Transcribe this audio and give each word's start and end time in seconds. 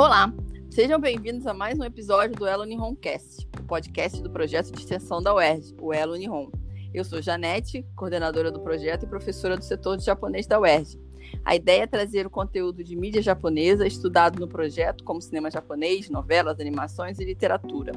Olá, 0.00 0.32
sejam 0.70 0.98
bem-vindos 0.98 1.46
a 1.46 1.52
mais 1.52 1.78
um 1.78 1.84
episódio 1.84 2.34
do 2.34 2.46
Elo 2.46 2.64
Nihon-Cast, 2.64 3.46
o 3.60 3.64
podcast 3.64 4.22
do 4.22 4.30
projeto 4.30 4.72
de 4.72 4.78
extensão 4.78 5.22
da 5.22 5.34
UERJ, 5.34 5.74
o 5.78 5.92
Elo 5.92 6.16
Nihon. 6.16 6.50
Eu 6.94 7.04
sou 7.04 7.20
Janete, 7.20 7.84
coordenadora 7.94 8.50
do 8.50 8.60
projeto 8.60 9.02
e 9.02 9.06
professora 9.06 9.58
do 9.58 9.62
setor 9.62 9.98
de 9.98 10.06
japonês 10.06 10.46
da 10.46 10.58
UERJ. 10.58 10.98
A 11.44 11.54
ideia 11.54 11.82
é 11.82 11.86
trazer 11.86 12.26
o 12.26 12.30
conteúdo 12.30 12.82
de 12.82 12.96
mídia 12.96 13.20
japonesa 13.20 13.86
estudado 13.86 14.40
no 14.40 14.48
projeto, 14.48 15.04
como 15.04 15.20
cinema 15.20 15.50
japonês, 15.50 16.08
novelas, 16.08 16.58
animações 16.58 17.18
e 17.18 17.24
literatura. 17.26 17.92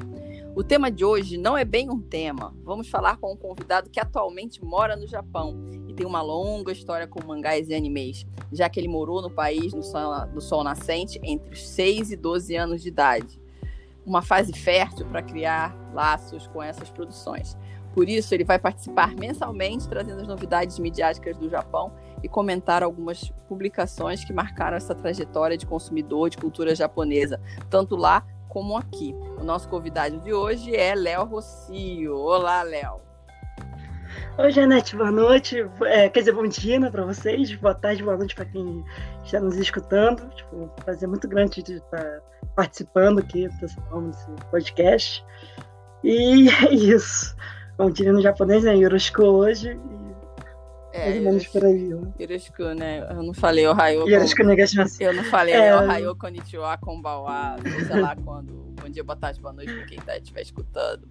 O 0.56 0.62
tema 0.62 0.88
de 0.88 1.04
hoje 1.04 1.36
não 1.36 1.58
é 1.58 1.64
bem 1.64 1.90
um 1.90 2.00
tema. 2.00 2.54
Vamos 2.62 2.88
falar 2.88 3.16
com 3.16 3.32
um 3.32 3.36
convidado 3.36 3.90
que 3.90 3.98
atualmente 3.98 4.64
mora 4.64 4.94
no 4.94 5.04
Japão 5.04 5.56
e 5.88 5.92
tem 5.92 6.06
uma 6.06 6.22
longa 6.22 6.70
história 6.70 7.08
com 7.08 7.26
mangás 7.26 7.68
e 7.68 7.74
animes, 7.74 8.24
já 8.52 8.68
que 8.68 8.78
ele 8.78 8.86
morou 8.86 9.20
no 9.20 9.28
país 9.28 9.72
no 9.72 9.82
sol, 9.82 10.26
no 10.26 10.40
sol 10.40 10.62
nascente 10.62 11.18
entre 11.24 11.52
os 11.52 11.68
6 11.68 12.12
e 12.12 12.16
12 12.16 12.54
anos 12.54 12.82
de 12.82 12.88
idade. 12.88 13.40
Uma 14.06 14.22
fase 14.22 14.52
fértil 14.52 15.04
para 15.06 15.24
criar 15.24 15.76
laços 15.92 16.46
com 16.46 16.62
essas 16.62 16.88
produções. 16.88 17.56
Por 17.92 18.08
isso, 18.08 18.32
ele 18.32 18.44
vai 18.44 18.58
participar 18.58 19.12
mensalmente, 19.14 19.88
trazendo 19.88 20.20
as 20.20 20.28
novidades 20.28 20.78
midiáticas 20.78 21.36
do 21.36 21.48
Japão 21.48 21.92
e 22.22 22.28
comentar 22.28 22.82
algumas 22.82 23.32
publicações 23.48 24.24
que 24.24 24.32
marcaram 24.32 24.76
essa 24.76 24.94
trajetória 24.94 25.56
de 25.56 25.66
consumidor 25.66 26.30
de 26.30 26.36
cultura 26.36 26.76
japonesa, 26.76 27.40
tanto 27.68 27.96
lá 27.96 28.24
como 28.54 28.78
aqui. 28.78 29.12
O 29.36 29.42
nosso 29.42 29.68
convidado 29.68 30.20
de 30.20 30.32
hoje 30.32 30.74
é 30.76 30.94
Léo 30.94 31.24
Rocio. 31.24 32.14
Olá, 32.16 32.62
Léo. 32.62 33.00
Oi, 34.38 34.50
Janete, 34.52 34.94
boa 34.94 35.10
noite. 35.10 35.68
É, 35.82 36.08
quer 36.08 36.20
dizer, 36.20 36.32
bom 36.32 36.46
dia 36.46 36.78
né, 36.78 36.88
para 36.88 37.04
vocês, 37.04 37.52
boa 37.56 37.74
tarde, 37.74 38.04
boa 38.04 38.16
noite 38.16 38.32
para 38.32 38.44
quem 38.44 38.84
está 39.24 39.40
nos 39.40 39.56
escutando. 39.56 40.28
Tipo, 40.36 40.68
prazer 40.84 41.08
muito 41.08 41.26
grande 41.26 41.64
de 41.64 41.74
estar 41.74 42.20
participando 42.54 43.18
aqui 43.18 43.48
desse 43.60 43.76
podcast. 44.52 45.24
E 46.04 46.48
é 46.64 46.72
isso. 46.72 47.36
Como 47.76 47.90
diria 47.90 48.12
no 48.12 48.22
japonês, 48.22 48.62
né? 48.62 48.76
Yoroshiku 48.76 49.24
hoje. 49.24 49.76
É, 50.94 51.06
mais 51.06 51.16
ou 51.16 51.22
menos 51.24 51.46
por 51.48 51.64
aí. 51.64 51.88
Né? 51.88 52.12
Yoroshiku, 52.20 52.62
né? 52.74 53.04
Eu 53.10 53.22
não 53.24 53.34
falei 53.34 53.66
Ohio. 53.66 54.08
Yoroshiku 54.08 54.44
negashimasu. 54.44 55.02
Eu 55.02 55.12
não 55.12 55.24
falei 55.24 55.52
é... 55.52 55.76
Ohio, 55.76 56.14
konnichiwa, 56.14 56.78
konbawa, 56.78 57.56
sei 57.88 58.00
lá 58.00 58.14
quando. 58.14 58.54
Bom 58.80 58.88
dia, 58.88 59.02
boa 59.02 59.16
tarde, 59.16 59.40
boa 59.40 59.52
noite 59.52 59.72
pra 59.72 59.86
quem 59.86 59.98
tá, 59.98 60.16
estiver 60.16 60.42
escutando. 60.42 61.08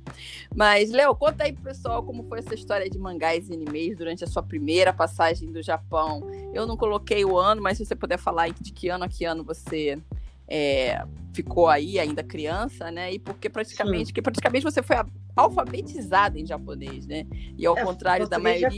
Mas, 0.56 0.90
Léo, 0.90 1.14
conta 1.16 1.44
aí 1.44 1.52
pro 1.52 1.64
pessoal 1.64 2.02
como 2.02 2.24
foi 2.24 2.40
essa 2.40 2.54
história 2.54 2.90
de 2.90 2.98
mangás 2.98 3.50
e 3.50 3.54
animes 3.54 3.98
durante 3.98 4.24
a 4.24 4.28
sua 4.28 4.42
primeira 4.42 4.94
passagem 4.94 5.52
do 5.52 5.62
Japão. 5.62 6.22
Eu 6.54 6.66
não 6.66 6.78
coloquei 6.78 7.26
o 7.26 7.38
ano, 7.38 7.62
mas 7.62 7.78
se 7.78 7.86
você 7.86 7.96
puder 7.96 8.18
falar 8.18 8.50
de 8.52 8.72
que 8.72 8.88
ano 8.88 9.04
a 9.04 9.10
que 9.10 9.26
ano 9.26 9.44
você 9.44 10.00
é, 10.48 11.04
ficou 11.34 11.68
aí 11.68 12.00
ainda 12.00 12.24
criança, 12.24 12.90
né? 12.90 13.12
E 13.12 13.20
porque 13.20 13.50
praticamente, 13.50 14.14
que 14.14 14.22
praticamente 14.22 14.64
você 14.64 14.82
foi 14.82 14.96
alfabetizada 15.36 16.40
em 16.40 16.46
japonês, 16.46 17.06
né? 17.06 17.26
E 17.58 17.66
ao 17.66 17.78
é, 17.78 17.84
contrário 17.84 18.30
da 18.30 18.40
maioria 18.40 18.70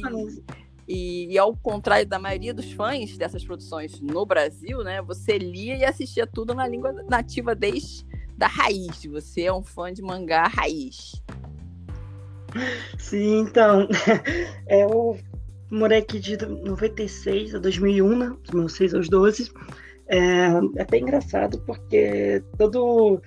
e, 0.88 1.34
e, 1.34 1.38
ao 1.38 1.56
contrário 1.56 2.08
da 2.08 2.20
maioria 2.20 2.54
dos 2.54 2.72
fãs 2.72 3.18
dessas 3.18 3.44
produções 3.44 4.00
no 4.00 4.26
Brasil, 4.26 4.84
né, 4.84 5.02
você 5.02 5.38
lia 5.38 5.76
e 5.76 5.84
assistia 5.84 6.28
tudo 6.28 6.54
na 6.54 6.68
língua 6.68 6.94
nativa 7.10 7.56
desde 7.56 8.06
da 8.38 8.48
raiz. 8.48 9.04
Você 9.06 9.44
é 9.44 9.54
um 9.54 9.64
fã 9.64 9.92
de 9.92 10.02
mangá 10.02 10.48
raiz. 10.48 11.14
Sim, 12.98 13.40
então, 13.40 13.88
é, 14.68 14.84
eu 14.84 15.18
morei 15.72 16.00
aqui 16.00 16.20
de 16.20 16.38
96 16.38 17.56
a 17.56 17.60
2001, 17.60 18.18
né, 18.18 18.36
dos 18.44 18.52
meus 18.52 18.74
6 18.74 18.94
aos 18.94 19.10
12. 19.10 19.52
É, 20.08 20.18
é 20.76 20.82
até 20.82 21.00
engraçado 21.00 21.60
porque 21.66 22.44
todo 22.58 23.20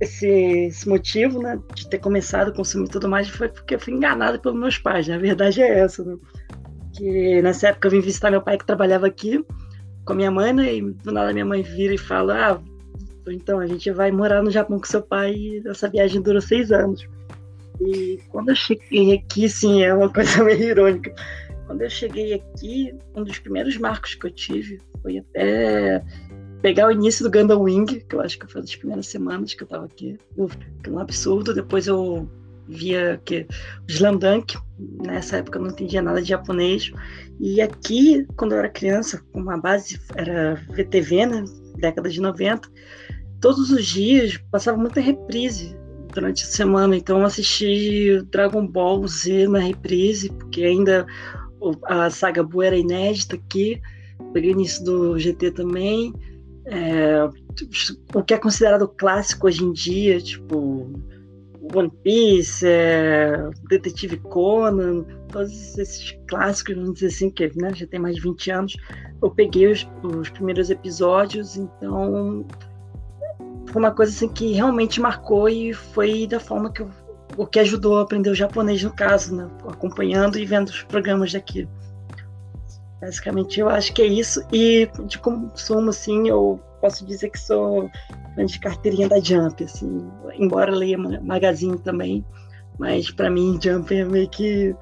esse, 0.00 0.28
esse, 0.66 0.88
motivo, 0.88 1.40
né, 1.40 1.58
de 1.74 1.88
ter 1.88 1.98
começado 1.98 2.50
a 2.50 2.54
consumir 2.54 2.88
tudo 2.88 3.08
mais 3.08 3.28
foi 3.28 3.48
porque 3.48 3.74
eu 3.74 3.80
fui 3.80 3.92
enganada 3.92 4.38
pelos 4.38 4.58
meus 4.58 4.78
pais, 4.78 5.08
né? 5.08 5.14
A 5.14 5.18
verdade 5.18 5.62
é 5.62 5.80
essa, 5.80 6.04
né? 6.04 6.16
Que 6.96 7.42
nessa 7.42 7.68
época 7.68 7.88
eu 7.88 7.92
vim 7.92 8.00
visitar 8.00 8.30
meu 8.30 8.42
pai 8.42 8.56
que 8.58 8.66
trabalhava 8.66 9.06
aqui 9.06 9.44
com 10.04 10.12
a 10.12 10.16
minha 10.16 10.30
mãe, 10.30 10.52
né? 10.52 10.74
E 10.74 10.82
do 10.82 11.12
nada 11.12 11.32
minha 11.32 11.44
mãe 11.44 11.62
vira 11.62 11.94
e 11.94 11.98
fala: 11.98 12.52
Ah, 12.52 12.60
então 13.28 13.58
a 13.58 13.66
gente 13.66 13.90
vai 13.90 14.10
morar 14.10 14.42
no 14.42 14.50
Japão 14.50 14.78
com 14.78 14.86
seu 14.86 15.02
pai 15.02 15.34
e 15.34 15.62
essa 15.66 15.88
viagem 15.88 16.22
durou 16.22 16.40
seis 16.40 16.72
anos. 16.72 17.06
E 17.80 18.18
quando 18.30 18.50
eu 18.50 18.56
cheguei 18.56 19.14
aqui, 19.14 19.48
sim, 19.48 19.82
é 19.82 19.92
uma 19.92 20.10
coisa 20.10 20.42
meio 20.44 20.62
irônica. 20.62 21.14
Quando 21.66 21.82
eu 21.82 21.90
cheguei 21.90 22.34
aqui, 22.34 22.94
um 23.14 23.24
dos 23.24 23.38
primeiros 23.38 23.76
marcos 23.76 24.14
que 24.14 24.26
eu 24.26 24.30
tive 24.30 24.80
foi 25.02 25.18
até 25.18 26.02
pegar 26.62 26.86
o 26.86 26.92
início 26.92 27.24
do 27.24 27.30
Gundam 27.30 27.60
Wing, 27.60 28.00
que 28.00 28.14
eu 28.14 28.20
acho 28.20 28.38
que 28.38 28.50
foi 28.50 28.60
das 28.60 28.74
primeiras 28.74 29.08
semanas 29.08 29.52
que 29.52 29.64
eu 29.64 29.66
tava 29.66 29.84
aqui. 29.84 30.16
Que 30.82 30.90
é 30.90 30.92
um 30.92 30.98
absurdo. 31.00 31.52
Depois 31.52 31.88
eu 31.88 32.28
via 32.68 33.20
que 33.24 33.46
o 33.88 33.90
Slam 33.90 34.16
Dunk, 34.16 34.56
nessa 35.04 35.38
época 35.38 35.58
eu 35.58 35.62
não 35.62 35.70
entendia 35.70 36.02
nada 36.02 36.22
de 36.22 36.28
japonês. 36.28 36.92
E 37.40 37.60
aqui, 37.60 38.26
quando 38.36 38.52
eu 38.52 38.58
era 38.58 38.68
criança, 38.68 39.22
uma 39.34 39.58
base 39.58 40.00
era 40.14 40.54
VTV, 40.70 41.26
né? 41.26 41.44
Década 41.78 42.08
de 42.08 42.20
90, 42.20 42.68
todos 43.40 43.70
os 43.70 43.84
dias 43.84 44.38
passava 44.50 44.78
muita 44.78 45.00
reprise 45.00 45.76
durante 46.12 46.42
a 46.42 46.46
semana. 46.46 46.96
Então 46.96 47.20
eu 47.20 47.26
assisti 47.26 48.22
Dragon 48.30 48.66
Ball 48.66 49.06
Z 49.06 49.48
na 49.48 49.58
reprise, 49.58 50.30
porque 50.30 50.64
ainda 50.64 51.06
a 51.84 52.10
saga 52.10 52.42
Buu 52.42 52.62
era 52.62 52.76
inédita 52.76 53.36
aqui. 53.36 53.80
Peguei 54.32 54.52
início 54.52 54.84
do 54.84 55.18
GT 55.18 55.52
também. 55.52 56.14
É, 56.66 57.28
o 58.14 58.22
que 58.22 58.34
é 58.34 58.38
considerado 58.38 58.88
clássico 58.88 59.46
hoje 59.46 59.62
em 59.62 59.72
dia, 59.72 60.20
tipo 60.20 60.90
One 61.74 61.90
Piece, 62.02 62.66
é, 62.66 63.50
Detetive 63.68 64.18
Conan, 64.18 65.04
todos 65.28 65.78
esses 65.78 66.16
clássicos, 66.28 66.74
vamos 66.74 66.94
dizer 66.94 67.06
assim, 67.08 67.30
que 67.30 67.50
né, 67.56 67.72
já 67.74 67.86
tem 67.86 68.00
mais 68.00 68.16
de 68.16 68.22
20 68.22 68.50
anos, 68.50 68.76
eu 69.22 69.30
peguei 69.30 69.70
os, 69.70 69.86
os 70.02 70.28
primeiros 70.30 70.70
episódios, 70.70 71.56
então 71.56 72.46
foi 73.66 73.82
uma 73.82 73.90
coisa 73.90 74.12
assim 74.12 74.28
que 74.28 74.52
realmente 74.52 75.00
marcou 75.00 75.48
e 75.48 75.72
foi 75.72 76.26
da 76.26 76.38
forma 76.38 76.72
que 76.72 76.82
eu, 76.82 76.90
o 77.36 77.46
que 77.46 77.58
ajudou 77.58 77.98
a 77.98 78.02
aprender 78.02 78.30
o 78.30 78.34
japonês 78.34 78.82
no 78.82 78.92
caso, 78.92 79.34
né, 79.34 79.48
acompanhando 79.68 80.38
e 80.38 80.46
vendo 80.46 80.68
os 80.68 80.82
programas 80.82 81.32
daqui. 81.32 81.68
Basicamente, 83.00 83.60
eu 83.60 83.68
acho 83.68 83.92
que 83.92 84.00
é 84.00 84.06
isso. 84.06 84.42
E 84.52 84.88
de 85.06 85.18
consumo, 85.18 85.90
assim, 85.90 86.28
eu 86.28 86.60
posso 86.80 87.04
dizer 87.06 87.30
que 87.30 87.38
sou 87.38 87.90
de 88.36 88.60
carteirinha 88.60 89.08
da 89.08 89.18
Jump, 89.20 89.64
assim, 89.64 90.10
embora 90.34 90.70
leia 90.70 90.98
magazine 90.98 91.78
também, 91.78 92.24
mas 92.78 93.10
para 93.10 93.30
mim 93.30 93.58
Jump 93.62 93.94
é 93.94 94.04
meio 94.04 94.28
que 94.28 94.74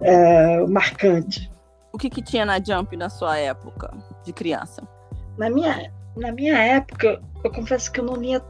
é, 0.00 0.66
marcante. 0.66 1.50
O 1.92 1.98
que, 1.98 2.08
que 2.08 2.22
tinha 2.22 2.44
na 2.44 2.62
Jump 2.62 2.96
na 2.96 3.08
sua 3.08 3.38
época 3.38 3.92
de 4.24 4.32
criança? 4.32 4.86
Na 5.36 5.50
minha, 5.50 5.92
na 6.16 6.32
minha 6.32 6.56
época, 6.56 7.20
eu 7.42 7.50
confesso 7.50 7.90
que 7.90 8.00
eu 8.00 8.04
não 8.04 8.16
lia 8.16 8.40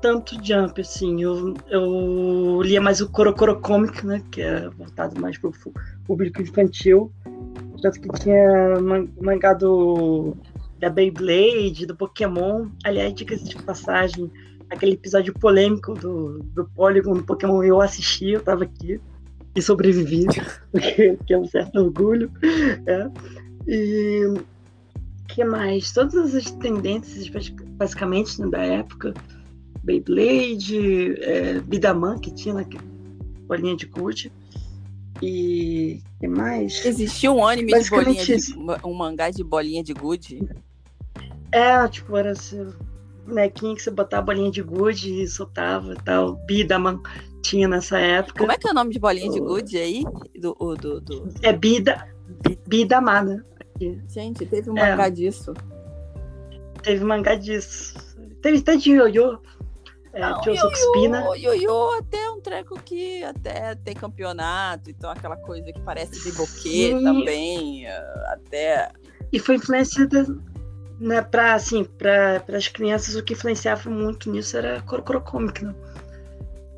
tanto 0.00 0.34
Jump, 0.44 0.80
assim, 0.80 1.22
eu, 1.22 1.54
eu 1.68 2.60
lia 2.62 2.80
mais 2.80 3.00
o 3.00 3.08
Corocoro 3.08 3.60
Comic, 3.60 4.04
né, 4.04 4.20
que 4.30 4.42
é 4.42 4.68
voltado 4.70 5.18
mais 5.20 5.38
para 5.38 5.50
o 5.50 5.54
público 6.04 6.42
infantil, 6.42 7.12
tanto 7.80 8.00
que 8.00 8.08
tinha 8.20 8.80
mangá 9.20 9.54
do 9.54 10.36
da 10.82 10.90
Beyblade, 10.90 11.86
do 11.86 11.94
Pokémon. 11.94 12.68
Aliás, 12.82 13.14
dicas 13.14 13.40
de 13.44 13.54
passagem, 13.62 14.28
aquele 14.68 14.94
episódio 14.94 15.32
polêmico 15.32 15.94
do, 15.94 16.40
do 16.40 16.64
Polygon 16.74 17.14
do 17.14 17.22
Pokémon 17.22 17.62
eu 17.62 17.80
assisti, 17.80 18.30
eu 18.30 18.42
tava 18.42 18.64
aqui 18.64 19.00
e 19.54 19.62
sobrevivi, 19.62 20.26
que 21.24 21.32
é 21.32 21.38
um 21.38 21.46
certo 21.46 21.78
orgulho. 21.78 22.32
É. 22.84 23.08
E 23.68 24.34
que 25.28 25.44
mais? 25.44 25.92
Todas 25.92 26.34
as 26.34 26.50
tendências, 26.50 27.30
basicamente, 27.76 28.40
né, 28.40 28.48
da 28.48 28.62
época. 28.64 29.14
Beyblade, 29.84 31.14
é, 31.22 31.60
Bidaman, 31.60 32.18
que 32.18 32.34
tinha 32.34 32.54
naquela 32.54 32.84
bolinha 33.46 33.76
de 33.76 33.86
gude. 33.86 34.32
E 35.20 36.00
que 36.18 36.26
mais? 36.26 36.84
Existia 36.84 37.30
um 37.30 37.46
anime 37.46 37.80
de 37.80 37.88
bolinha 37.88 38.24
de, 38.24 38.36
um 38.84 38.94
mangá 38.94 39.30
de 39.30 39.44
bolinha 39.44 39.84
de 39.84 39.92
gude? 39.92 40.40
É, 41.52 41.86
tipo, 41.88 42.16
era 42.16 42.32
assim, 42.32 42.72
bonequinho 43.26 43.76
que 43.76 43.82
você 43.82 43.90
botava 43.90 44.22
a 44.22 44.26
bolinha 44.26 44.50
de 44.50 44.62
gude 44.62 45.22
e 45.22 45.28
soltava 45.28 45.92
e 45.92 46.02
tal. 46.02 46.36
Bidaman 46.46 47.00
tinha 47.42 47.68
nessa 47.68 47.98
época. 47.98 48.40
Como 48.40 48.52
é 48.52 48.56
que 48.56 48.66
é 48.66 48.70
o 48.70 48.74
nome 48.74 48.92
de 48.92 48.98
bolinha 48.98 49.30
de 49.30 49.40
gude 49.40 49.76
aí? 49.76 50.04
Do, 50.38 50.54
do, 50.76 51.00
do... 51.00 51.28
É 51.42 51.52
Bida. 51.52 52.08
Bidamada. 52.66 53.44
Gente, 54.08 54.46
teve 54.46 54.70
um 54.70 54.74
mangá 54.74 55.06
é. 55.06 55.10
disso. 55.10 55.52
Teve 56.82 57.04
mangá 57.04 57.34
disso. 57.34 57.94
Teve 58.40 58.58
até 58.58 58.76
de 58.76 58.92
ioiô. 58.92 59.38
É, 60.14 60.20
Não, 60.20 60.44
ioiô, 60.44 61.54
ioiô 61.54 61.90
até 61.98 62.30
um 62.30 62.40
treco 62.40 62.78
que 62.82 63.24
até 63.24 63.74
tem 63.76 63.94
campeonato, 63.94 64.90
então 64.90 65.10
aquela 65.10 65.36
coisa 65.38 65.72
que 65.72 65.80
parece 65.80 66.22
de 66.22 66.36
boquê 66.36 66.94
também, 67.02 67.86
até... 68.26 68.92
E 69.32 69.38
foi 69.38 69.54
influência 69.54 70.06
da, 70.06 70.26
né, 71.02 71.20
para 71.20 71.54
assim, 71.54 71.84
para 71.84 72.44
as 72.48 72.68
crianças 72.68 73.16
o 73.16 73.22
que 73.22 73.32
influenciava 73.32 73.90
muito 73.90 74.30
nisso 74.30 74.56
era 74.56 74.80
Korokoro 74.82 75.20
Comic, 75.20 75.64
né? 75.64 75.74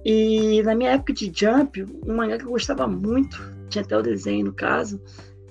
E 0.04 0.62
na 0.62 0.74
minha 0.74 0.92
época 0.92 1.12
de 1.12 1.32
Jump, 1.34 1.82
um 2.06 2.16
mangá 2.16 2.38
que 2.38 2.44
eu 2.44 2.50
gostava 2.50 2.86
muito, 2.86 3.38
tinha 3.68 3.84
até 3.84 3.96
o 3.96 4.02
desenho 4.02 4.46
no 4.46 4.52
caso, 4.52 5.00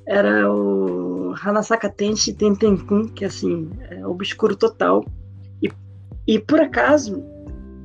era 0.07 0.51
o 0.51 1.33
Hanasaka 1.41 1.89
Tenshi 1.89 2.33
Tentenkun, 2.33 3.07
que 3.09 3.25
assim, 3.25 3.69
é 3.89 4.05
obscuro 4.05 4.55
total. 4.55 5.05
E, 5.61 5.71
e 6.27 6.39
por 6.39 6.59
acaso, 6.59 7.23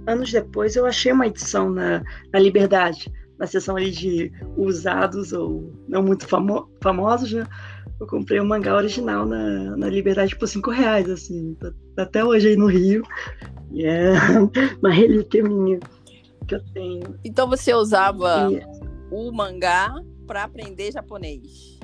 anos 0.06 0.32
depois, 0.32 0.74
eu 0.74 0.84
achei 0.84 1.12
uma 1.12 1.26
edição 1.26 1.70
na, 1.70 2.02
na 2.32 2.38
Liberdade, 2.38 3.12
na 3.38 3.46
seção 3.46 3.76
ali 3.76 3.90
de 3.90 4.32
usados 4.56 5.32
ou 5.32 5.72
não 5.86 6.02
muito 6.02 6.26
famo 6.26 6.68
famosos, 6.82 7.32
né? 7.32 7.46
Eu 8.00 8.06
comprei 8.06 8.38
o 8.38 8.44
um 8.44 8.46
mangá 8.46 8.76
original 8.76 9.26
na, 9.26 9.76
na 9.76 9.88
Liberdade 9.88 10.36
por 10.36 10.46
cinco 10.46 10.70
reais, 10.70 11.10
assim, 11.10 11.54
tá, 11.54 11.72
tá 11.96 12.02
até 12.04 12.24
hoje 12.24 12.48
aí 12.48 12.56
no 12.56 12.66
Rio. 12.66 13.02
E 13.72 13.84
é 13.84 14.12
uma 14.80 14.92
relíquia 14.92 15.42
minha 15.42 15.80
que 16.46 16.54
eu 16.54 16.64
tenho. 16.72 17.18
Então 17.24 17.48
você 17.48 17.74
usava 17.74 18.48
e... 18.52 18.62
o 19.10 19.32
mangá 19.32 19.94
para 20.26 20.44
aprender 20.44 20.92
japonês? 20.92 21.78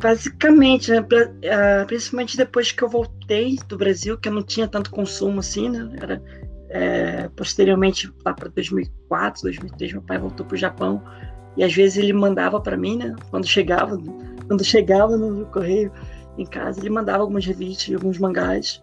Basicamente, 0.00 0.90
né, 0.90 1.00
pra, 1.00 1.26
uh, 1.28 1.86
principalmente 1.86 2.36
depois 2.36 2.72
que 2.72 2.82
eu 2.82 2.88
voltei 2.88 3.56
do 3.68 3.76
Brasil, 3.76 4.18
que 4.18 4.28
eu 4.28 4.32
não 4.32 4.42
tinha 4.42 4.66
tanto 4.66 4.90
consumo 4.90 5.40
assim, 5.40 5.68
né? 5.68 5.90
Era, 6.00 6.22
é, 6.70 7.28
posteriormente, 7.36 8.12
lá 8.24 8.34
para 8.34 8.48
2004, 8.48 9.42
2003, 9.42 9.92
meu 9.92 10.02
pai 10.02 10.18
voltou 10.18 10.44
para 10.44 10.54
o 10.54 10.58
Japão 10.58 11.02
e 11.56 11.62
às 11.62 11.72
vezes 11.72 11.96
ele 11.98 12.12
mandava 12.12 12.60
para 12.60 12.76
mim, 12.76 12.96
né? 12.96 13.14
Quando 13.30 13.46
chegava, 13.46 13.96
quando 14.46 14.64
chegava 14.64 15.16
no 15.16 15.46
correio 15.46 15.92
em 16.36 16.44
casa, 16.44 16.80
ele 16.80 16.90
mandava 16.90 17.22
algumas 17.22 17.44
revistas, 17.44 17.94
alguns 17.94 18.18
mangás 18.18 18.82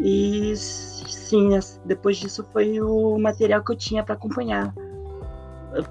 e 0.00 0.54
sim, 0.56 1.50
depois 1.84 2.16
disso 2.16 2.46
foi 2.52 2.80
o 2.80 3.18
material 3.18 3.62
que 3.62 3.72
eu 3.72 3.76
tinha 3.76 4.02
para 4.02 4.14
acompanhar. 4.14 4.72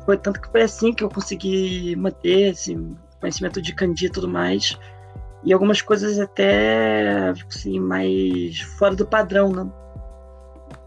Foi 0.05 0.17
tanto 0.17 0.41
que 0.41 0.49
foi 0.49 0.61
assim 0.61 0.93
que 0.93 1.03
eu 1.03 1.09
consegui 1.09 1.95
manter 1.95 2.51
assim, 2.51 2.95
conhecimento 3.19 3.61
de 3.61 3.73
kanji 3.75 4.05
e 4.05 4.09
tudo 4.09 4.27
mais. 4.27 4.77
E 5.43 5.53
algumas 5.53 5.81
coisas 5.81 6.19
até 6.19 7.33
assim, 7.47 7.79
mais 7.79 8.59
fora 8.77 8.95
do 8.95 9.05
padrão, 9.05 9.51
né? 9.51 9.69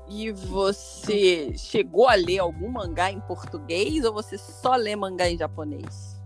E 0.08 0.32
você 0.32 1.52
chegou 1.56 2.08
a 2.08 2.14
ler 2.14 2.40
algum 2.40 2.68
mangá 2.68 3.12
em 3.12 3.20
português 3.20 4.04
ou 4.04 4.12
você 4.12 4.36
só 4.36 4.74
lê 4.74 4.96
mangá 4.96 5.30
em 5.30 5.38
japonês? 5.38 6.20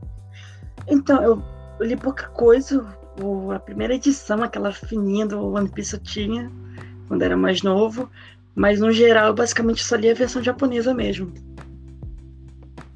Então, 0.86 1.22
eu, 1.22 1.42
eu 1.78 1.86
li 1.86 1.96
pouca 1.96 2.28
coisa. 2.28 2.84
O, 3.22 3.52
a 3.52 3.60
primeira 3.60 3.94
edição, 3.94 4.42
aquela 4.42 4.72
fininha 4.72 5.26
do 5.26 5.54
One 5.54 5.68
Piece 5.68 5.94
eu 5.94 6.00
tinha 6.00 6.50
quando 7.08 7.22
era 7.22 7.36
mais 7.36 7.62
novo. 7.62 8.10
Mas 8.54 8.80
no 8.80 8.92
geral, 8.92 9.28
eu 9.28 9.34
basicamente 9.34 9.82
só 9.82 9.96
li 9.96 10.08
a 10.10 10.14
versão 10.14 10.42
japonesa 10.42 10.94
mesmo. 10.94 11.32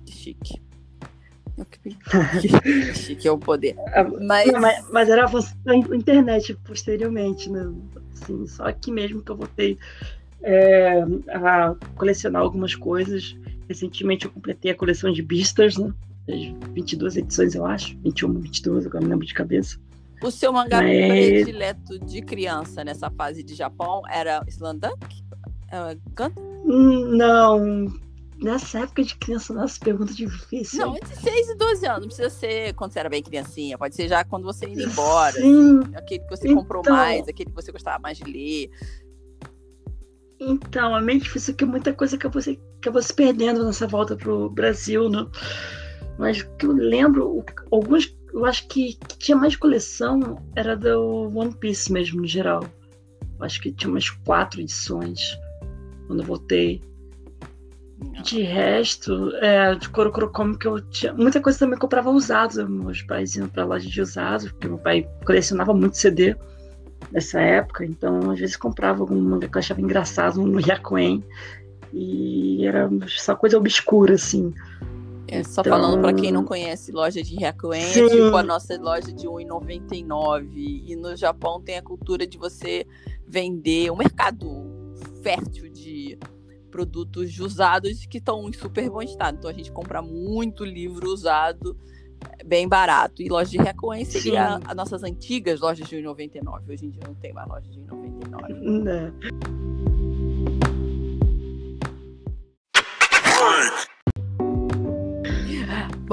Chique. 0.06 0.60
Chique 2.94 3.26
é 3.26 3.32
o 3.32 3.38
poder. 3.38 3.74
Mas... 4.20 4.50
mas, 4.52 4.88
mas 4.90 5.08
era 5.08 5.26
a 5.26 5.74
internet 5.74 6.56
posteriormente, 6.64 7.50
né? 7.50 7.72
Assim, 8.14 8.46
só 8.46 8.64
aqui 8.64 8.92
mesmo 8.92 9.22
que 9.22 9.30
eu 9.30 9.36
voltei 9.36 9.78
é, 10.42 11.02
a 11.32 11.74
colecionar 11.96 12.42
algumas 12.42 12.74
coisas. 12.74 13.36
Recentemente 13.68 14.24
eu 14.24 14.30
completei 14.30 14.70
a 14.70 14.76
coleção 14.76 15.12
de 15.12 15.22
Beasters, 15.22 15.76
né? 15.76 15.92
22 16.74 17.16
edições, 17.16 17.54
eu 17.54 17.64
acho. 17.64 17.98
21, 18.00 18.40
22, 18.40 18.86
agora 18.86 19.02
não 19.02 19.10
lembro 19.10 19.26
de 19.26 19.34
cabeça. 19.34 19.78
O 20.22 20.30
seu 20.30 20.52
mangá 20.52 20.82
Mas... 20.82 20.92
predileto 20.92 21.98
de 22.00 22.22
criança 22.22 22.84
nessa 22.84 23.10
fase 23.10 23.42
de 23.42 23.54
Japão 23.54 24.02
era 24.10 24.42
Slandunk? 24.48 25.22
É, 25.70 25.96
hum, 26.64 27.16
não, 27.16 27.88
Nessa 28.40 28.80
época 28.80 29.02
de 29.02 29.16
criança, 29.16 29.52
nossa, 29.52 29.80
pergunta 29.80 30.14
difícil. 30.14 30.78
Não, 30.78 30.96
entre 30.96 31.14
6 31.16 31.48
e 31.48 31.54
12 31.56 31.86
anos. 31.86 32.00
Não 32.00 32.06
precisa 32.06 32.30
ser 32.30 32.72
quando 32.74 32.92
você 32.92 33.00
era 33.00 33.08
bem 33.08 33.20
criancinha. 33.20 33.76
Pode 33.76 33.96
ser 33.96 34.06
já 34.06 34.22
quando 34.22 34.44
você 34.44 34.66
ia 34.66 34.84
embora. 34.84 35.32
Sim. 35.32 35.80
Assim, 35.80 35.96
aquele 35.96 36.20
que 36.20 36.30
você 36.30 36.46
então... 36.46 36.62
comprou 36.62 36.82
mais, 36.88 37.26
aquele 37.26 37.50
que 37.50 37.56
você 37.56 37.72
gostava 37.72 37.98
mais 37.98 38.16
de 38.16 38.24
ler. 38.24 38.70
Então, 40.38 40.96
é 40.96 41.00
meio 41.00 41.20
difícil 41.20 41.52
que 41.54 41.64
muita 41.64 41.92
coisa 41.92 42.16
que 42.16 42.26
eu 42.26 42.30
vou 42.30 43.02
se 43.02 43.12
perdendo 43.12 43.64
nessa 43.64 43.88
volta 43.88 44.16
pro 44.16 44.48
Brasil, 44.50 45.08
né? 45.10 45.26
Mas 46.18 46.42
que 46.42 46.66
eu 46.66 46.72
lembro, 46.72 47.44
alguns, 47.70 48.14
eu 48.34 48.44
acho 48.44 48.66
que, 48.66 48.94
que 48.94 49.18
tinha 49.18 49.36
mais 49.36 49.54
coleção 49.54 50.42
era 50.56 50.76
do 50.76 51.30
One 51.34 51.54
Piece 51.54 51.92
mesmo, 51.92 52.20
no 52.20 52.26
geral. 52.26 52.64
Eu 53.38 53.44
acho 53.44 53.60
que 53.60 53.72
tinha 53.72 53.88
umas 53.88 54.10
quatro 54.10 54.60
edições 54.60 55.38
quando 56.06 56.20
eu 56.20 56.26
voltei. 56.26 56.82
De 58.22 58.42
resto, 58.42 59.32
é, 59.36 59.74
de 59.74 59.88
Coro 59.88 60.30
Comic 60.30 60.64
eu 60.64 60.80
tinha. 60.90 61.12
Muita 61.12 61.40
coisa 61.40 61.58
também 61.58 61.78
comprava 61.78 62.10
usados. 62.10 62.56
Meus 62.68 63.02
pais 63.02 63.34
iam 63.36 63.48
pra 63.48 63.64
loja 63.64 63.88
de 63.88 64.00
usados, 64.00 64.50
porque 64.50 64.68
meu 64.68 64.78
pai 64.78 65.08
colecionava 65.24 65.72
muito 65.72 65.96
CD 65.96 66.36
nessa 67.12 67.40
época, 67.40 67.84
então 67.84 68.30
às 68.30 68.38
vezes 68.38 68.56
comprava 68.56 69.00
algum 69.00 69.20
manga 69.20 69.48
que 69.48 69.56
eu 69.56 69.60
achava 69.60 69.80
engraçado 69.80 70.42
no 70.42 70.60
Yakuen. 70.60 71.24
E 71.92 72.66
era 72.66 72.88
só 73.06 73.34
coisa 73.34 73.56
obscura, 73.56 74.14
assim. 74.14 74.52
É, 75.30 75.44
só 75.44 75.60
então... 75.60 75.72
falando 75.72 76.00
para 76.00 76.14
quem 76.14 76.32
não 76.32 76.44
conhece, 76.44 76.90
loja 76.90 77.22
de 77.22 77.36
Hyakuen 77.36 77.82
é 77.82 77.92
tipo 77.92 78.36
a 78.36 78.42
nossa 78.42 78.80
loja 78.80 79.12
de 79.12 79.26
R$1,99. 79.26 80.48
E 80.54 80.96
no 80.96 81.14
Japão 81.14 81.60
tem 81.60 81.76
a 81.76 81.82
cultura 81.82 82.26
de 82.26 82.38
você 82.38 82.86
vender, 83.26 83.90
um 83.90 83.96
mercado 83.96 84.48
fértil 85.22 85.68
de 85.68 86.18
produtos 86.70 87.38
usados 87.38 88.06
que 88.06 88.18
estão 88.18 88.48
em 88.48 88.52
super 88.52 88.88
bom 88.88 89.02
estado. 89.02 89.36
Então 89.38 89.50
a 89.50 89.52
gente 89.52 89.70
compra 89.70 90.00
muito 90.00 90.64
livro 90.64 91.10
usado 91.10 91.76
bem 92.44 92.66
barato. 92.66 93.22
E 93.22 93.28
loja 93.28 93.50
de 93.50 93.58
Recoen 93.58 94.04
seria 94.04 94.60
as 94.64 94.76
nossas 94.76 95.02
antigas 95.02 95.60
lojas 95.60 95.86
de 95.88 95.96
1,99. 95.96 96.68
Hoje 96.68 96.86
em 96.86 96.90
dia 96.90 97.02
não 97.06 97.14
tem 97.14 97.32
mais 97.32 97.48
loja 97.48 97.68
de 97.70 97.80
1,99. 97.80 98.48
Não. 98.62 99.12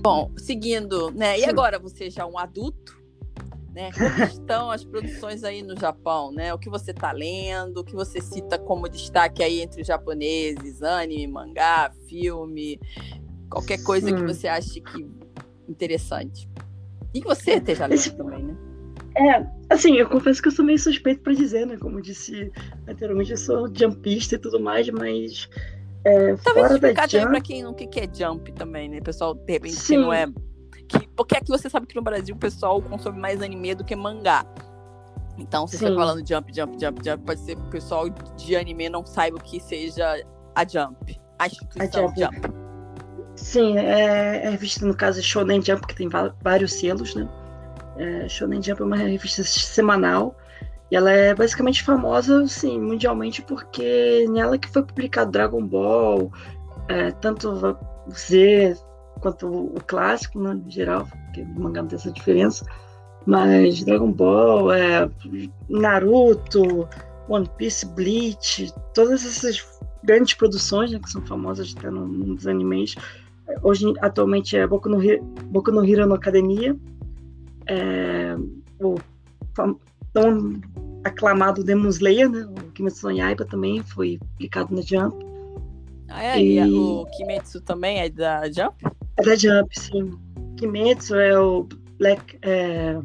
Bom, 0.01 0.31
seguindo, 0.37 1.11
né? 1.11 1.39
E 1.39 1.45
agora 1.45 1.79
você 1.79 2.09
já 2.09 2.23
é 2.23 2.25
um 2.25 2.37
adulto, 2.37 2.97
né? 3.73 3.91
Como 3.91 4.23
estão 4.23 4.71
as 4.71 4.83
produções 4.83 5.43
aí 5.43 5.61
no 5.61 5.77
Japão, 5.79 6.31
né? 6.31 6.53
O 6.53 6.59
que 6.59 6.69
você 6.69 6.91
está 6.91 7.11
lendo, 7.11 7.77
o 7.77 7.83
que 7.83 7.93
você 7.93 8.21
cita 8.21 8.57
como 8.57 8.89
destaque 8.89 9.43
aí 9.43 9.61
entre 9.61 9.81
os 9.81 9.87
japoneses, 9.87 10.81
anime, 10.81 11.27
mangá, 11.27 11.91
filme, 12.07 12.79
qualquer 13.49 13.81
coisa 13.83 14.13
que 14.13 14.23
você 14.23 14.47
ache 14.47 14.81
que 14.81 15.07
interessante. 15.67 16.49
E 17.13 17.21
que 17.21 17.27
você 17.27 17.53
esteja 17.53 17.85
lendo 17.85 17.95
Esse... 17.95 18.11
também, 18.15 18.43
né? 18.43 18.55
É, 19.17 19.47
assim, 19.73 19.95
eu 19.95 20.09
confesso 20.09 20.41
que 20.41 20.49
eu 20.49 20.51
sou 20.51 20.65
meio 20.65 20.77
suspeito 20.77 21.21
para 21.21 21.33
dizer, 21.33 21.65
né? 21.65 21.77
Como 21.77 21.99
eu 21.99 22.01
disse 22.01 22.51
anteriormente, 22.85 23.31
eu 23.31 23.37
sou 23.37 23.73
jumpista 23.73 24.35
e 24.35 24.37
tudo 24.37 24.59
mais, 24.59 24.89
mas. 24.89 25.49
É, 26.05 26.35
Talvez 26.37 26.71
explicar 26.71 27.09
jump... 27.09 27.27
para 27.27 27.41
quem 27.41 27.63
não 27.63 27.73
que, 27.73 27.87
que 27.87 27.99
é 27.99 28.09
jump 28.13 28.51
também, 28.53 28.87
né? 28.87 29.01
Pessoal, 29.01 29.33
de 29.33 29.51
repente, 29.51 29.75
Sim. 29.75 29.95
que 29.95 29.97
não 29.97 30.13
é 30.13 30.27
que, 30.87 31.07
porque 31.15 31.35
aqui 31.35 31.49
você 31.49 31.69
sabe 31.69 31.87
que 31.87 31.95
no 31.95 32.01
Brasil 32.01 32.35
o 32.35 32.37
pessoal 32.37 32.81
consome 32.81 33.19
mais 33.19 33.41
anime 33.41 33.73
do 33.73 33.83
que 33.83 33.95
mangá. 33.95 34.45
Então, 35.37 35.67
se 35.67 35.77
você 35.77 35.85
está 35.85 35.95
falando 35.95 36.25
jump, 36.25 36.55
jump, 36.55 36.77
jump, 36.79 37.01
jump, 37.03 37.25
pode 37.25 37.39
ser 37.41 37.55
que 37.55 37.61
o 37.61 37.69
pessoal 37.69 38.07
de 38.09 38.55
anime 38.55 38.87
não 38.87 39.05
saiba 39.05 39.37
o 39.37 39.41
que 39.41 39.59
seja 39.59 40.23
a 40.55 40.65
Jump. 40.65 41.19
A 41.39 41.47
instituição 41.47 42.05
a 42.05 42.07
Jump. 42.07 42.21
Jump. 42.21 42.55
Sim, 43.35 43.77
é, 43.77 44.45
é 44.45 44.49
revista, 44.49 44.85
no 44.85 44.95
caso, 44.95 45.21
Shonen 45.21 45.61
Jump, 45.61 45.85
que 45.87 45.95
tem 45.95 46.07
vários 46.41 46.73
selos, 46.73 47.15
né? 47.15 47.27
É, 47.97 48.29
Shonen 48.29 48.61
Jump 48.61 48.81
é 48.81 48.85
uma 48.85 48.95
revista 48.95 49.43
semanal 49.43 50.37
e 50.91 50.95
ela 50.95 51.11
é 51.11 51.33
basicamente 51.33 51.83
famosa, 51.83 52.43
assim, 52.43 52.79
mundialmente 52.79 53.41
porque 53.41 54.27
nela 54.29 54.57
que 54.57 54.69
foi 54.69 54.83
publicado 54.83 55.31
Dragon 55.31 55.65
Ball, 55.65 56.31
é, 56.87 57.11
tanto 57.11 57.77
Z, 58.11 58.77
quanto 59.19 59.47
o 59.47 59.83
clássico, 59.85 60.39
né, 60.39 60.53
em 60.65 60.69
geral, 60.69 61.07
porque 61.07 61.41
o 61.41 61.59
mangá 61.59 61.81
não 61.81 61.89
tem 61.89 61.97
essa 61.97 62.11
diferença. 62.11 62.65
Mas 63.25 63.83
Dragon 63.83 64.11
Ball, 64.11 64.71
é, 64.71 65.09
Naruto, 65.67 66.87
One 67.27 67.49
Piece, 67.57 67.85
Bleach, 67.87 68.71
todas 68.93 69.25
essas 69.25 69.67
grandes 70.03 70.35
produções 70.35 70.91
né, 70.91 70.99
que 70.99 71.09
são 71.09 71.25
famosas 71.25 71.73
até 71.75 71.89
no, 71.89 72.07
nos 72.07 72.45
animes. 72.45 72.95
Hoje, 73.63 73.91
atualmente, 74.01 74.55
é 74.55 74.67
Boku 74.67 74.89
no, 74.89 74.99
Boku 75.45 75.71
no 75.71 75.83
Hero 75.83 76.05
no 76.05 76.13
Academia. 76.13 76.75
É, 77.67 78.35
o 78.79 78.95
tão 80.15 80.53
aclamado 81.03 81.63
Demon 81.63 81.89
Slayer, 81.89 82.29
né? 82.29 82.45
O 82.45 82.71
Kimetsu 82.71 83.07
no 83.07 83.11
Yaiba 83.11 83.45
também 83.45 83.83
foi 83.83 84.17
publicado 84.17 84.73
na 84.73 84.81
Jump. 84.81 85.23
Ah, 86.07 86.23
é? 86.23 86.41
E... 86.41 86.57
e 86.57 86.63
o 86.63 87.05
Kimetsu 87.17 87.59
também 87.61 87.99
é 87.99 88.09
da 88.09 88.45
Jump? 88.49 88.75
É 89.17 89.21
da 89.21 89.35
Jump, 89.35 89.77
sim. 89.77 90.17
Kimetsu 90.55 91.15
é 91.15 91.37
o 91.37 91.67
Black. 91.99 92.39
É... 92.41 92.97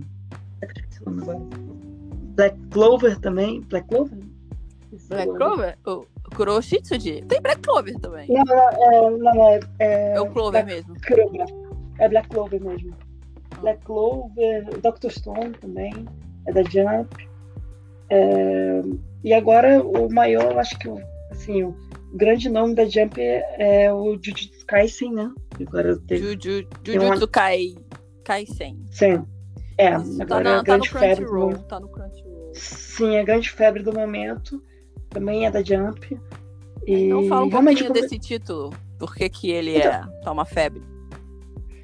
Black 2.37 2.57
Clover 2.71 3.19
também. 3.19 3.61
Black 3.63 3.89
Clover? 3.89 4.19
Black 5.09 5.33
Clover? 5.35 5.79
O 5.85 6.07
Kuroshitsuji? 6.37 7.23
Tem 7.23 7.43
Black 7.43 7.61
Clover 7.61 7.99
também. 7.99 8.29
Não, 8.29 8.45
não, 8.45 8.69
é, 8.69 9.11
não, 9.11 9.49
é, 9.49 9.61
é, 9.81 10.13
é 10.15 10.21
o 10.21 10.31
Clover 10.31 10.65
Black 10.65 10.67
mesmo. 10.67 10.95
Clover. 11.01 11.47
É 11.99 12.09
Black 12.09 12.29
Clover 12.29 12.63
mesmo. 12.63 12.95
Black 13.61 13.85
Clover, 13.85 14.81
Doctor 14.81 15.11
Stone 15.11 15.51
também, 15.61 15.93
é 16.47 16.53
da 16.53 16.63
Jump. 16.63 17.29
É, 18.11 18.83
e 19.23 19.33
agora 19.33 19.83
o 19.83 20.13
maior, 20.13 20.59
acho 20.59 20.79
que 20.79 20.89
assim, 21.31 21.63
o 21.63 21.77
grande 22.15 22.49
nome 22.49 22.75
da 22.75 22.85
Jump 22.85 23.21
é, 23.21 23.85
é 23.85 23.93
o 23.93 24.15
Jujutsu 24.15 24.67
Kaisen, 24.67 25.13
né? 25.13 25.31
Agora 25.67 25.97
teve, 26.07 26.33
Juju, 26.33 26.67
Jujutsu 26.85 27.25
uma... 27.25 27.29
Kai, 27.29 27.75
Kaisen. 28.25 28.79
Sim. 28.91 29.25
É, 29.79 29.97
Isso, 29.97 30.19
tá 30.19 30.25
agora 30.25 30.45
tá 30.45 30.51
na, 30.51 30.57
é 30.57 30.59
a 30.59 30.63
grande 30.63 30.91
tá 30.91 30.99
febre. 30.99 31.25
Do... 31.25 31.59
Tá 31.65 31.81
no 31.81 31.89
Crunchyroll. 31.89 32.51
Sim, 32.53 33.17
a 33.17 33.23
grande 33.23 33.51
febre 33.51 33.83
do 33.83 33.93
momento. 33.93 34.63
Também 35.09 35.47
é 35.47 35.51
da 35.51 35.63
Jump. 35.63 36.21
E 36.87 37.07
então 37.07 37.29
fala 37.29 37.47
um 37.47 37.51
pouquinho 37.51 37.93
desse 37.93 38.19
título. 38.19 38.75
Por 38.99 39.15
que, 39.15 39.29
que 39.29 39.51
ele 39.51 39.79
então, 39.79 39.91
é 39.91 40.23
tá 40.23 40.33
uma 40.33 40.45
febre? 40.45 40.83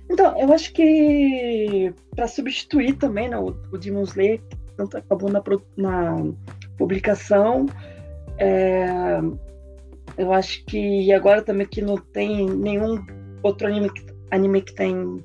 Então, 0.09 0.39
eu 0.39 0.53
acho 0.53 0.73
que 0.73 1.93
para 2.15 2.29
substituir 2.29 2.95
também 2.95 3.29
né, 3.29 3.39
o, 3.39 3.57
o 3.73 3.79
Demon 3.79 4.03
Slayer, 4.03 4.41
que 4.41 4.57
tanto 4.77 4.97
acabou 4.97 5.31
na, 5.31 5.43
na 5.77 6.33
publicação, 6.79 7.67
é, 8.39 9.21
eu 10.17 10.33
acho 10.33 10.65
que 10.65 11.13
agora 11.13 11.43
também 11.43 11.67
que 11.67 11.83
não 11.83 11.97
tem 11.97 12.49
nenhum 12.49 13.05
outro 13.43 13.67
anime 13.67 13.91
que, 13.91 14.07
anime 14.31 14.63
que 14.63 14.75
tem 14.75 15.23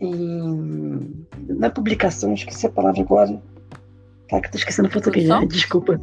em, 0.00 1.26
na 1.48 1.70
publicação, 1.70 2.34
esqueci 2.34 2.66
a 2.66 2.70
palavra 2.70 3.00
agora. 3.00 3.40
Tá, 4.28 4.40
que 4.40 4.46
eu 4.46 4.52
tô 4.52 4.58
esquecendo 4.58 4.88
o 4.88 4.92
português, 4.92 5.28
né? 5.28 5.44
desculpa. 5.46 6.00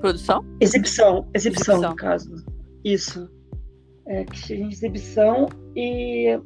Produção? 0.00 0.44
Exibição, 0.60 1.26
exibição, 1.34 1.76
exibição. 1.76 1.90
no 1.90 1.96
caso. 1.96 2.44
Isso. 2.84 3.28
É, 4.06 4.24
que 4.24 4.38
chega 4.38 4.62
em 4.62 4.68
exibição 4.68 5.48
e 5.74 6.38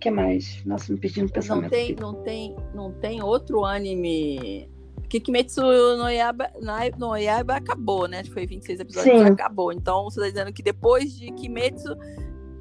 que 0.00 0.10
mais? 0.10 0.64
Nossa, 0.64 0.92
me 0.92 0.98
perdi 0.98 1.22
no 1.22 1.30
pensamento. 1.30 1.64
Não 1.64 1.70
tem, 1.70 1.92
aqui. 1.92 2.00
não 2.00 2.14
tem, 2.22 2.56
não 2.74 2.92
tem 2.92 3.22
outro 3.22 3.64
anime. 3.64 4.68
Que 5.08 5.20
Kimetsu 5.20 5.62
no 5.62 6.08
Yaiba, 6.08 6.50
no 6.98 7.16
Yaiba 7.16 7.54
acabou, 7.54 8.08
né? 8.08 8.24
Foi 8.24 8.44
26 8.44 8.80
episódios, 8.80 9.18
Sim. 9.18 9.24
acabou. 9.24 9.72
Então 9.72 10.04
você 10.04 10.20
tá 10.20 10.28
dizendo 10.28 10.52
que 10.52 10.62
depois 10.62 11.16
de 11.16 11.30
Kimetsu 11.32 11.96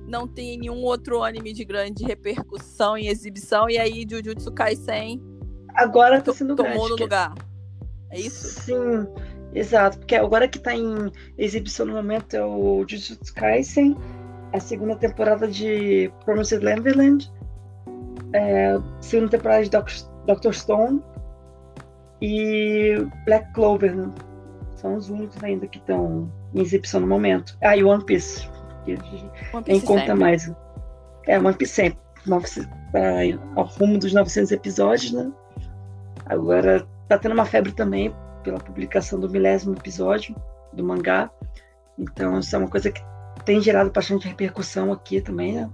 não 0.07 0.27
tem 0.27 0.59
nenhum 0.59 0.83
outro 0.83 1.23
anime 1.23 1.51
de 1.53 1.65
grande 1.65 2.03
repercussão 2.03 2.97
e 2.97 3.07
exibição, 3.07 3.67
e 3.67 3.77
aí 3.77 4.05
Jujutsu 4.07 4.51
Kaisen 4.51 5.21
agora 5.75 6.21
tá 6.21 6.33
sendo 6.33 6.55
tomou 6.55 6.89
no 6.89 6.95
lugar. 6.95 7.33
É 8.09 8.19
isso? 8.19 8.61
Sim, 8.61 9.07
exato. 9.53 9.97
Porque 9.99 10.15
agora 10.15 10.47
que 10.47 10.59
tá 10.59 10.73
em 10.73 11.11
exibição 11.37 11.85
no 11.85 11.93
momento 11.93 12.35
é 12.35 12.45
o 12.45 12.85
Jujutsu 12.87 13.33
Kaisen 13.33 13.97
a 14.55 14.59
segunda 14.59 14.95
temporada 14.95 15.47
de 15.47 16.11
Promised 16.23 16.63
Neverland, 16.63 17.31
é, 18.33 18.77
segunda 19.01 19.31
temporada 19.31 19.63
de 19.63 19.69
Doctor 20.25 20.53
Stone 20.53 21.01
e 22.21 23.05
Black 23.25 23.51
Clover. 23.53 23.93
Né? 23.93 24.09
São 24.75 24.95
os 24.95 25.09
únicos 25.09 25.43
ainda 25.43 25.67
que 25.67 25.77
estão 25.77 26.31
em 26.53 26.61
exibição 26.61 27.01
no 27.01 27.07
momento. 27.07 27.57
Ah, 27.61 27.75
e 27.75 27.83
One 27.83 28.03
Piece. 28.03 28.47
One 29.53 29.63
Piece 29.63 29.77
em 29.77 29.81
conta 29.81 30.15
mais. 30.15 30.51
É, 31.27 31.37
One 31.37 31.53
Piece 31.53 31.73
sempre. 31.73 31.99
Para 32.91 33.19
ao 33.55 33.65
rumo 33.65 33.99
dos 33.99 34.11
900 34.11 34.51
episódios, 34.51 35.11
né? 35.11 35.31
Agora 36.25 36.87
tá 37.07 37.19
tendo 37.19 37.33
uma 37.33 37.45
febre 37.45 37.71
também 37.71 38.15
pela 38.43 38.57
publicação 38.57 39.19
do 39.19 39.29
milésimo 39.29 39.75
episódio 39.75 40.35
do 40.73 40.83
mangá. 40.83 41.29
Então, 41.99 42.39
isso 42.39 42.55
é 42.55 42.59
uma 42.59 42.67
coisa 42.67 42.91
que 42.91 43.01
tem 43.45 43.61
gerado 43.61 43.91
bastante 43.91 44.27
repercussão 44.27 44.91
aqui 44.91 45.21
também, 45.21 45.53
né? 45.53 45.69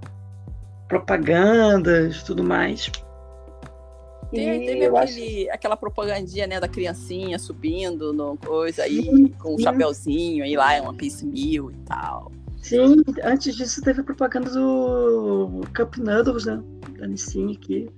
Propagandas, 0.87 2.21
tudo 2.23 2.43
mais. 2.43 2.91
Tem, 4.29 4.65
teve 4.65 4.85
aquele, 4.85 5.45
acho... 5.47 5.53
aquela 5.53 5.77
propagandinha, 5.77 6.47
né, 6.47 6.59
da 6.59 6.67
criancinha 6.67 7.37
subindo 7.37 8.13
no 8.13 8.37
coisa 8.37 8.83
aí, 8.83 9.03
sim, 9.03 9.27
com 9.27 9.55
um 9.55 9.59
chapéuzinho, 9.59 10.43
aí 10.43 10.55
lá 10.55 10.73
é 10.73 10.81
uma 10.81 10.93
Piece 10.93 11.25
Mil 11.25 11.71
e 11.71 11.75
tal. 11.85 12.31
Sim, 12.61 13.03
antes 13.23 13.55
disso 13.55 13.81
teve 13.81 14.01
a 14.01 14.03
propaganda 14.03 14.49
do 14.49 15.61
Cup 15.75 15.97
Noodles, 15.97 16.45
né? 16.45 16.61
Da 16.97 17.07
Nissin 17.07 17.53
aqui. 17.53 17.89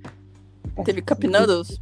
Teve 0.86 1.02
Cup 1.02 1.24
Noodles? 1.26 1.80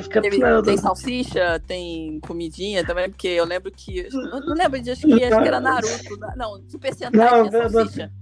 Teve. 0.00 0.62
Tem 0.62 0.78
salsicha, 0.78 1.60
tem 1.66 2.18
comidinha 2.20 2.84
também, 2.84 3.10
porque 3.10 3.28
eu 3.28 3.44
lembro 3.44 3.70
que. 3.70 4.08
Não 4.10 4.54
lembro 4.54 4.80
de 4.80 4.90
acho 4.90 5.02
que, 5.02 5.24
acho 5.24 5.42
que 5.42 5.48
era 5.48 5.60
Naruto. 5.60 6.18
Não, 6.36 6.62
Super 6.66 6.94
Sentai 6.94 7.30
não, 7.30 7.48
tinha 7.50 7.68
salsicha. 7.68 8.12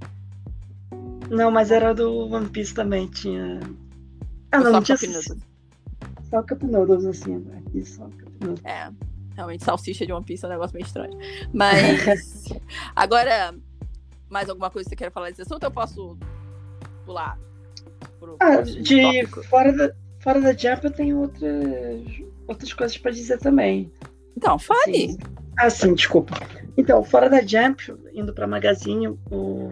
Não, 1.29 1.51
mas 1.51 1.71
era 1.71 1.95
do 1.95 2.29
One 2.29 2.49
Piece 2.49 2.75
também, 2.75 3.07
tinha. 3.07 3.61
Ah, 4.51 4.59
não, 4.59 4.73
não 4.73 4.83
tinha. 4.83 4.99
Só 4.99 6.43
Cup 6.43 6.63
Noodles, 6.63 7.07
assim, 7.07 7.47
aqui 7.57 7.85
só 7.85 8.05
Cup 8.05 8.33
Noodles. 8.41 8.65
É, 8.65 8.91
realmente 9.37 9.65
salsicha 9.65 10.05
de 10.05 10.13
One 10.13 10.25
Piece 10.25 10.45
é 10.45 10.49
um 10.49 10.51
negócio 10.51 10.75
meio 10.75 10.87
estranho. 10.87 11.17
Mas. 11.53 12.47
agora, 12.97 13.55
mais 14.29 14.49
alguma 14.49 14.71
coisa 14.71 14.89
que 14.89 14.97
você 14.97 15.05
quer 15.05 15.13
falar 15.13 15.29
desse 15.29 15.43
assunto? 15.43 15.63
Eu 15.63 15.71
posso 15.71 16.19
pular? 17.07 17.39
Pro, 18.19 18.37
ah, 18.41 18.61
de 18.61 19.25
fora 19.49 19.73
da 19.73 19.95
Fora 20.21 20.41
da 20.41 20.53
Jump 20.53 20.85
eu 20.85 20.91
tenho 20.91 21.21
outras, 21.21 22.03
outras 22.47 22.73
coisas 22.73 22.97
para 22.97 23.11
dizer 23.11 23.39
também. 23.39 23.91
Então, 24.37 24.59
fale. 24.59 25.13
Sim. 25.13 25.19
Ah, 25.59 25.71
sim, 25.71 25.95
desculpa. 25.95 26.35
Então, 26.77 27.03
fora 27.05 27.29
da 27.29 27.41
Jump, 27.41 27.95
indo 28.15 28.33
para 28.33 28.47
Magazine, 28.47 29.09
o 29.09 29.71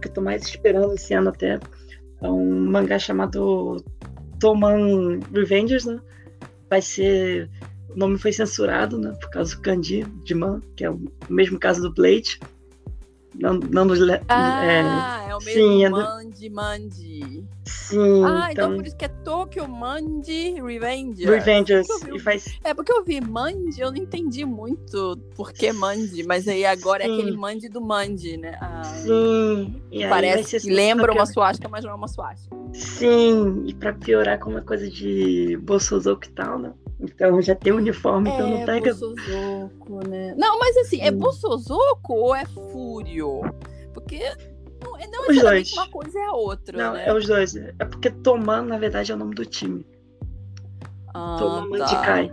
que 0.00 0.08
eu 0.08 0.12
tô 0.12 0.20
mais 0.20 0.42
esperando 0.42 0.94
esse 0.94 1.12
ano 1.12 1.28
até 1.30 1.58
é 2.22 2.28
um 2.28 2.70
mangá 2.70 2.98
chamado 2.98 3.82
Toman 4.38 5.20
Revengers, 5.32 5.84
né? 5.84 6.00
Vai 6.68 6.82
ser. 6.82 7.50
O 7.90 7.98
nome 7.98 8.18
foi 8.18 8.32
censurado, 8.32 8.98
né? 8.98 9.12
Por 9.20 9.30
causa 9.30 9.56
do 9.56 9.62
kanji 9.62 10.04
de 10.24 10.34
Man, 10.34 10.60
que 10.76 10.84
é 10.84 10.90
o 10.90 11.00
mesmo 11.28 11.58
caso 11.58 11.82
do 11.82 11.92
Blade. 11.92 12.38
Não, 13.34 13.54
não 13.54 13.84
nos. 13.84 14.00
Ah, 14.28 14.64
é, 14.64 15.29
é 15.29 15.29
o 15.40 15.44
mesmo 15.44 15.72
sim, 15.72 15.84
é 15.84 16.50
Mandi. 16.50 17.44
Sim. 17.64 18.24
Ah, 18.24 18.48
então... 18.50 18.66
então 18.66 18.76
por 18.76 18.86
isso 18.86 18.96
que 18.96 19.04
é 19.04 19.08
Tokyo 19.08 19.68
Mandi 19.68 20.60
Revengers. 20.60 21.28
Revengers. 21.28 21.88
Vi... 22.04 22.16
E 22.16 22.18
faz... 22.18 22.58
É 22.64 22.74
porque 22.74 22.92
eu 22.92 23.04
vi 23.04 23.20
Mandi, 23.20 23.80
eu 23.80 23.90
não 23.90 23.98
entendi 23.98 24.44
muito 24.44 25.16
por 25.34 25.52
que 25.52 25.72
Mandi, 25.72 26.22
mas 26.24 26.46
aí 26.46 26.64
agora 26.64 27.04
sim. 27.04 27.10
é 27.10 27.14
aquele 27.14 27.36
Mandi 27.36 27.68
do 27.68 27.80
Mandi, 27.80 28.36
né? 28.36 28.58
Ah, 28.60 28.84
sim. 28.84 29.82
E 29.90 30.06
parece 30.06 30.60
que 30.60 30.70
lembra 30.70 31.12
uma 31.12 31.26
suástica, 31.26 31.68
mas 31.68 31.84
não 31.84 31.92
é 31.92 31.94
uma 31.94 32.08
suástica. 32.08 32.56
Sim, 32.72 33.64
e 33.66 33.74
pra 33.74 33.92
piorar 33.92 34.38
com 34.38 34.50
uma 34.50 34.62
coisa 34.62 34.88
de 34.88 35.56
Bolsonaro 35.62 36.20
e 36.24 36.28
tal, 36.30 36.58
né? 36.58 36.72
Então 37.00 37.40
já 37.40 37.54
tem 37.54 37.72
uniforme, 37.72 38.30
é, 38.30 38.34
então 38.34 38.50
não 38.50 38.64
pega. 38.66 38.92
Bossozoko, 38.92 40.08
né? 40.08 40.34
Não, 40.36 40.58
mas 40.58 40.76
assim, 40.76 41.00
é 41.00 41.10
Bossozoko 41.10 42.12
ou 42.12 42.34
é 42.34 42.44
Fúrio? 42.44 43.40
Porque 43.94 44.20
não, 45.06 45.24
é 45.24 45.26
não 45.26 45.36
os 45.36 45.40
dois. 45.40 45.72
uma 45.72 45.88
coisa 45.88 46.18
é 46.18 46.24
a 46.24 46.32
outra. 46.32 46.78
Não, 46.78 46.92
né? 46.94 47.06
é 47.06 47.14
os 47.14 47.26
dois. 47.26 47.56
É 47.56 47.84
porque 47.84 48.10
Toman, 48.10 48.62
na 48.62 48.78
verdade, 48.78 49.12
é 49.12 49.14
o 49.14 49.18
nome 49.18 49.34
do 49.34 49.44
time. 49.44 49.86
Ah, 51.14 51.36
Toman 51.38 51.78
tá. 51.78 51.78
Mandikai. 51.78 52.32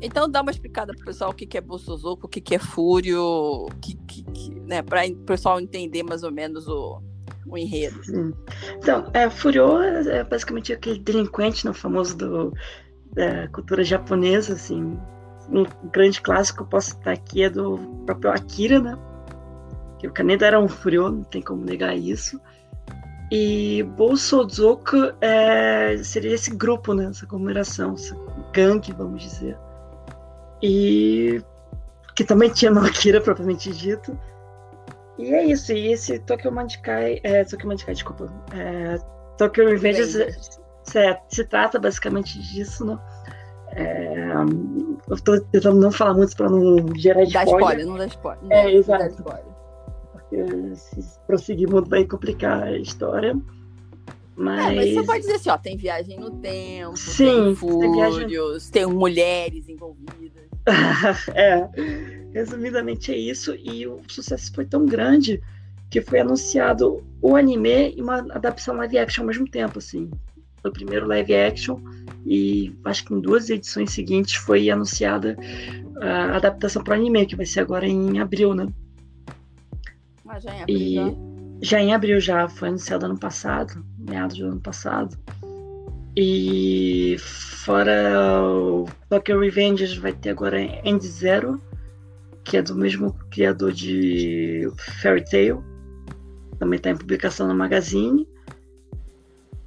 Então 0.00 0.28
dá 0.28 0.42
uma 0.42 0.50
explicada 0.50 0.92
pro 0.92 1.06
pessoal 1.06 1.30
o 1.30 1.34
que, 1.34 1.46
que 1.46 1.56
é 1.56 1.60
Bossozoko, 1.60 2.26
o 2.26 2.28
que, 2.28 2.40
que 2.40 2.54
é 2.54 2.58
Fúrio, 2.58 3.66
que, 3.80 3.96
que, 4.06 4.22
que, 4.24 4.50
né, 4.60 4.82
para 4.82 5.06
o 5.06 5.16
pessoal 5.24 5.58
entender 5.58 6.02
mais 6.02 6.22
ou 6.22 6.30
menos 6.30 6.68
o, 6.68 7.00
o 7.46 7.56
enredo. 7.56 8.04
Sim. 8.04 8.34
Então, 8.76 9.08
é, 9.14 9.30
Furyo 9.30 9.80
é 9.80 10.22
basicamente 10.24 10.72
aquele 10.72 10.98
delinquente, 10.98 11.64
no 11.64 11.70
né, 11.70 11.76
famoso 11.76 12.16
do, 12.16 12.52
da 13.12 13.48
cultura 13.48 13.82
japonesa, 13.82 14.54
assim. 14.54 14.98
Um 15.48 15.64
grande 15.92 16.20
clássico 16.20 16.58
que 16.58 16.62
eu 16.64 16.68
posso 16.68 16.90
citar 16.90 17.14
aqui 17.14 17.44
é 17.44 17.50
do 17.50 17.78
próprio 18.04 18.32
Akira, 18.32 18.80
né? 18.80 18.98
Que 19.98 20.06
o 20.06 20.12
Kaneda 20.12 20.46
era 20.46 20.60
um 20.60 20.68
furioso, 20.68 21.16
não 21.16 21.24
tem 21.24 21.42
como 21.42 21.64
negar 21.64 21.96
isso. 21.96 22.40
E 23.30 23.82
Bolsozoku 23.96 25.12
é, 25.20 25.96
seria 25.98 26.34
esse 26.34 26.54
grupo, 26.54 26.94
né? 26.94 27.06
Essa 27.06 27.26
comemoração, 27.26 27.94
essa 27.94 28.16
gangue, 28.52 28.92
vamos 28.92 29.22
dizer. 29.22 29.56
E 30.62 31.42
que 32.14 32.24
também 32.24 32.50
tinha 32.50 32.70
no 32.70 32.84
Akira, 32.84 33.20
propriamente 33.22 33.72
dito. 33.72 34.18
E 35.18 35.34
é 35.34 35.44
isso, 35.44 35.72
e 35.72 35.92
esse 35.92 36.18
Tokyo 36.20 36.52
Mandikai, 36.52 37.20
é, 37.22 37.42
Tokyo 37.44 37.68
Mandikai, 37.68 37.94
desculpa, 37.94 38.30
é, 38.54 38.98
Tokyo 39.38 39.66
Revengers 39.66 40.12
se, 40.82 41.18
se 41.28 41.44
trata 41.44 41.78
basicamente 41.78 42.38
disso, 42.40 42.84
né? 42.84 42.98
É, 43.72 44.32
eu 45.08 45.22
tô 45.22 45.40
tentando 45.40 45.80
não 45.80 45.90
falar 45.90 46.14
muito 46.14 46.36
para 46.36 46.48
não 46.48 46.94
gerar 46.94 47.24
spoiler. 47.24 47.32
Dá 47.32 47.44
spoiler, 47.44 47.86
não 47.86 47.96
dá 47.96 48.06
spoiler. 48.06 48.44
Não 48.44 48.56
é, 48.56 48.72
exato. 48.72 49.14
Spoiler. 49.14 49.44
Porque 49.44 49.44
se 49.44 49.55
prosseguir 51.26 51.68
muito 51.68 51.88
vai 51.88 52.04
complicar 52.04 52.62
a 52.64 52.78
história. 52.78 53.36
Mas... 54.36 54.72
É, 54.72 54.74
mas 54.74 54.94
você 54.94 55.02
pode 55.02 55.20
dizer 55.20 55.34
assim, 55.34 55.50
ó, 55.50 55.56
tem 55.56 55.76
viagem 55.76 56.20
no 56.20 56.30
tempo, 56.30 56.96
Sim, 56.96 57.24
tem 57.24 57.44
tem 57.44 57.54
fúrios, 57.54 58.70
tem, 58.70 58.86
mulheres 58.86 59.66
envolvidas. 59.68 60.44
é, 61.34 61.68
resumidamente 62.34 63.12
é 63.12 63.16
isso. 63.16 63.54
E 63.54 63.86
o 63.86 64.00
sucesso 64.06 64.52
foi 64.52 64.66
tão 64.66 64.84
grande 64.84 65.40
que 65.90 66.02
foi 66.02 66.20
anunciado 66.20 67.02
o 67.22 67.34
anime 67.34 67.94
e 67.96 68.02
uma 68.02 68.18
adaptação 68.18 68.76
live 68.76 68.98
action 68.98 69.22
ao 69.22 69.28
mesmo 69.28 69.48
tempo, 69.48 69.78
assim. 69.78 70.10
Foi 70.60 70.70
o 70.70 70.74
primeiro 70.74 71.06
live 71.06 71.34
action 71.34 71.78
e 72.26 72.74
acho 72.84 73.04
que 73.04 73.14
em 73.14 73.20
duas 73.20 73.48
edições 73.48 73.92
seguintes 73.92 74.34
foi 74.34 74.68
anunciada 74.68 75.36
a 76.02 76.36
adaptação 76.36 76.82
para 76.82 76.92
o 76.92 77.00
anime, 77.00 77.24
que 77.24 77.36
vai 77.36 77.46
ser 77.46 77.60
agora 77.60 77.86
em 77.86 78.18
abril, 78.18 78.54
né? 78.54 78.66
Mas 80.36 80.42
já 80.42 80.54
em 80.54 80.62
abril, 80.62 80.76
E 80.76 80.94
já. 80.94 81.12
já 81.62 81.80
em 81.80 81.94
abril 81.94 82.20
já 82.20 82.48
foi 82.48 82.68
anunciado 82.68 83.06
ano 83.06 83.18
passado, 83.18 83.82
meados 83.98 84.36
do 84.36 84.46
ano 84.46 84.60
passado. 84.60 85.16
E 86.14 87.16
fora 87.18 88.42
o 88.42 88.86
Tokyo 89.08 89.40
Revengers 89.40 89.96
vai 89.96 90.12
ter 90.12 90.30
agora 90.30 90.60
End 90.60 91.06
Zero, 91.06 91.60
que 92.44 92.58
é 92.58 92.62
do 92.62 92.74
mesmo 92.74 93.14
criador 93.30 93.72
de 93.72 94.68
Fairy 95.00 95.24
Tail. 95.24 95.64
Também 96.58 96.76
está 96.76 96.90
em 96.90 96.96
publicação 96.96 97.48
no 97.48 97.54
Magazine. 97.54 98.28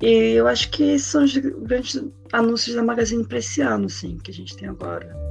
E 0.01 0.33
eu 0.33 0.47
acho 0.47 0.69
que 0.69 0.83
esses 0.83 1.07
são 1.07 1.23
os 1.23 1.35
grandes 1.35 1.99
anúncios 2.31 2.75
da 2.75 2.83
Magazine 2.83 3.25
para 3.25 3.39
esse 3.39 3.61
ano, 3.61 3.89
sim, 3.89 4.17
que 4.23 4.29
a 4.29 4.33
gente 4.33 4.55
tem 4.55 4.69
agora. 4.69 5.28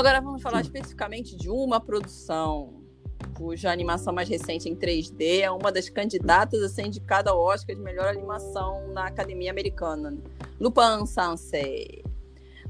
Agora 0.00 0.20
vamos 0.22 0.40
falar 0.40 0.62
especificamente 0.62 1.36
de 1.36 1.50
uma 1.50 1.78
produção 1.78 2.80
cuja 3.36 3.70
animação 3.70 4.14
mais 4.14 4.30
recente 4.30 4.66
em 4.66 4.74
3D 4.74 5.40
é 5.40 5.50
uma 5.50 5.70
das 5.70 5.90
candidatas 5.90 6.62
a 6.62 6.68
ser 6.70 6.86
indicada 6.86 7.30
ao 7.30 7.38
Oscar 7.38 7.76
de 7.76 7.82
melhor 7.82 8.08
animação 8.08 8.88
na 8.94 9.06
Academia 9.06 9.50
Americana. 9.50 10.16
Lupin 10.58 11.04
Sansei. 11.04 12.02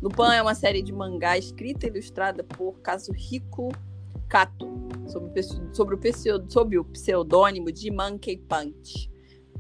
Lupin 0.03 0.35
é 0.35 0.43
uma 0.43 0.57
série 0.57 0.83
de 0.83 0.93
mangá 0.93 1.39
escrita 1.39 1.87
e 1.87 1.91
ilustrada 1.91 2.43
por 2.43 2.81
Kazuhiko 2.81 3.69
Kato, 4.29 4.69
sobre 5.09 5.95
o 5.95 5.99
pseu- 5.99 6.45
sob 6.51 6.79
o 6.79 6.85
pseudônimo 6.85 7.71
de 7.71 7.91
Monkey 7.93 8.39
Punch. 8.39 9.09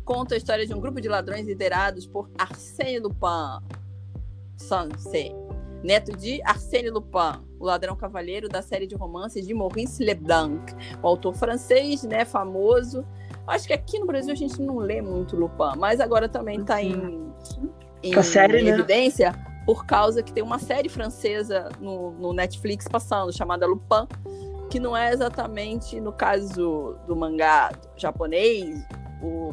Conta 0.05 0.35
a 0.35 0.39
história 0.39 0.67
de 0.67 0.75
um 0.75 0.81
grupo 0.81 1.01
de 1.01 1.09
ladrões 1.09 1.47
liderados 1.47 2.05
por 2.05 2.29
Arsène 2.37 2.99
Lupin 2.99 3.65
Sansei, 4.57 5.33
neto 5.83 6.17
de 6.17 6.41
Arsène 6.45 6.91
Lupin, 6.91 7.41
o 7.59 7.65
ladrão 7.65 7.97
cavalheiro 7.97 8.49
da 8.49 8.63
série 8.63 8.87
de 8.87 8.95
romances 8.95 9.47
de 9.47 9.55
Maurice 9.55 10.03
Leblanc, 10.03 10.75
o 11.03 11.07
autor 11.07 11.35
francês, 11.35 12.03
né, 12.03 12.25
famoso. 12.25 13.05
Acho 13.47 13.67
que 13.67 13.73
aqui 13.73 13.99
no 13.99 14.07
Brasil 14.07 14.33
a 14.33 14.37
gente 14.37 14.61
não 14.61 14.79
lê 14.79 15.01
muito 15.01 15.37
Lupin, 15.37 15.79
mas 15.79 16.01
agora 16.01 16.29
também 16.29 16.61
está 16.61 16.83
em, 16.83 17.33
em 18.03 18.13
Tá 18.13 18.23
série, 18.23 18.63
né? 18.63 18.71
evidência 18.71 19.35
por 19.67 19.85
causa 19.87 20.23
que 20.23 20.33
tem 20.33 20.43
uma 20.43 20.59
série 20.59 20.89
francesa 20.89 21.69
no, 21.81 22.13
no 22.13 22.33
Netflix 22.33 22.87
passando, 22.89 23.33
chamada 23.33 23.67
Lupin, 23.67 24.07
que 24.71 24.79
não 24.79 24.97
é 24.97 25.13
exatamente, 25.13 26.01
no 26.01 26.13
caso 26.13 26.97
do 27.07 27.17
mangá 27.17 27.73
japonês, 27.97 28.85
o 29.23 29.53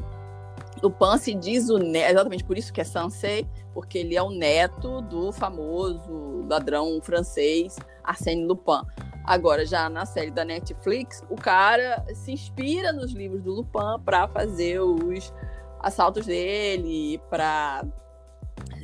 Lupin 0.82 1.18
se 1.18 1.34
diz 1.34 1.70
o 1.70 1.78
neto, 1.78 2.12
exatamente 2.12 2.44
por 2.44 2.58
isso 2.58 2.72
que 2.72 2.80
é 2.80 2.84
Sansei, 2.84 3.48
porque 3.78 4.00
ele 4.00 4.16
é 4.16 4.24
o 4.24 4.32
neto 4.32 5.02
do 5.02 5.32
famoso 5.32 6.44
ladrão 6.50 7.00
francês 7.00 7.76
Arsène 8.04 8.44
Lupin. 8.44 8.82
Agora, 9.24 9.68
já 9.68 9.88
na 9.88 10.04
série 10.04 10.32
da 10.32 10.44
Netflix, 10.44 11.22
o 11.30 11.36
cara 11.36 12.04
se 12.16 12.32
inspira 12.32 12.92
nos 12.92 13.12
livros 13.12 13.44
do 13.44 13.54
Lupin 13.54 14.02
para 14.04 14.28
fazer 14.30 14.80
os 14.82 15.32
assaltos 15.80 16.26
dele, 16.26 17.22
para 17.30 17.86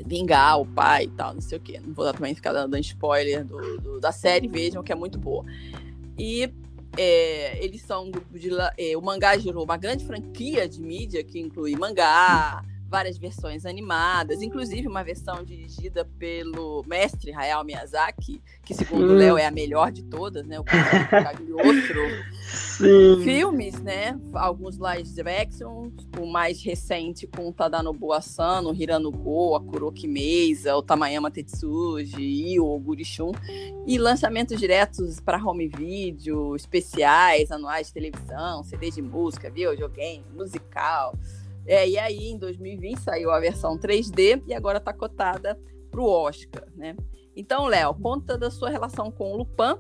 vingar 0.06 0.60
o 0.62 0.66
pai 0.68 1.06
e 1.06 1.10
tal, 1.10 1.34
não 1.34 1.42
sei 1.42 1.58
o 1.58 1.62
quê. 1.62 1.80
Não 1.84 1.92
vou 1.92 2.14
também 2.14 2.36
ficar 2.36 2.54
dando 2.54 2.78
spoiler 2.78 3.44
do, 3.44 3.58
do- 3.80 4.00
da 4.00 4.12
série, 4.12 4.48
vejam 4.48 4.84
que 4.84 4.92
é 4.92 4.96
muito 4.96 5.18
boa. 5.18 5.44
E 6.20 6.54
é, 6.96 7.66
eles 7.66 7.82
são 7.82 8.06
um 8.06 8.12
grupo 8.12 8.38
de. 8.38 8.50
é, 8.78 8.96
o 8.96 9.02
mangá 9.02 9.36
gerou 9.40 9.64
uma 9.64 9.76
grande 9.78 10.06
franquia 10.06 10.70
de 10.70 10.80
mídia 10.80 11.24
que 11.24 11.40
inclui 11.40 11.76
mangá, 11.76 12.64
várias 12.94 13.18
versões 13.18 13.66
animadas, 13.66 14.44
inclusive 14.44 14.88
uma 14.88 15.04
versão 15.04 15.44
dirigida 15.44 16.06
pelo 16.20 16.84
mestre 16.88 17.34
Hayao 17.34 17.64
Miyazaki, 17.66 18.40
que 18.64 18.76
segundo 18.76 19.08
o 19.08 19.14
Hum. 19.14 19.18
Léo 19.18 19.36
é 19.36 19.48
a 19.48 19.52
melhor 19.52 19.92
de 19.92 20.04
todas, 20.04 20.46
né? 20.46 20.60
O. 20.60 20.64
Sim. 22.46 23.24
Filmes, 23.24 23.82
né? 23.82 24.16
Alguns 24.36 24.78
live 24.78 25.10
action, 25.28 25.90
o 26.20 26.28
mais 26.28 26.64
recente 26.64 27.26
com 27.26 27.50
o 27.50 27.52
Tadanobu 27.52 28.14
Asano, 28.14 28.70
o 28.70 28.76
Hiranogo, 28.76 29.56
a 29.56 29.60
Kuroki 29.60 30.08
Meiza, 30.08 30.76
o 30.76 30.84
Tamayama 30.84 31.32
Tetsuji 31.32 32.22
e 32.22 32.60
o 32.60 32.68
Ogurishun. 32.68 33.32
E 33.88 33.98
lançamentos 33.98 34.60
diretos 34.60 35.20
para 35.20 35.44
home 35.44 35.68
video, 35.68 36.56
especiais, 36.56 37.50
anuais 37.50 37.88
de 37.88 37.94
televisão, 37.94 38.64
CD 38.64 38.92
de 38.92 39.02
música, 39.02 39.50
videogame, 39.50 40.24
musical. 40.32 41.18
É, 41.66 41.88
e 41.88 41.98
aí, 41.98 42.30
em 42.30 42.38
2020, 42.38 43.00
saiu 43.00 43.32
a 43.32 43.40
versão 43.40 43.78
3D 43.78 44.44
e 44.48 44.54
agora 44.54 44.78
está 44.78 44.94
cotada 44.94 45.60
para 45.90 46.02
o 46.02 46.10
Oscar, 46.10 46.66
né? 46.76 46.96
Então, 47.36 47.66
Léo, 47.66 47.94
conta 47.96 48.38
da 48.38 48.52
sua 48.52 48.70
relação 48.70 49.12
com 49.12 49.34
o 49.34 49.38
Lupin 49.38 49.78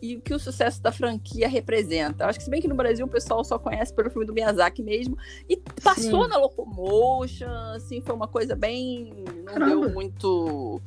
e 0.00 0.16
o 0.16 0.20
que 0.20 0.34
o 0.34 0.38
sucesso 0.38 0.82
da 0.82 0.92
franquia 0.92 1.48
representa. 1.48 2.26
Acho 2.26 2.38
que 2.38 2.44
se 2.44 2.50
bem 2.50 2.60
que 2.60 2.68
no 2.68 2.74
Brasil 2.74 3.06
o 3.06 3.08
pessoal 3.08 3.42
só 3.42 3.58
conhece 3.58 3.94
pelo 3.94 4.10
filme 4.10 4.26
do 4.26 4.32
Miyazaki 4.32 4.82
mesmo 4.82 5.16
e 5.48 5.56
passou 5.82 6.24
Sim. 6.24 6.30
na 6.30 6.36
Locomotion, 6.36 7.48
assim, 7.74 8.00
foi 8.00 8.14
uma 8.14 8.28
coisa 8.28 8.54
bem 8.54 9.24
não 9.38 9.44
Caramba. 9.44 9.66
deu 9.66 9.90
muito 9.90 10.82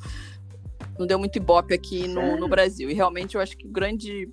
não 0.98 1.06
deu 1.06 1.18
muito 1.18 1.36
ibope 1.36 1.74
aqui 1.74 2.06
no, 2.06 2.36
no 2.36 2.48
Brasil. 2.48 2.90
E 2.90 2.94
realmente 2.94 3.34
eu 3.34 3.40
acho 3.40 3.56
que 3.56 3.66
o 3.66 3.70
grande 3.70 4.28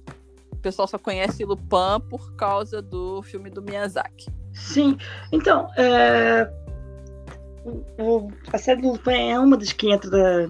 o 0.51 0.57
pessoal 0.57 0.87
só 0.87 0.97
conhece 0.97 1.43
Lupin 1.43 1.99
por 2.09 2.33
causa 2.35 2.81
do 2.81 3.21
filme 3.23 3.49
do 3.49 3.61
Miyazaki. 3.61 4.27
Sim, 4.57 4.97
então, 5.31 5.67
é, 5.77 6.49
o- 7.63 7.83
o- 8.01 8.31
a 8.51 8.57
série 8.57 8.81
do 8.81 8.89
Lupin 8.91 9.31
é 9.31 9.39
uma 9.39 9.57
das 9.57 9.71
que 9.71 9.89
entra 9.91 10.09
da, 10.09 10.47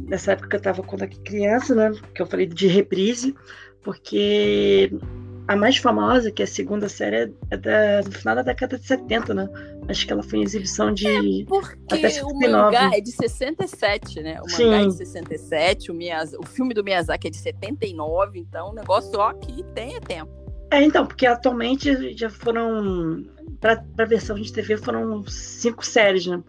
nessa 0.00 0.32
época 0.32 0.48
que 0.48 0.56
eu 0.56 0.58
estava 0.58 0.82
quando 0.82 1.02
era 1.02 1.10
criança, 1.24 1.74
né? 1.74 1.92
Que 2.14 2.22
eu 2.22 2.26
falei 2.26 2.46
de 2.46 2.66
reprise, 2.68 3.34
porque 3.82 4.92
a 5.48 5.56
mais 5.56 5.76
famosa, 5.76 6.30
que 6.30 6.42
é 6.42 6.44
a 6.44 6.48
segunda 6.48 6.88
série, 6.88 7.32
é 7.50 7.56
da, 7.56 8.00
do 8.02 8.12
final 8.12 8.36
da 8.36 8.42
década 8.42 8.78
de 8.78 8.86
70, 8.86 9.34
né? 9.34 9.48
Acho 9.88 10.06
que 10.06 10.12
ela 10.12 10.22
foi 10.22 10.38
em 10.38 10.42
exibição 10.42 10.92
de. 10.94 11.44
Porque 11.48 11.76
Até 11.94 12.08
o 12.08 12.28
79. 12.28 12.48
mangá 12.52 12.90
é 12.96 13.00
de 13.00 13.10
67, 13.10 14.20
né? 14.22 14.40
O 14.40 14.48
Sim. 14.48 14.66
mangá 14.66 14.82
é 14.82 14.86
de 14.86 14.94
67, 14.96 15.90
o, 15.90 15.94
Miyaz... 15.94 16.32
o 16.34 16.46
filme 16.46 16.72
do 16.72 16.84
Miyazaki 16.84 17.26
é 17.26 17.30
de 17.30 17.36
79, 17.38 18.38
então 18.38 18.70
o 18.70 18.74
negócio 18.74 19.18
ó, 19.18 19.32
que 19.32 19.64
tem 19.74 19.96
é 19.96 20.00
tempo. 20.00 20.41
É, 20.72 20.82
então, 20.82 21.06
porque 21.06 21.26
atualmente 21.26 22.16
já 22.16 22.30
foram. 22.30 23.22
Para 23.60 23.84
a 23.98 24.04
versão 24.06 24.36
de 24.40 24.50
TV 24.50 24.78
foram 24.78 25.22
cinco 25.28 25.84
séries, 25.84 26.26
né? 26.26 26.42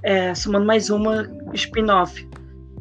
É, 0.00 0.32
somando 0.32 0.64
mais 0.64 0.90
uma 0.90 1.28
spin-off. 1.52 2.26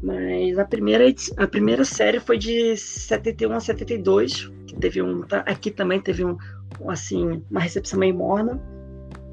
Mas 0.03 0.59
a 0.59 0.63
primeira, 0.63 1.03
a 1.37 1.47
primeira 1.47 1.83
série 1.83 2.19
foi 2.19 2.37
de 2.37 2.77
71 2.77 3.53
a 3.53 3.59
72, 3.59 4.51
que 4.67 4.75
teve 4.75 5.01
um. 5.01 5.23
tá- 5.23 5.43
Aqui 5.47 5.71
também 5.71 5.99
teve 5.99 6.23
um, 6.23 6.37
assim, 6.87 7.43
uma 7.49 7.59
recepção 7.59 7.97
meio 7.97 8.13
morna. 8.13 8.61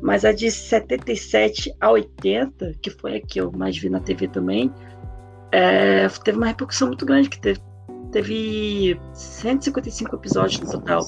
Mas 0.01 0.25
a 0.25 0.33
de 0.33 0.51
77 0.51 1.75
a 1.79 1.91
80, 1.91 2.73
que 2.81 2.89
foi 2.89 3.17
a 3.17 3.21
que 3.21 3.39
eu 3.39 3.53
mais 3.53 3.77
vi 3.77 3.91
na 3.91 4.01
TV 4.01 4.29
também, 4.29 4.73
é, 5.53 6.09
teve 6.25 6.39
uma 6.39 6.47
repercussão 6.47 6.89
muito 6.89 7.05
grande, 7.05 7.29
que 7.29 7.39
teve, 7.41 7.61
teve 8.13 9.01
155 9.13 10.17
episódios 10.17 10.61
no 10.61 10.71
total. 10.71 11.07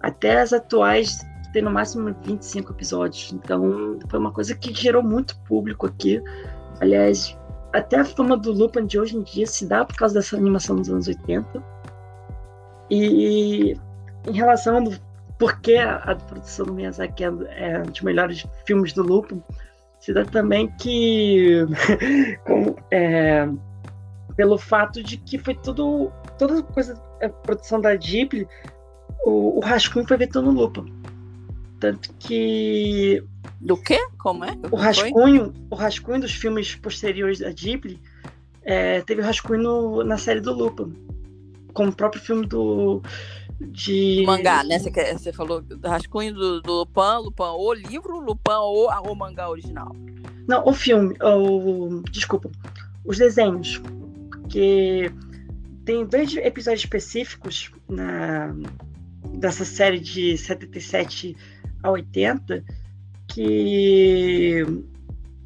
Até 0.00 0.40
as 0.40 0.52
atuais 0.52 1.18
tem 1.52 1.62
no 1.62 1.70
máximo 1.70 2.14
25 2.22 2.72
episódios. 2.72 3.32
Então 3.32 3.98
foi 4.08 4.18
uma 4.18 4.32
coisa 4.32 4.54
que 4.54 4.74
gerou 4.74 5.02
muito 5.02 5.36
público 5.40 5.86
aqui. 5.86 6.22
Aliás, 6.80 7.38
até 7.72 7.98
a 7.98 8.04
fama 8.04 8.36
do 8.36 8.52
Lupin 8.52 8.86
de 8.86 8.98
hoje 8.98 9.16
em 9.16 9.22
dia 9.22 9.46
se 9.46 9.66
dá 9.66 9.84
por 9.84 9.96
causa 9.96 10.14
dessa 10.14 10.36
animação 10.36 10.76
dos 10.76 10.90
anos 10.90 11.08
80. 11.08 11.62
E 12.90 13.76
em 14.26 14.32
relação 14.32 14.76
ao 14.76 14.92
porquê 15.38 15.76
a, 15.76 16.14
produção 16.14 16.66
do 16.66 16.74
Miyazaki 16.74 17.24
é, 17.24 17.26
é 17.26 17.78
um 17.80 17.82
dos 17.82 18.00
melhores 18.02 18.46
filmes 18.66 18.92
do 18.92 19.02
Lupin, 19.02 19.42
se 20.00 20.12
dá 20.12 20.24
também 20.24 20.68
que 20.78 21.66
como, 22.46 22.76
é, 22.90 23.48
pelo 24.36 24.58
fato 24.58 25.02
de 25.02 25.16
que 25.16 25.38
foi 25.38 25.54
tudo 25.54 26.10
toda 26.38 26.62
coisa 26.62 27.00
a 27.22 27.28
produção 27.28 27.80
da 27.80 27.94
Ghibli 27.94 28.46
o, 29.24 29.58
o 29.58 29.60
rascunho 29.60 30.06
foi 30.06 30.16
feito 30.18 30.40
no 30.42 30.50
Lupin 30.50 30.92
tanto 31.80 32.12
que 32.18 33.22
Do 33.60 33.76
quê? 33.76 33.98
Como 34.18 34.44
é? 34.44 34.52
o 34.66 34.70
Foi? 34.70 34.80
rascunho, 34.80 35.52
o 35.70 35.74
rascunho 35.74 36.20
dos 36.20 36.32
filmes 36.32 36.74
posteriores 36.76 37.38
da 37.40 37.50
Ghibli 37.50 38.00
é, 38.62 39.02
teve 39.02 39.20
o 39.20 39.24
rascunho 39.24 39.62
no- 39.62 40.04
na 40.04 40.16
série 40.16 40.40
do 40.40 40.52
Lupin. 40.54 40.94
como 41.74 41.90
o 41.90 41.94
próprio 41.94 42.22
filme 42.22 42.46
do. 42.46 43.02
De... 43.60 44.22
Mangá, 44.26 44.64
né? 44.64 44.78
Você, 44.78 44.90
quer, 44.90 45.12
você 45.18 45.32
falou 45.32 45.62
rascunho 45.84 46.32
do, 46.34 46.60
do 46.62 46.72
Lupin, 46.78 47.22
Lupin 47.24 47.42
o 47.42 47.72
livro, 47.74 48.18
Lupin 48.20 48.52
ou 48.52 48.88
o 48.88 49.14
mangá 49.14 49.48
original? 49.50 49.94
Não, 50.48 50.66
o 50.66 50.72
filme, 50.72 51.14
o, 51.22 52.02
desculpa, 52.10 52.50
os 53.04 53.18
desenhos. 53.18 53.80
Porque 54.44 55.10
tem 55.86 56.04
dois 56.04 56.36
episódios 56.36 56.82
específicos 56.82 57.72
na, 57.88 58.54
dessa 59.38 59.64
série 59.64 59.98
de 59.98 60.36
77 60.36 61.34
a 61.82 61.90
80 61.90 62.62
que 63.28 64.62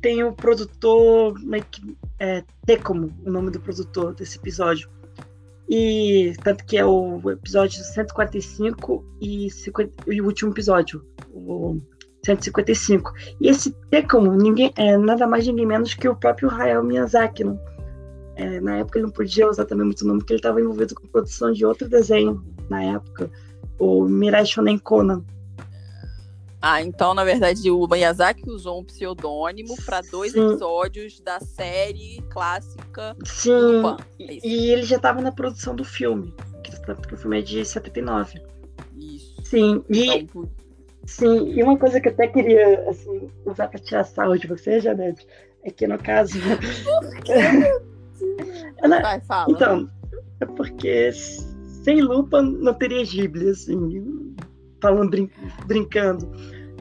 tem 0.01 0.23
o 0.25 0.33
produtor 0.33 1.35
é, 2.19 2.45
Tecomo, 2.67 3.15
o 3.25 3.31
nome 3.31 3.51
do 3.51 3.61
produtor 3.61 4.15
desse 4.15 4.37
episódio. 4.37 4.91
E 5.71 6.35
tanto 6.43 6.65
que 6.65 6.77
é 6.77 6.85
o 6.85 7.31
episódio 7.31 7.83
145 7.83 9.05
e, 9.21 9.51
50, 9.51 10.11
e 10.13 10.21
o 10.21 10.27
último 10.27 10.51
episódio, 10.51 11.05
o 11.31 11.81
155. 12.25 13.13
E 13.41 13.49
esse 13.49 13.73
Tecomo 13.91 14.33
ninguém, 14.33 14.73
é 14.77 14.97
nada 14.97 15.27
mais 15.27 15.47
ninguém 15.47 15.67
menos 15.67 15.95
que 15.95 16.09
o 16.09 16.17
próprio 16.17 16.51
Hayao 16.51 16.83
Miyazaki. 16.83 17.45
Né? 17.45 17.57
É, 18.39 18.61
na 18.61 18.77
época 18.77 18.99
ele 18.99 19.07
não 19.07 19.13
podia 19.13 19.51
usar 19.51 19.65
também 19.65 19.85
muito 19.85 20.03
o 20.03 20.07
nome, 20.07 20.21
porque 20.21 20.33
ele 20.33 20.39
estava 20.39 20.61
envolvido 20.61 20.95
com 20.95 21.05
a 21.05 21.11
produção 21.11 21.53
de 21.53 21.67
outro 21.67 21.89
desenho 21.89 22.45
na 22.71 22.85
época, 22.85 23.29
o 23.81 24.05
Mirai 24.05 24.47
Shonen 24.47 24.79
Conan. 24.79 25.25
Ah, 26.63 26.81
então, 26.81 27.15
na 27.15 27.25
verdade, 27.25 27.69
o 27.69 27.87
Miyazaki 27.89 28.49
usou 28.49 28.81
um 28.81 28.85
pseudônimo 28.85 29.75
para 29.85 30.01
dois 30.03 30.33
Sim. 30.33 30.47
episódios 30.47 31.21
da 31.21 31.41
série 31.41 32.23
clássica 32.31 33.17
Sim, 33.25 33.83
é 34.21 34.39
e 34.45 34.71
ele 34.71 34.85
já 34.85 34.97
estava 34.97 35.21
na 35.21 35.33
produção 35.33 35.75
do 35.75 35.85
filme, 35.85 36.33
que 36.63 37.15
o 37.15 37.17
filme 37.17 37.41
é 37.41 37.43
de 37.43 37.65
79. 37.65 38.41
Isso. 38.97 39.35
Sim, 39.45 39.85
e, 39.89 40.11
então, 40.11 40.49
sim, 41.05 41.53
e 41.55 41.63
uma 41.63 41.77
coisa 41.77 42.01
que 42.01 42.09
eu 42.09 42.13
até 42.13 42.29
queria 42.29 42.89
assim, 42.89 43.29
usar 43.45 43.67
para 43.67 43.81
tirar 43.81 44.05
sarro 44.05 44.39
de 44.39 44.47
você, 44.47 44.79
Janete, 44.79 45.27
é 45.65 45.73
que 45.73 45.89
no 45.89 45.99
caso... 45.99 46.39
Ela... 48.79 49.01
Vai, 49.01 49.21
fala. 49.21 49.51
Então, 49.51 49.89
é 50.41 50.47
porque 50.47 51.11
sem 51.13 52.01
lupa 52.01 52.43
não 52.43 52.75
teria 52.75 53.05
Ghibli, 53.05 53.51
assim 53.51 54.37
falando, 54.81 55.11
brin 55.11 55.31
brincando. 55.67 56.31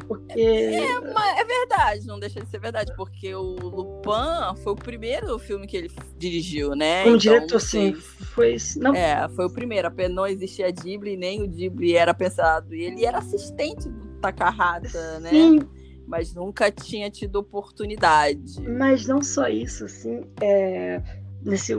Porque... 0.07 0.39
É, 0.39 0.85
é, 0.85 1.43
verdade, 1.43 2.07
não 2.07 2.17
deixa 2.17 2.39
de 2.39 2.49
ser 2.49 2.59
verdade, 2.59 2.93
porque 2.95 3.35
o 3.35 3.55
Lupin 3.55 4.55
foi 4.63 4.71
o 4.71 4.75
primeiro 4.75 5.37
filme 5.37 5.67
que 5.67 5.75
ele 5.75 5.91
dirigiu, 6.17 6.75
né? 6.75 7.03
Como 7.03 7.17
então, 7.17 7.33
diretor, 7.33 7.59
sim. 7.59 7.93
Foi, 7.93 8.55
não... 8.77 8.95
É, 8.95 9.27
foi 9.29 9.45
o 9.45 9.49
primeiro. 9.49 9.91
Não 10.09 10.25
existia 10.25 10.71
Ghibli, 10.71 11.17
nem 11.17 11.43
o 11.43 11.47
Ghibli 11.47 11.95
era 11.95 12.13
pensado. 12.13 12.73
E 12.73 12.83
ele 12.83 13.05
era 13.05 13.17
assistente 13.17 13.89
do 13.89 14.07
Takahata, 14.21 15.19
né? 15.19 15.29
Sim. 15.29 15.59
Mas 16.07 16.33
nunca 16.33 16.71
tinha 16.71 17.09
tido 17.11 17.35
oportunidade. 17.35 18.61
Mas 18.61 19.07
não 19.07 19.21
só 19.21 19.49
isso, 19.49 19.83
assim, 19.83 20.21
é... 20.41 21.01
nesse 21.47 21.73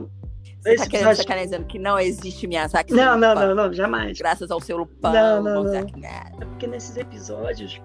você 0.63 0.77
tá 0.77 0.87
querendo 0.89 1.15
sacanear 1.15 1.45
dizendo 1.45 1.67
que 1.67 1.79
não 1.79 1.99
existe 1.99 2.47
Miyazaki? 2.47 2.93
Não, 2.93 3.17
não, 3.17 3.35
não, 3.35 3.55
não, 3.55 3.73
jamais. 3.73 4.19
Graças 4.19 4.51
ao 4.51 4.61
seu 4.61 4.79
Lupin. 4.79 4.97
Não, 5.03 5.43
não, 5.43 5.65
não. 5.65 5.75
É 5.75 6.45
porque 6.45 6.67
nesses 6.67 6.97
episódios 6.97 7.81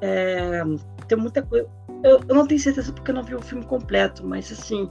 é, 0.00 0.62
tem 1.06 1.16
muita 1.16 1.42
coisa. 1.42 1.68
Eu, 2.02 2.20
eu, 2.28 2.34
não 2.34 2.46
tenho 2.46 2.60
certeza 2.60 2.92
porque 2.92 3.10
eu 3.10 3.14
não 3.14 3.22
vi 3.22 3.34
o 3.34 3.42
filme 3.42 3.64
completo, 3.64 4.26
mas 4.26 4.52
assim, 4.52 4.88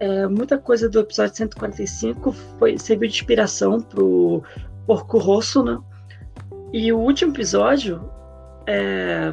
é, 0.00 0.26
muita 0.26 0.58
coisa 0.58 0.88
do 0.88 1.00
episódio 1.00 1.36
145 1.36 2.32
foi, 2.58 2.78
serviu 2.78 3.08
de 3.08 3.14
inspiração 3.14 3.80
pro 3.80 4.42
Porco 4.86 5.18
Rosso, 5.18 5.62
né? 5.62 5.78
E 6.72 6.92
o 6.92 6.98
último 6.98 7.32
episódio, 7.32 8.10
é, 8.66 9.32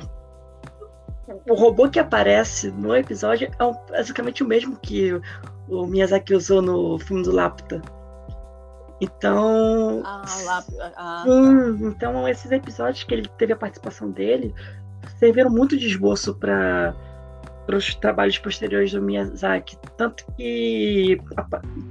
o 1.50 1.54
robô 1.56 1.90
que 1.90 2.00
aparece 2.00 2.72
no 2.72 2.96
episódio 2.96 3.48
é 3.48 3.92
basicamente 3.92 4.44
o 4.44 4.48
mesmo 4.48 4.78
que 4.78 5.20
o 5.68 5.86
Miyazaki 5.86 6.34
usou 6.34 6.62
no 6.62 7.00
filme 7.00 7.24
do 7.24 7.32
Lapta. 7.32 7.82
Então. 9.02 10.02
Ah, 10.06 10.26
Lapta. 10.46 10.94
Ah, 10.96 11.24
sim, 11.26 11.88
então 11.88 12.28
esses 12.28 12.52
episódios 12.52 13.04
que 13.04 13.14
ele 13.14 13.28
teve 13.38 13.54
a 13.54 13.58
participação 13.58 14.12
dele 14.12 14.54
serviram 15.20 15.50
muito 15.50 15.78
de 15.78 15.88
esboço 15.88 16.36
para 16.36 16.96
os 17.68 17.96
trabalhos 17.96 18.38
posteriores 18.38 18.92
do 18.92 19.02
Miyazaki. 19.02 19.78
Tanto 19.98 20.26
que 20.38 21.18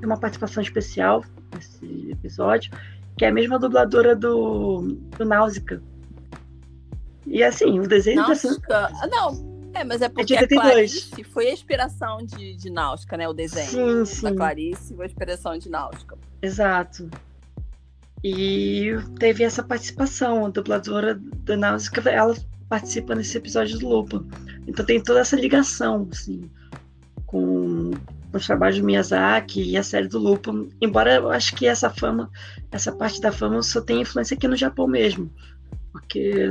tem 0.00 0.06
uma 0.06 0.18
participação 0.18 0.62
especial 0.62 1.22
nesse 1.54 2.10
episódio, 2.10 2.72
que 3.18 3.24
é 3.24 3.28
a 3.28 3.32
mesma 3.32 3.58
dubladora 3.58 4.16
do, 4.16 4.82
do 5.18 5.24
Náusea. 5.24 5.82
E 7.26 7.42
assim, 7.42 7.78
o 7.78 7.86
desenho. 7.86 8.22
Náusea? 8.22 8.50
Dessa... 8.50 9.08
Não, 9.10 9.51
é, 9.74 9.84
mas 9.84 10.02
é 10.02 10.08
porque 10.08 10.34
é 10.34 10.40
a 10.40 10.48
Clarice 10.48 11.24
foi 11.24 11.48
a 11.48 11.52
inspiração 11.52 12.18
de, 12.18 12.54
de 12.54 12.70
Náutica, 12.70 13.16
né? 13.16 13.28
O 13.28 13.32
desenho 13.32 14.04
sim, 14.04 14.14
sim. 14.14 14.22
da 14.22 14.34
Clarice 14.34 14.94
foi 14.94 15.04
a 15.04 15.08
inspiração 15.08 15.58
de 15.58 15.68
Náutica. 15.70 16.18
Exato. 16.40 17.10
E 18.24 18.90
teve 19.18 19.42
essa 19.42 19.62
participação, 19.62 20.46
a 20.46 20.48
dubladora 20.48 21.20
da 21.44 21.56
Náutica, 21.56 22.08
ela 22.08 22.36
participa 22.68 23.14
nesse 23.14 23.36
episódio 23.36 23.78
do 23.78 23.88
Lupa. 23.88 24.24
Então 24.66 24.84
tem 24.84 25.02
toda 25.02 25.20
essa 25.20 25.36
ligação, 25.36 26.08
assim, 26.10 26.48
com 27.26 27.90
os 28.32 28.46
trabalhos 28.46 28.78
do 28.78 28.84
Miyazaki 28.84 29.62
e 29.62 29.76
a 29.76 29.82
série 29.82 30.08
do 30.08 30.18
Lupa. 30.18 30.52
Embora 30.80 31.16
eu 31.16 31.30
acho 31.30 31.54
que 31.54 31.66
essa 31.66 31.90
fama, 31.90 32.30
essa 32.70 32.92
parte 32.92 33.20
da 33.20 33.32
fama 33.32 33.62
só 33.62 33.80
tem 33.80 34.00
influência 34.00 34.34
aqui 34.36 34.46
no 34.46 34.56
Japão 34.56 34.86
mesmo. 34.86 35.30
Porque 35.90 36.50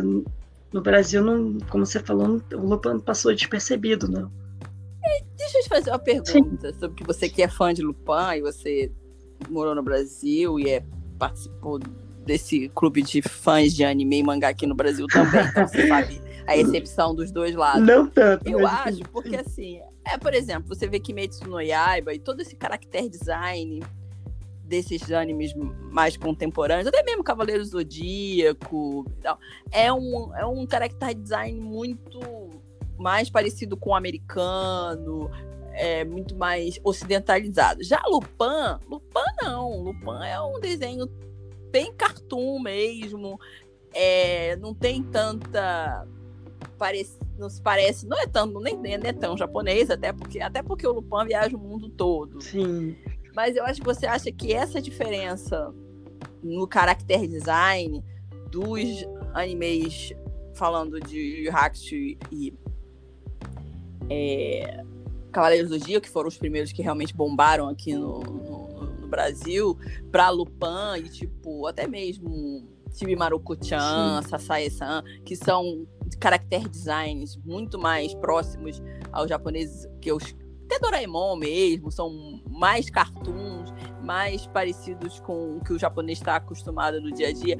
no 0.72 0.82
Brasil, 0.82 1.24
não, 1.24 1.58
como 1.70 1.86
você 1.86 2.00
falou, 2.00 2.42
o 2.54 2.58
Lupin 2.58 3.00
passou 3.00 3.34
despercebido, 3.34 4.08
não. 4.08 4.32
É, 5.04 5.24
deixa 5.38 5.58
eu 5.58 5.64
te 5.64 5.70
fazer 5.70 5.92
uma 5.92 6.00
pergunta 6.00 6.32
Sim. 6.72 6.80
sobre 6.80 6.96
que 6.96 7.04
você 7.04 7.28
que 7.28 7.42
é 7.42 7.48
fã 7.48 7.74
de 7.74 7.82
Lupin 7.82 8.38
e 8.38 8.42
você 8.42 8.92
morou 9.50 9.76
no 9.76 9.84
Brasil 9.84 10.60
e 10.60 10.70
é, 10.70 10.84
participou 11.18 11.80
desse 12.26 12.70
clube 12.70 13.02
de 13.02 13.22
fãs 13.22 13.74
de 13.74 13.84
anime 13.84 14.20
e 14.20 14.24
mangá 14.24 14.50
aqui 14.50 14.66
no 14.66 14.76
Brasil 14.76 15.08
também, 15.08 15.46
então 15.46 15.68
você 15.68 15.88
sabe 15.90 16.22
a 16.48 16.56
excepção 16.56 17.16
dos 17.16 17.32
dois 17.32 17.56
lados. 17.56 17.86
Não 17.86 18.08
tanto. 18.08 18.48
Eu 18.48 18.66
acho, 18.66 19.02
porque 19.12 19.36
assim, 19.36 19.80
é, 20.06 20.18
por 20.18 20.34
exemplo, 20.34 20.68
você 20.68 20.88
vê 20.88 21.00
Kimetsu 21.00 21.50
no 21.50 21.60
Yaiba 21.60 22.14
e 22.14 22.20
todo 22.20 22.42
esse 22.42 22.56
character 22.60 23.10
design 23.10 23.82
desses 24.72 25.12
animes 25.12 25.54
mais 25.92 26.16
contemporâneos, 26.16 26.88
até 26.88 27.04
mesmo 27.04 27.24
Cavaleiros 27.24 27.72
do 27.72 27.80
Zodíaco, 27.80 29.06
é 29.70 29.92
um, 29.92 30.34
é 30.34 30.46
um 30.46 30.66
character 30.68 31.14
design 31.14 31.60
muito 31.60 32.22
mais 32.98 33.30
parecido 33.30 33.76
com 33.76 33.90
o 33.90 33.96
americano, 33.96 35.30
é 35.74 36.06
muito 36.06 36.38
mais 36.38 36.80
ocidentalizado. 36.86 37.84
Já 37.84 38.02
Lupin, 38.08 38.80
Lupin 38.90 39.44
não, 39.44 39.84
Lupin 39.84 40.26
é 40.26 40.40
um 40.40 40.58
desenho 40.62 41.06
bem 41.70 41.92
cartoon 41.94 42.60
mesmo, 42.62 43.38
é, 43.94 44.56
não 44.56 44.74
tem 44.74 45.04
tanta 45.04 46.08
parece, 46.78 47.20
não 47.38 47.50
se 47.50 47.62
parece, 47.62 48.08
não 48.08 48.18
é 48.18 48.26
tão, 48.26 48.48
nem, 48.62 48.78
nem 48.78 48.94
é 48.94 49.14
tão 49.14 49.38
japonês, 49.38 49.92
até 49.92 50.14
porque, 50.14 50.40
até 50.40 50.64
porque 50.64 50.88
o 50.88 50.94
Lupin 50.94 51.28
viaja 51.28 51.56
o 51.58 51.60
mundo 51.60 51.90
todo. 51.90 52.42
Sim. 52.42 52.96
Mas 53.36 53.56
eu 53.56 53.63
acho 53.65 53.80
que 53.80 53.86
você 53.86 54.06
acha 54.06 54.32
que 54.32 54.54
essa 54.54 54.82
diferença 54.82 55.74
no 56.44 56.67
character 56.72 57.28
design 57.28 58.04
dos 58.50 59.06
animes 59.34 60.13
falando 60.54 61.00
de 61.00 61.50
Hakusho 61.50 61.96
e 61.96 62.54
é, 64.10 64.84
Cavaleiros 65.32 65.70
do 65.70 65.80
Dia, 65.80 66.02
que 66.02 66.10
foram 66.10 66.28
os 66.28 66.38
primeiros 66.38 66.72
que 66.72 66.82
realmente 66.82 67.15
bombaram 67.15 67.70
aqui 67.70 67.94
no, 67.94 68.20
no, 68.20 68.84
no 69.00 69.08
Brasil, 69.08 69.78
para 70.12 70.30
Lupin 70.30 70.98
e 70.98 71.10
tipo, 71.10 71.65
até 71.67 71.88
mesmo 71.88 72.67
Chibimaru-chan, 72.94 74.22
Sasae-san, 74.24 75.04
que 75.24 75.36
são 75.36 75.88
character 76.22 76.67
designs 76.67 77.38
muito 77.38 77.80
mais 77.80 78.13
próximos 78.13 78.82
aos 79.12 79.30
japoneses 79.30 79.88
que 80.02 80.12
os 80.12 80.36
até 80.72 80.80
Doraemon 80.80 81.36
mesmo, 81.36 81.92
são 81.92 82.42
mais 82.50 82.90
cartoons, 82.90 83.74
mais 84.02 84.48
parecidos 84.48 85.20
com 85.20 85.58
o 85.58 85.64
que 85.64 85.74
o 85.74 85.80
japonês 85.80 86.20
está 86.20 86.38
acostumado 86.38 87.02
no 87.02 87.12
dia 87.12 87.28
a 87.28 87.34
dia. 87.34 87.58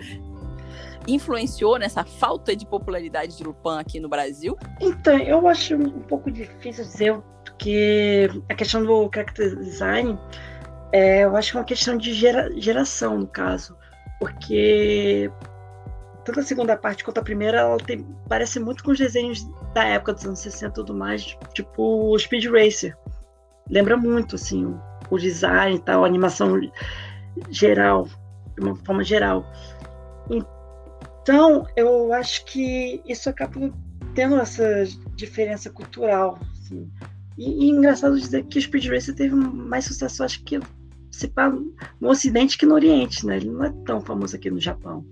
Influenciou 1.08 1.78
nessa 1.78 2.06
falta 2.06 2.56
de 2.56 2.66
popularidade 2.66 3.38
de 3.38 3.44
Lupin 3.44 3.80
aqui 3.80 4.00
no 4.00 4.08
Brasil? 4.08 4.58
Então, 4.80 5.18
eu 5.18 5.46
acho 5.48 5.76
um 5.76 6.02
pouco 6.02 6.32
difícil 6.32 6.86
dizer, 6.86 7.22
porque 7.44 8.30
a 8.48 8.56
questão 8.56 8.86
do 8.86 9.10
character 9.14 9.56
design, 9.58 10.18
é, 10.94 11.24
eu 11.26 11.36
acho 11.36 11.52
que 11.52 11.58
é 11.58 11.60
uma 11.60 11.66
questão 11.66 11.98
de 11.98 12.14
gera, 12.14 12.50
geração, 12.58 13.18
no 13.18 13.28
caso. 13.28 13.76
Porque 14.20 15.30
tanto 16.24 16.40
a 16.40 16.44
segunda 16.44 16.78
parte 16.78 17.04
quanto 17.04 17.18
a 17.18 17.24
primeira, 17.24 17.60
ela 17.60 17.78
tem, 17.78 18.06
parece 18.30 18.60
muito 18.60 18.84
com 18.84 18.92
os 18.92 19.00
desenhos 19.00 19.44
da 19.74 19.84
época 19.84 20.14
dos 20.14 20.26
anos 20.26 20.40
60 20.40 20.68
e 20.68 20.74
tudo 20.74 20.94
mais, 20.94 21.38
tipo 21.54 22.18
Speed 22.18 22.46
Racer. 22.46 22.98
Lembra 23.70 23.96
muito, 23.96 24.36
assim, 24.36 24.76
o 25.10 25.18
design 25.18 25.78
e 25.78 25.80
tal, 25.80 26.04
a 26.04 26.08
animação 26.08 26.60
geral. 27.50 28.08
de 28.56 28.62
uma 28.62 28.76
forma 28.76 29.04
geral. 29.04 29.46
Então, 30.30 31.66
eu 31.76 32.12
acho 32.14 32.44
que 32.46 33.02
isso 33.06 33.30
acaba 33.30 33.72
tendo 34.14 34.40
essa 34.40 34.84
diferença 35.16 35.70
cultural. 35.70 36.38
Assim. 36.52 36.90
E, 37.38 37.66
e 37.66 37.70
engraçado 37.70 38.20
dizer 38.20 38.44
que 38.46 38.60
o 38.60 38.62
Speed 38.62 38.88
Racer 38.88 39.16
teve 39.16 39.36
mais 39.36 39.86
sucesso, 39.86 40.24
acho 40.24 40.44
que 40.44 40.60
se 41.12 41.32
no 42.00 42.10
Ocidente 42.10 42.58
que 42.58 42.66
no 42.66 42.74
Oriente, 42.74 43.26
né? 43.26 43.38
Ele 43.38 43.50
não 43.50 43.66
é 43.66 43.74
tão 43.86 44.02
famoso 44.02 44.36
aqui 44.36 44.50
no 44.50 44.60
Japão, 44.60 45.06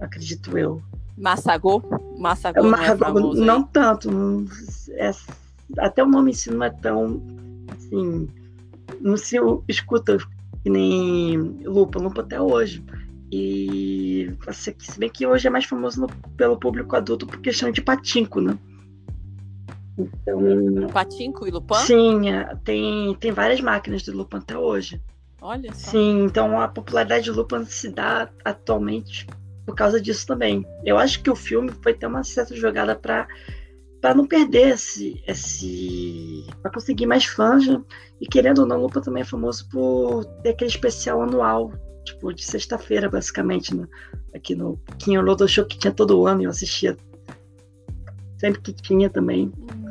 acredito 0.00 0.56
eu. 0.56 0.82
Massagô? 1.16 1.82
Massagô 2.18 2.62
não, 2.62 3.32
é 3.32 3.36
não 3.36 3.62
tanto. 3.62 4.10
Não, 4.10 4.44
é, 4.90 5.10
até 5.78 6.02
o 6.02 6.08
nome 6.08 6.32
em 6.32 6.34
si 6.34 6.50
não 6.50 6.64
é 6.64 6.70
tão 6.70 7.22
assim. 7.70 8.28
Não 9.00 9.16
se 9.16 9.36
escuta 9.68 10.18
que 10.62 10.70
nem 10.70 11.38
Lupa, 11.64 11.98
Lupa 11.98 12.22
até 12.22 12.40
hoje. 12.40 12.84
E 13.30 14.34
se 14.52 14.98
bem 14.98 15.10
que 15.10 15.26
hoje 15.26 15.46
é 15.46 15.50
mais 15.50 15.66
famoso 15.66 16.00
no, 16.00 16.08
pelo 16.36 16.58
público 16.58 16.96
adulto 16.96 17.26
por 17.26 17.40
questão 17.40 17.70
de 17.70 17.82
patinco, 17.82 18.40
né? 18.40 18.58
Então, 19.98 20.40
patinco 20.92 21.46
e 21.46 21.50
Lupan? 21.50 21.74
Sim, 21.80 22.30
é, 22.30 22.54
tem, 22.64 23.14
tem 23.16 23.32
várias 23.32 23.60
máquinas 23.60 24.02
de 24.02 24.10
Lupan 24.10 24.38
até 24.38 24.56
hoje. 24.56 25.00
Olha 25.40 25.72
só. 25.74 25.90
Sim, 25.90 26.24
então 26.24 26.60
a 26.60 26.68
popularidade 26.68 27.24
de 27.24 27.30
Lupan 27.30 27.64
se 27.64 27.90
dá 27.90 28.30
atualmente 28.44 29.26
por 29.68 29.74
causa 29.74 30.00
disso 30.00 30.26
também. 30.26 30.66
Eu 30.82 30.96
acho 30.96 31.22
que 31.22 31.28
o 31.28 31.36
filme 31.36 31.70
foi 31.82 31.92
ter 31.92 32.06
uma 32.06 32.24
certa 32.24 32.56
jogada 32.56 32.96
para 32.96 33.28
para 34.00 34.14
não 34.14 34.26
perder 34.26 34.68
esse, 34.68 35.22
esse 35.26 36.46
para 36.62 36.70
conseguir 36.70 37.04
mais 37.04 37.26
fãs 37.26 37.66
né? 37.66 37.82
e 38.20 38.26
querendo 38.26 38.60
ou 38.60 38.66
não 38.66 38.80
Lupa 38.80 39.00
também 39.00 39.22
é 39.22 39.26
famoso 39.26 39.68
por 39.68 40.24
ter 40.40 40.50
aquele 40.50 40.70
especial 40.70 41.20
anual 41.20 41.72
tipo 42.04 42.32
de 42.32 42.44
sexta-feira 42.44 43.10
basicamente 43.10 43.74
né? 43.74 43.88
aqui 44.32 44.54
no 44.54 44.80
Kinho 45.00 45.20
Lodo 45.20 45.48
Show 45.48 45.66
que 45.66 45.76
tinha 45.76 45.92
todo 45.92 46.24
ano 46.28 46.44
eu 46.44 46.50
assistia 46.50 46.96
sempre 48.38 48.60
que 48.62 48.72
tinha 48.72 49.10
também 49.10 49.52
hum. 49.58 49.87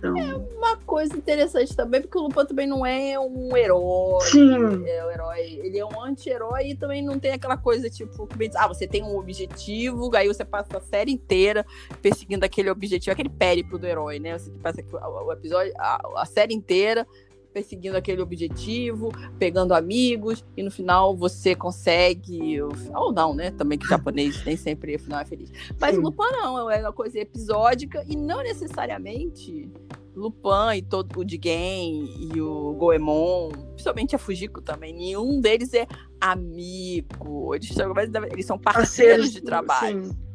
Então... 0.00 0.16
É 0.16 0.34
uma 0.56 0.76
coisa 0.78 1.14
interessante 1.16 1.76
também, 1.76 2.00
porque 2.00 2.16
o 2.16 2.22
Lupin 2.22 2.46
também 2.46 2.66
não 2.66 2.84
é 2.84 3.20
um 3.20 3.54
herói. 3.54 4.22
Sim. 4.22 4.88
É 4.88 5.04
um 5.04 5.10
herói. 5.10 5.60
Ele 5.62 5.78
é 5.78 5.84
um 5.84 6.02
anti-herói 6.02 6.70
e 6.70 6.74
também 6.74 7.04
não 7.04 7.18
tem 7.18 7.32
aquela 7.32 7.56
coisa, 7.56 7.90
tipo, 7.90 8.26
ah, 8.56 8.66
você 8.66 8.88
tem 8.88 9.02
um 9.02 9.16
objetivo, 9.16 10.10
aí 10.16 10.26
você 10.26 10.44
passa 10.44 10.78
a 10.78 10.80
série 10.80 11.12
inteira 11.12 11.64
perseguindo 12.00 12.44
aquele 12.44 12.70
objetivo, 12.70 13.12
aquele 13.12 13.28
périplo 13.28 13.78
do 13.78 13.86
herói, 13.86 14.18
né? 14.18 14.38
Você 14.38 14.50
passa 14.62 14.82
o 14.92 15.32
episódio, 15.32 15.72
a, 15.76 16.00
a 16.16 16.24
série 16.24 16.54
inteira 16.54 17.06
perseguindo 17.52 17.96
aquele 17.96 18.22
objetivo, 18.22 19.10
pegando 19.38 19.74
amigos, 19.74 20.44
e 20.56 20.62
no 20.62 20.70
final 20.70 21.16
você 21.16 21.54
consegue. 21.54 22.60
Ou 22.94 23.12
não, 23.12 23.34
né? 23.34 23.50
Também 23.50 23.78
que 23.78 23.86
japonês 23.86 24.44
nem 24.44 24.56
sempre 24.56 24.96
o 24.96 24.98
final 24.98 25.20
é 25.20 25.24
feliz. 25.24 25.50
Mas 25.78 25.94
Sim. 25.94 26.02
Lupin 26.02 26.30
não, 26.32 26.70
é 26.70 26.80
uma 26.80 26.92
coisa 26.92 27.18
episódica 27.18 28.04
e 28.08 28.16
não 28.16 28.42
necessariamente 28.42 29.70
Lupin 30.14 30.76
e 30.76 30.82
todo 30.82 31.20
o 31.20 31.28
Jigen 31.28 32.32
e 32.34 32.40
o 32.40 32.74
Goemon, 32.74 33.50
principalmente 33.72 34.14
a 34.14 34.18
Fujiko 34.18 34.60
também, 34.60 34.92
nenhum 34.92 35.40
deles 35.40 35.72
é 35.72 35.86
amigo. 36.20 37.54
Eles 37.54 37.68
são, 37.68 37.92
eles 38.30 38.46
são 38.46 38.58
parceiros 38.58 39.32
de 39.32 39.40
trabalho. 39.40 40.06
Sim. 40.06 40.30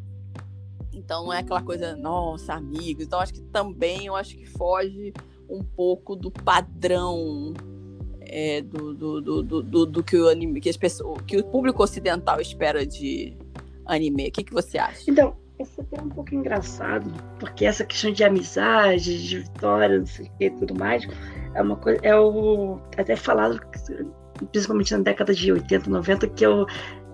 Então 0.93 1.25
não 1.25 1.33
é 1.33 1.39
aquela 1.39 1.61
coisa, 1.61 1.95
nossa, 1.95 2.53
amigos. 2.53 3.05
Então 3.05 3.19
acho 3.19 3.33
que 3.33 3.41
também 3.41 4.05
eu 4.05 4.15
acho 4.15 4.35
que 4.35 4.45
foge 4.45 5.13
um 5.49 5.63
pouco 5.63 6.15
do 6.15 6.31
padrão 6.31 7.53
é, 8.21 8.61
do, 8.61 8.93
do, 8.93 9.21
do, 9.21 9.63
do, 9.63 9.85
do, 9.85 10.03
que 10.03 10.17
o 10.17 10.27
anime, 10.27 10.59
que 10.59 10.69
as 10.69 10.77
pessoas, 10.77 11.21
que 11.21 11.37
o 11.37 11.43
público 11.43 11.83
ocidental 11.83 12.41
espera 12.41 12.85
de 12.85 13.37
anime. 13.85 14.27
O 14.27 14.31
que, 14.31 14.43
que 14.43 14.53
você 14.53 14.77
acha? 14.77 15.09
Então, 15.09 15.35
isso 15.59 15.85
é 15.91 16.01
um 16.01 16.09
pouco 16.09 16.33
engraçado, 16.33 17.11
porque 17.39 17.65
essa 17.65 17.85
questão 17.85 18.11
de 18.11 18.23
amizade, 18.23 19.27
de 19.27 19.39
vitória, 19.39 19.99
não 19.99 20.05
sei 20.05 20.25
o 20.25 20.37
que, 20.37 20.49
tudo 20.49 20.75
mais, 20.75 21.07
é 21.53 21.61
uma 21.61 21.75
coisa, 21.77 21.99
é 22.03 22.15
o 22.15 22.79
até 22.97 23.15
falado 23.15 23.59
principalmente 24.51 24.93
na 24.93 25.01
década 25.01 25.33
de 25.33 25.51
80, 25.51 25.89
90, 25.89 26.27
que 26.29 26.43
é 26.43 26.49
o 26.49 26.65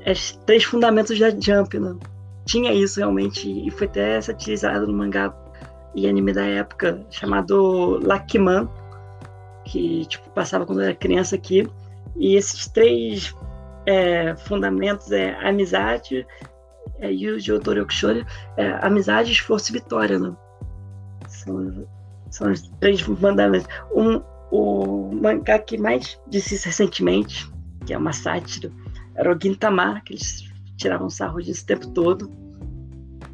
é 0.04 0.12
os 0.14 0.32
três 0.48 0.64
fundamentos 0.64 1.20
da 1.20 1.30
Jump, 1.30 1.80
né? 1.80 1.96
Tinha 2.46 2.74
isso 2.74 3.00
realmente 3.00 3.48
e 3.48 3.70
foi 3.70 3.86
até 3.86 4.20
satirizado 4.20 4.88
no 4.88 4.94
mangá 4.94 5.30
e 5.94 6.08
anime 6.08 6.34
da 6.34 6.46
época 6.46 7.06
chamado 7.10 8.00
Lakiman, 8.04 8.70
que 9.66 10.06
tipo, 10.06 10.30
passava 10.32 10.66
quando 10.66 10.82
eu 10.82 10.86
era 10.86 10.96
criança 10.96 11.36
aqui. 11.36 11.70
E 12.18 12.36
esses 12.36 12.68
três 12.68 13.36
é, 13.86 14.36
fundamentos 14.36 15.12
é 15.12 15.36
amizade, 15.46 16.26
é, 17.00 17.12
Yuji 17.12 17.52
Otoriokushori, 17.52 18.26
é, 18.58 18.72
amizade, 18.86 19.32
esforço 19.32 19.72
e 19.72 19.74
vitória. 19.74 20.20
Né? 20.20 20.34
São, 21.28 21.88
são 22.30 22.52
os 22.52 22.62
três 22.80 23.02
fundamentos. 23.02 23.68
Um, 23.94 24.22
o 24.52 25.10
mangá 25.14 25.60
que 25.60 25.78
mais 25.78 26.20
disse 26.28 26.66
recentemente, 26.66 27.50
que 27.86 27.94
é 27.94 27.98
uma 27.98 28.14
sátira, 28.14 28.72
era 29.16 29.34
o 29.34 29.40
Gintama, 29.42 30.02
que 30.06 30.14
eles 30.14 30.52
tiravam 30.78 31.10
sarro 31.10 31.42
disso 31.42 31.64
o 31.64 31.68
tempo 31.68 31.88
todo 31.88 32.41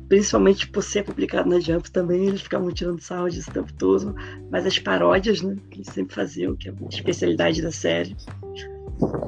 principalmente 0.07 0.67
por 0.67 0.83
ser 0.83 1.03
publicado 1.03 1.49
na 1.49 1.59
Jump 1.59 1.91
também, 1.91 2.27
eles 2.27 2.41
ficavam 2.41 2.71
tirando 2.71 3.01
sarro 3.01 3.29
disso 3.29 3.49
o 3.49 3.53
tempo 3.53 3.73
todo, 3.73 4.15
mas 4.49 4.65
as 4.65 4.79
paródias, 4.79 5.41
né, 5.41 5.55
que 5.69 5.77
eles 5.77 5.93
sempre 5.93 6.15
faziam, 6.15 6.55
que 6.55 6.69
é 6.69 6.71
a 6.71 6.87
especialidade 6.89 7.61
da 7.61 7.71
série. 7.71 8.15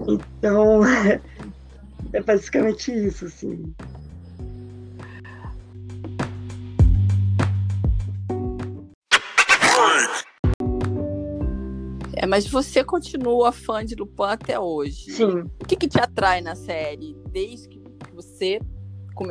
Então, 0.08 0.82
é 2.14 2.22
basicamente 2.22 2.92
isso, 2.92 3.26
assim. 3.26 3.74
É, 12.14 12.26
mas 12.26 12.46
você 12.48 12.84
continua 12.84 13.52
fã 13.52 13.84
de 13.86 13.96
Lupin 13.96 14.24
até 14.24 14.60
hoje. 14.60 15.12
Sim. 15.12 15.44
O 15.62 15.66
que, 15.66 15.76
que 15.76 15.88
te 15.88 16.00
atrai 16.00 16.42
na 16.42 16.54
série? 16.54 17.16
Desde 17.32 17.70
que 17.70 17.80
você 18.14 18.60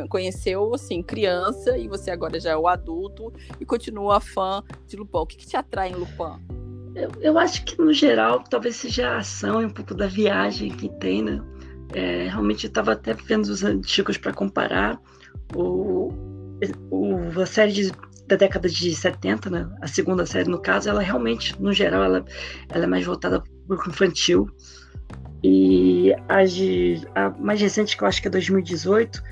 conheceu 0.09 0.75
assim 0.75 1.03
criança 1.03 1.77
e 1.77 1.89
você 1.89 2.11
agora 2.11 2.39
já 2.39 2.51
é 2.51 2.57
o 2.57 2.69
adulto 2.69 3.33
e 3.61 3.65
continua 3.65 4.21
fã 4.21 4.63
de 4.87 4.97
Lupin. 4.97 5.19
O 5.19 5.27
que, 5.27 5.37
que 5.37 5.47
te 5.47 5.57
atrai 5.57 5.91
em 5.91 5.95
Lupin? 5.95 6.59
Eu, 6.95 7.11
eu, 7.21 7.39
acho 7.39 7.65
que 7.65 7.79
no 7.79 7.93
geral 7.93 8.43
talvez 8.43 8.77
seja 8.77 9.11
a 9.11 9.19
ação 9.19 9.63
e 9.63 9.67
um 9.67 9.71
pouco 9.71 9.95
da 9.95 10.07
viagem 10.07 10.71
que 10.71 10.89
tem, 10.99 11.23
né? 11.23 11.41
É, 11.95 12.29
realmente 12.29 12.65
eu 12.65 12.69
estava 12.69 12.93
até 12.93 13.15
vendo 13.15 13.45
os 13.45 13.63
antigos 13.63 14.19
para 14.19 14.33
comparar 14.33 15.01
o, 15.55 16.13
o, 16.91 17.41
a 17.41 17.47
série 17.47 17.73
de, 17.73 17.93
da 18.27 18.37
década 18.37 18.69
de 18.69 18.95
70, 18.95 19.49
né? 19.49 19.69
A 19.81 19.87
segunda 19.87 20.27
série 20.27 20.49
no 20.49 20.61
caso, 20.61 20.89
ela 20.89 21.01
realmente, 21.01 21.61
no 21.61 21.73
geral, 21.73 22.03
ela, 22.03 22.25
ela 22.69 22.85
é 22.85 22.87
mais 22.87 23.05
voltada 23.07 23.43
para 23.67 23.77
o 23.77 23.89
infantil. 23.89 24.51
E 25.43 26.13
a, 26.29 26.45
de, 26.45 27.01
a 27.15 27.31
mais 27.31 27.61
recente, 27.61 27.97
que 27.97 28.03
eu 28.03 28.09
acho 28.09 28.21
que 28.21 28.29
é 28.29 28.31
2018, 28.31 29.23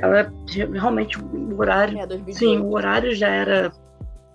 ela 0.00 0.32
realmente 0.72 1.18
o 1.18 1.58
horário. 1.58 1.98
É, 1.98 2.32
sim, 2.32 2.58
o 2.58 2.72
horário 2.72 3.14
já 3.14 3.28
era. 3.28 3.72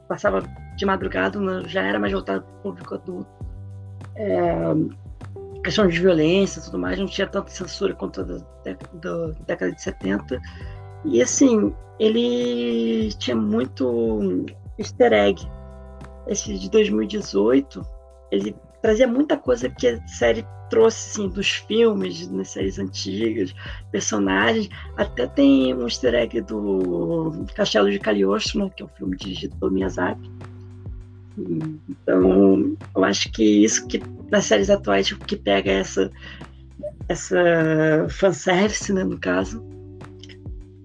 Passava 0.07 0.43
de 0.75 0.85
madrugada, 0.85 1.39
já 1.67 1.83
era 1.83 1.99
mais 1.99 2.11
voltado 2.11 2.41
para 2.41 2.51
o 2.51 2.61
público 2.61 2.95
adulto. 2.95 3.29
É, 4.15 4.73
questão 5.63 5.87
de 5.87 5.99
violência 5.99 6.59
e 6.59 6.63
tudo 6.63 6.79
mais, 6.79 6.97
não 6.97 7.05
tinha 7.05 7.27
tanta 7.27 7.51
censura 7.51 7.93
quanto 7.93 8.23
da, 8.23 8.37
da 8.93 9.27
década 9.45 9.71
de 9.71 9.81
70. 9.81 10.41
E 11.05 11.21
assim, 11.21 11.73
ele 11.99 13.11
tinha 13.19 13.35
muito 13.35 14.45
easter 14.77 15.13
egg. 15.13 15.47
Esse 16.27 16.57
de 16.57 16.69
2018, 16.69 17.85
ele 18.31 18.55
trazia 18.81 19.07
muita 19.07 19.37
coisa 19.37 19.69
que 19.69 19.87
a 19.87 20.07
série 20.07 20.45
trouxe 20.69 21.09
assim, 21.09 21.29
dos 21.29 21.49
filmes, 21.49 22.27
das 22.27 22.49
séries 22.49 22.79
antigas, 22.79 23.53
personagens. 23.91 24.69
Até 24.97 25.27
tem 25.27 25.73
um 25.73 25.83
easter 25.83 26.13
egg 26.13 26.41
do 26.41 27.45
Castelo 27.55 27.89
de 27.89 27.99
Cagliostro, 27.99 28.59
né, 28.59 28.71
que 28.75 28.83
é 28.83 28.85
um 28.85 28.89
filme 28.89 29.17
dirigido 29.17 29.55
pelo 29.57 29.71
Miyazaki. 29.71 30.29
Então, 31.89 32.75
eu 32.95 33.03
acho 33.03 33.31
que 33.31 33.63
isso 33.63 33.87
que 33.87 34.01
nas 34.29 34.45
séries 34.45 34.69
atuais 34.69 35.07
tipo, 35.07 35.25
que 35.25 35.37
pega 35.37 35.71
essa 35.71 36.11
essa 37.07 38.07
fanservice, 38.09 38.93
né, 38.93 39.03
no 39.03 39.17
caso. 39.17 39.63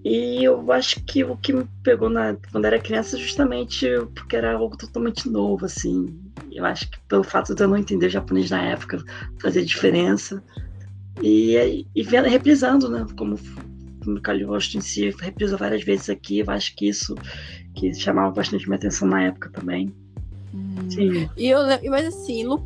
E 0.05 0.43
eu 0.43 0.71
acho 0.71 1.03
que 1.03 1.23
o 1.23 1.35
que 1.35 1.51
me 1.51 1.67
pegou 1.81 2.11
na, 2.11 2.37
quando 2.51 2.65
era 2.65 2.79
criança 2.79 3.17
justamente 3.17 3.87
porque 4.13 4.35
era 4.35 4.53
algo 4.53 4.77
totalmente 4.77 5.27
novo, 5.27 5.65
assim. 5.65 6.15
Eu 6.51 6.63
acho 6.63 6.87
que 6.91 6.99
pelo 7.07 7.23
fato 7.23 7.55
de 7.55 7.63
eu 7.63 7.67
não 7.67 7.75
entender 7.75 8.09
japonês 8.09 8.51
na 8.51 8.61
época 8.61 9.03
fazia 9.41 9.65
diferença. 9.65 10.43
E, 11.23 11.87
e 11.95 12.03
vendo, 12.03 12.27
reprisando, 12.27 12.87
né? 12.87 13.03
Como 13.17 13.35
o 14.05 14.21
Calhosto 14.21 14.77
em 14.77 14.81
si 14.81 15.09
reprisa 15.19 15.57
várias 15.57 15.83
vezes 15.83 16.07
aqui, 16.07 16.37
eu 16.37 16.51
acho 16.51 16.75
que 16.75 16.87
isso 16.87 17.15
que 17.73 17.91
chamava 17.95 18.29
bastante 18.29 18.67
minha 18.67 18.77
atenção 18.77 19.07
na 19.07 19.23
época 19.23 19.49
também. 19.49 19.91
Hum. 20.53 20.87
Sim. 20.87 21.27
E 21.35 21.49
eu, 21.49 21.61
mas 21.89 22.05
assim, 22.05 22.45
Lupin 22.45 22.63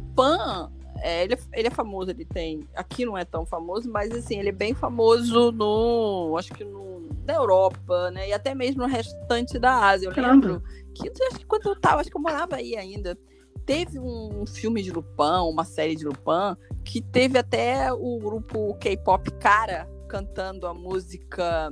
É, 1.02 1.24
ele, 1.24 1.36
é, 1.36 1.40
ele 1.54 1.68
é 1.70 1.72
famoso, 1.72 2.12
ele 2.12 2.26
tem. 2.26 2.68
Aqui 2.76 3.06
não 3.06 3.18
é 3.18 3.24
tão 3.24 3.46
famoso, 3.46 3.90
mas 3.90 4.12
assim, 4.12 4.40
ele 4.40 4.50
é 4.50 4.52
bem 4.52 4.74
famoso 4.74 5.54
no. 5.54 6.36
Acho 6.38 6.54
que 6.54 6.66
no, 6.66 6.99
na 7.30 7.36
Europa, 7.36 8.10
né? 8.12 8.30
E 8.30 8.34
até 8.34 8.56
mesmo 8.56 8.82
no 8.82 8.88
restante 8.88 9.60
da 9.60 9.88
Ásia. 9.88 10.08
Eu 10.08 10.14
Caramba. 10.14 10.48
lembro 10.48 10.64
que 10.96 11.08
acho 11.08 11.38
que 11.38 11.46
quando 11.46 11.70
eu 11.70 11.80
tava, 11.80 12.02
acho 12.02 12.10
que 12.10 12.18
eu 12.18 12.22
morava 12.22 12.56
aí 12.56 12.76
ainda. 12.76 13.18
Teve 13.66 14.00
um 14.00 14.46
filme 14.48 14.82
de 14.82 14.92
Lupin, 14.92 15.48
uma 15.48 15.64
série 15.64 15.96
de 15.96 16.04
Lupin, 16.04 16.58
que 16.84 17.02
teve 17.02 17.38
até 17.38 17.94
o 17.94 18.18
grupo 18.18 18.74
K-pop 18.80 19.30
Cara 19.34 19.88
cantando 20.08 20.66
a 20.66 20.74
música 20.74 21.70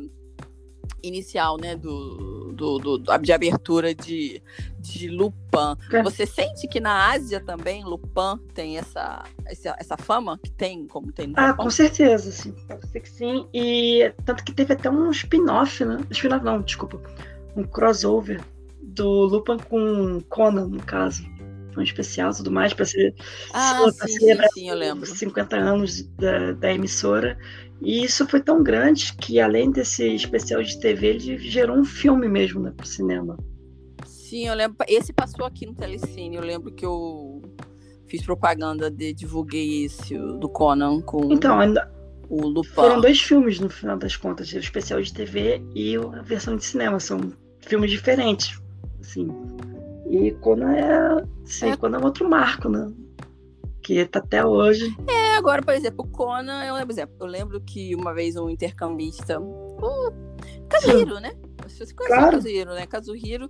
inicial, 1.04 1.58
né, 1.58 1.76
do, 1.76 2.52
do, 2.54 2.80
do, 2.80 3.18
de 3.20 3.32
abertura 3.32 3.94
de, 3.94 4.42
de 4.80 5.08
Lupin. 5.10 5.76
É. 5.92 6.02
Você 6.02 6.26
sente 6.26 6.68
que 6.68 6.80
na 6.80 7.12
Ásia 7.12 7.40
também 7.40 7.84
Lupin 7.84 8.38
tem 8.54 8.78
essa, 8.78 9.24
essa, 9.46 9.76
essa 9.80 9.98
fama 9.98 10.38
que 10.44 10.52
tem, 10.52 10.88
como 10.88 11.12
tem 11.12 11.34
Ah, 11.36 11.48
Japão? 11.48 11.66
com 11.66 11.72
certeza, 11.72 12.32
sim. 12.32 12.52
Pode 12.68 12.88
ser 12.88 13.00
que 13.02 13.10
sim. 13.10 13.48
E 13.54 14.12
tanto 14.26 14.44
que 14.44 14.52
teve 14.54 14.74
até 14.74 14.90
um 14.90 15.10
spin-off, 15.12 15.84
né? 15.86 16.00
Spin-off 16.12 16.44
não, 16.44 16.62
desculpa. 16.62 17.02
Um 17.56 17.64
crossover 17.64 18.42
do 18.82 19.08
Lupin 19.26 19.58
com 19.58 20.22
Conan, 20.30 20.68
no 20.68 20.82
caso. 20.84 21.24
Foi 21.74 21.84
um 21.84 21.86
especial 21.86 22.32
e 22.32 22.36
tudo 22.38 22.50
mais, 22.52 22.74
para 22.74 22.86
ser 22.86 23.14
Ah, 23.54 23.84
sim, 23.92 24.08
sim, 24.20 24.38
sim, 24.54 24.70
eu 24.70 24.76
lembro. 24.76 25.04
os 25.04 25.10
50 25.10 25.56
anos 25.56 26.02
da, 26.18 26.54
da 26.54 26.74
emissora. 26.74 27.38
E 27.82 28.04
isso 28.04 28.28
foi 28.28 28.42
tão 28.42 28.64
grande 28.64 29.14
que, 29.16 29.40
além 29.40 29.72
desse 29.72 30.08
especial 30.16 30.64
de 30.64 30.80
TV, 30.80 31.08
ele 31.08 31.38
gerou 31.38 31.78
um 31.78 31.86
filme 31.86 32.28
mesmo 32.28 32.60
né, 32.60 32.74
pro 32.76 32.88
cinema. 32.88 33.38
Sim, 34.06 34.48
eu 34.48 34.56
lembro. 34.56 34.78
Esse 34.88 35.14
passou 35.14 35.46
aqui 35.46 35.66
no 35.66 35.74
Telecine. 35.74 36.36
Eu 36.36 36.44
lembro 36.44 36.72
que 36.74 36.86
eu 36.86 37.42
fiz 38.08 38.24
propaganda 38.24 38.90
de 38.90 39.14
divulguei 39.14 39.86
esse 39.86 40.18
do 40.18 40.50
Conan 40.50 41.02
com 41.02 41.32
Então, 41.32 41.60
ainda 41.60 41.90
o 42.30 42.48
Lupin. 42.48 42.70
foram 42.70 43.00
dois 43.00 43.22
filmes 43.22 43.60
no 43.60 43.70
final 43.70 43.98
das 43.98 44.16
contas: 44.16 44.52
o 44.52 44.58
especial 44.58 45.02
de 45.02 45.14
TV 45.14 45.62
e 45.76 45.96
a 45.96 46.22
versão 46.24 46.56
de 46.58 46.66
cinema. 46.66 47.00
São 47.00 47.20
filmes 47.62 47.92
diferentes. 47.92 48.60
Assim. 49.00 49.30
E 50.10 50.32
Conan 50.32 50.74
é, 50.74 51.24
sim, 51.46 51.68
É. 51.70 51.78
Conan 51.78 52.00
é 52.00 52.04
outro 52.04 52.28
marco, 52.30 52.70
né? 52.70 52.92
Que 53.88 54.06
tá 54.06 54.20
até 54.20 54.46
hoje. 54.46 54.94
É, 55.08 55.36
agora, 55.38 55.62
por 55.62 55.74
exemplo, 55.74 56.04
o 56.06 56.08
Conan, 56.10 56.66
eu 56.66 56.76
lembro, 56.76 56.92
exemplo, 56.92 57.16
eu 57.22 57.26
lembro 57.26 57.62
que 57.62 57.96
uma 57.96 58.14
vez 58.14 58.36
um 58.36 58.50
intercambista, 58.50 59.40
o 59.40 60.12
Kazuhiro, 60.70 61.22
né? 61.22 61.32
Você 61.66 61.94
conhece 61.94 62.14
Claro. 62.14 62.28
o 62.28 62.32
Kazuhiro, 62.32 62.74
né? 62.74 62.86
Kazuhiro, 62.86 63.50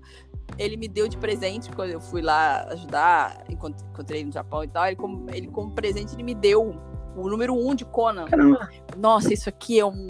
ele 0.60 0.78
me 0.78 0.88
deu 0.88 1.08
de 1.08 1.18
presente 1.18 1.72
quando 1.72 1.90
eu 1.90 2.00
fui 2.00 2.22
lá 2.22 2.66
ajudar, 2.70 3.44
encont- 3.50 3.82
encontrei 3.92 4.24
no 4.24 4.32
Japão 4.32 4.64
e 4.64 4.68
tal. 4.68 4.86
Ele, 4.86 4.96
como, 4.96 5.26
ele 5.32 5.48
como 5.48 5.72
presente, 5.72 6.14
ele 6.14 6.22
me 6.22 6.36
deu 6.36 6.70
o 7.16 7.28
número 7.28 7.56
um 7.56 7.74
de 7.74 7.84
Conan. 7.86 8.26
Caramba, 8.26 8.70
Nossa, 8.96 9.34
isso 9.34 9.50
aqui 9.50 9.80
é 9.80 9.86
um, 9.88 10.06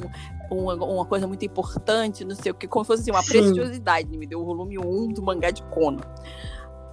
uma, 0.52 0.74
uma 0.76 1.06
coisa 1.06 1.26
muito 1.26 1.46
importante, 1.46 2.26
não 2.26 2.36
sei 2.36 2.52
o 2.52 2.56
que, 2.56 2.68
como 2.68 2.84
se 2.84 2.88
fosse 2.88 3.02
assim, 3.04 3.12
uma 3.12 3.24
Sim. 3.24 3.30
preciosidade. 3.32 4.10
Ele 4.10 4.18
me 4.18 4.28
deu 4.28 4.42
o 4.42 4.46
volume 4.46 4.78
1 4.78 5.08
do 5.14 5.22
mangá 5.24 5.52
de 5.52 5.64
Conan. 5.64 6.02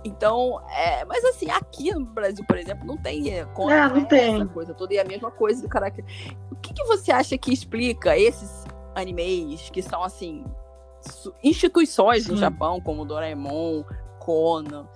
Então, 0.04 0.60
é, 0.70 1.04
mas 1.06 1.24
assim, 1.24 1.50
aqui 1.50 1.92
no 1.94 2.04
Brasil, 2.04 2.44
por 2.46 2.58
exemplo, 2.58 2.86
não 2.86 2.96
tem 2.96 3.30
é, 3.30 3.44
Conan. 3.46 3.74
É, 3.74 3.88
não 3.88 3.96
é 3.96 4.04
tem. 4.04 4.34
Essa 4.36 4.46
coisa 4.46 4.74
toda 4.74 4.92
e 4.92 4.98
é 4.98 5.00
a 5.00 5.04
mesma 5.04 5.30
coisa 5.30 5.62
do 5.62 5.68
caráter. 5.68 6.04
O 6.50 6.56
que, 6.56 6.74
que 6.74 6.84
você 6.84 7.10
acha 7.10 7.38
que 7.38 7.52
explica 7.52 8.16
esses 8.16 8.64
animes 8.94 9.70
que 9.70 9.80
são, 9.80 10.02
assim, 10.04 10.44
instituições 11.42 12.28
no. 12.28 12.36
Japão, 12.36 12.80
como 12.80 13.04
Doraemon, 13.04 13.82
Conan, 14.20 14.86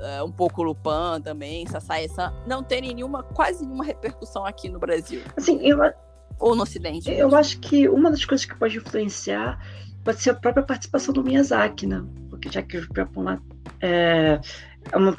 é, 0.00 0.22
um 0.22 0.32
pouco 0.32 0.62
Lupin 0.62 1.20
também, 1.22 1.66
Sasai-san, 1.66 2.32
não 2.46 2.62
terem 2.62 2.94
nenhuma, 2.94 3.22
quase 3.22 3.64
nenhuma 3.64 3.84
repercussão 3.84 4.44
aqui 4.44 4.68
no 4.68 4.78
Brasil? 4.78 5.22
assim, 5.36 5.58
eu, 5.62 5.78
Ou 6.40 6.54
no 6.54 6.62
Ocidente? 6.62 7.10
Eu 7.10 7.26
mesmo. 7.26 7.36
acho 7.36 7.60
que 7.60 7.88
uma 7.88 8.10
das 8.10 8.24
coisas 8.24 8.46
que 8.46 8.56
pode 8.56 8.78
influenciar 8.78 9.58
pode 10.02 10.20
ser 10.20 10.30
a 10.30 10.34
própria 10.34 10.64
participação 10.64 11.14
do 11.14 11.22
Miyazaki, 11.22 11.86
né? 11.86 12.04
Porque 12.28 12.50
já 12.50 12.62
que 12.62 12.76
o 12.76 12.88
Japão 12.94 13.24
lá 13.24 13.40
é, 13.80 14.40
é 14.92 14.96
uma. 14.96 15.16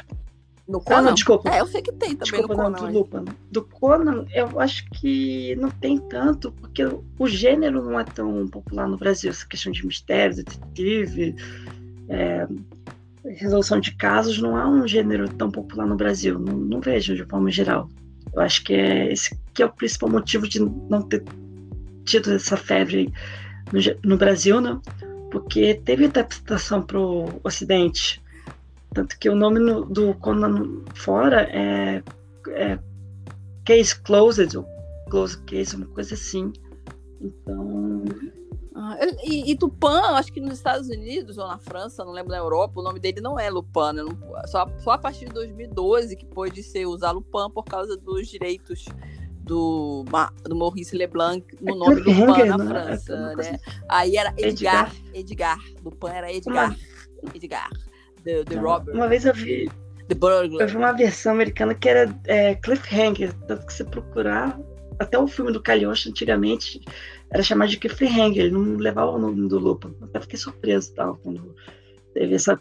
Ah, 0.68 0.80
Conan? 0.80 1.02
não, 1.04 1.14
desculpa. 1.14 1.50
É, 1.50 1.62
eu 1.62 1.68
sei 1.68 1.80
que 1.82 1.92
tem 1.92 2.16
também 2.16 2.42
Desculpa, 2.42 2.54
no 2.56 2.58
não, 2.58 2.66
Conan. 2.66 2.78
do 2.78 2.84
mas- 2.84 2.94
Lupin. 2.94 3.26
Do 3.52 3.64
Conan, 3.66 4.26
eu 4.34 4.60
acho 4.60 4.90
que 4.90 5.56
não 5.58 5.70
tem 5.70 6.00
tanto, 6.00 6.52
porque 6.54 6.84
o 7.20 7.28
gênero 7.28 7.84
não 7.84 8.00
é 8.00 8.04
tão 8.04 8.48
popular 8.48 8.88
no 8.88 8.98
Brasil. 8.98 9.30
Essa 9.30 9.48
questão 9.48 9.72
de 9.72 9.86
mistério, 9.86 10.38
detetive, 10.38 11.36
é, 12.10 12.48
resolução 13.26 13.80
de 13.80 13.96
casos, 13.96 14.42
não 14.42 14.58
é 14.58 14.66
um 14.66 14.88
gênero 14.88 15.30
tão 15.30 15.52
popular 15.52 15.86
no 15.86 15.96
Brasil. 15.96 16.40
Não, 16.40 16.58
não 16.58 16.82
vejo 16.82 17.16
de 17.16 17.24
forma 17.26 17.52
geral. 17.52 17.88
Eu 18.34 18.42
acho 18.42 18.64
que 18.64 18.74
é 18.74 19.12
esse 19.14 19.40
que 19.54 19.62
é 19.62 19.66
o 19.68 19.72
principal 19.72 20.10
motivo 20.10 20.48
de 20.48 20.60
não 20.60 21.02
ter 21.04 21.24
tido 22.06 22.34
essa 22.34 22.58
febre 22.58 23.14
no, 23.72 23.80
no 24.10 24.18
Brasil, 24.18 24.60
né? 24.60 24.80
Porque 25.32 25.76
teve 25.76 26.06
adaptação 26.06 26.82
para 26.82 27.00
o 27.00 27.40
Ocidente. 27.44 28.22
Tanto 28.96 29.20
que 29.20 29.30
o 29.30 29.36
nome 29.36 29.60
no- 29.60 29.84
do 29.86 30.16
Conan 30.16 30.82
fora 30.96 31.42
é, 31.52 32.02
é 32.48 32.80
Case 33.66 34.00
Closed, 34.02 34.58
ou 34.58 34.66
Closed 35.10 35.44
Case, 35.44 35.76
uma 35.76 35.86
coisa 35.88 36.14
assim. 36.14 36.54
Então, 37.20 38.04
Ah, 38.74 38.98
e, 39.24 39.52
e 39.54 39.58
acho 40.16 40.32
que 40.32 40.40
nos 40.40 40.54
Estados 40.54 40.88
Unidos 40.88 41.38
ou 41.38 41.46
na 41.48 41.58
França, 41.58 42.06
não 42.06 42.14
lembro 42.14 42.32
na 42.32 42.38
Europa, 42.38 42.80
o 42.80 42.84
nome 42.84 43.00
dele 43.00 43.20
não 43.20 43.38
é 43.38 43.50
Lupin, 43.50 43.94
né? 43.94 44.04
Só, 44.48 44.66
só 44.80 44.92
a 44.92 44.98
partir 44.98 45.26
de 45.26 45.34
2012 45.34 46.16
que 46.16 46.26
pôde 46.26 46.64
ser 46.64 46.86
usar 46.86 47.12
Lupin 47.12 47.50
por 47.54 47.66
causa 47.66 47.98
dos 47.98 48.28
direitos 48.28 48.86
do, 49.42 50.04
do 50.44 50.56
Maurice 50.56 50.96
Leblanc 50.96 51.46
no 51.62 51.74
É 51.74 51.78
nome 51.78 51.96
Lupin 51.96 52.14
Cliffhanger, 52.16 52.48
na 52.48 52.58
né? 52.58 52.66
França, 52.68 53.14
É 53.14 53.36
né? 53.36 53.60
Aí 53.90 54.18
era 54.18 54.34
Edgar, 54.38 54.92
Edgar. 55.14 55.14
Edgar, 55.14 55.60
Lupin 55.84 56.08
era 56.08 56.32
Edgar, 56.34 56.76
Edgar, 57.34 57.70
The, 58.26 58.44
the 58.44 58.56
Robber, 58.58 58.94
uma 58.96 59.08
vez 59.08 59.24
eu 59.26 59.34
vi, 59.34 59.70
The 60.08 60.14
eu 60.14 60.18
Burglar. 60.18 60.68
vi 60.68 60.76
uma 60.78 60.92
versão 60.92 61.34
americana 61.34 61.74
que 61.76 61.88
era 61.88 62.14
é, 62.26 62.56
Cliffhanger, 62.56 63.34
tanto 63.48 63.66
que 63.68 63.74
você 63.74 63.84
procurar, 63.84 64.60
até 65.00 65.18
o 65.18 65.28
filme 65.28 65.52
do 65.52 65.62
Calhoche 65.62 66.10
antigamente 66.10 66.82
era 67.32 67.44
chamado 67.44 67.70
de 67.70 67.78
Cliffhanger, 67.78 68.46
ele 68.46 68.52
não 68.52 68.78
levava 68.78 69.12
o 69.12 69.20
nome 69.20 69.48
do 69.48 69.60
Lupin. 69.60 69.96
Eu 70.02 70.08
até 70.08 70.20
fiquei 70.22 70.40
surpreso 70.40 70.94
tal, 70.96 71.18
quando 71.18 71.56
teve 72.14 72.34
essa 72.36 72.60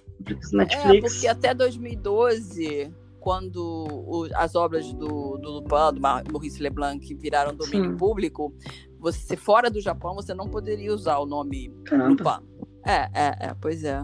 na 0.53 0.63
É, 0.65 0.67
Netflix. 0.67 1.13
porque 1.15 1.29
até 1.29 1.55
2012, 1.55 2.93
quando 3.21 3.57
o- 3.59 4.29
as 4.35 4.55
obras 4.55 4.93
do, 4.93 5.39
do 5.39 5.51
Lupin, 5.51 5.95
do 5.95 6.01
Maurice 6.01 6.63
Leblanc, 6.63 7.15
viraram 7.15 7.55
domínio 7.55 7.93
Sim. 7.93 7.97
público, 7.97 8.53
você 8.99 9.37
fora 9.37 9.71
do 9.71 9.81
Japão, 9.81 10.15
você 10.15 10.35
não 10.35 10.49
poderia 10.49 10.93
usar 10.93 11.19
o 11.19 11.27
nome 11.27 11.73
Caramba. 11.85 12.43
Lupin. 12.43 12.67
É, 12.87 13.09
é, 13.15 13.37
é, 13.49 13.55
pois 13.61 13.83
é. 13.85 14.03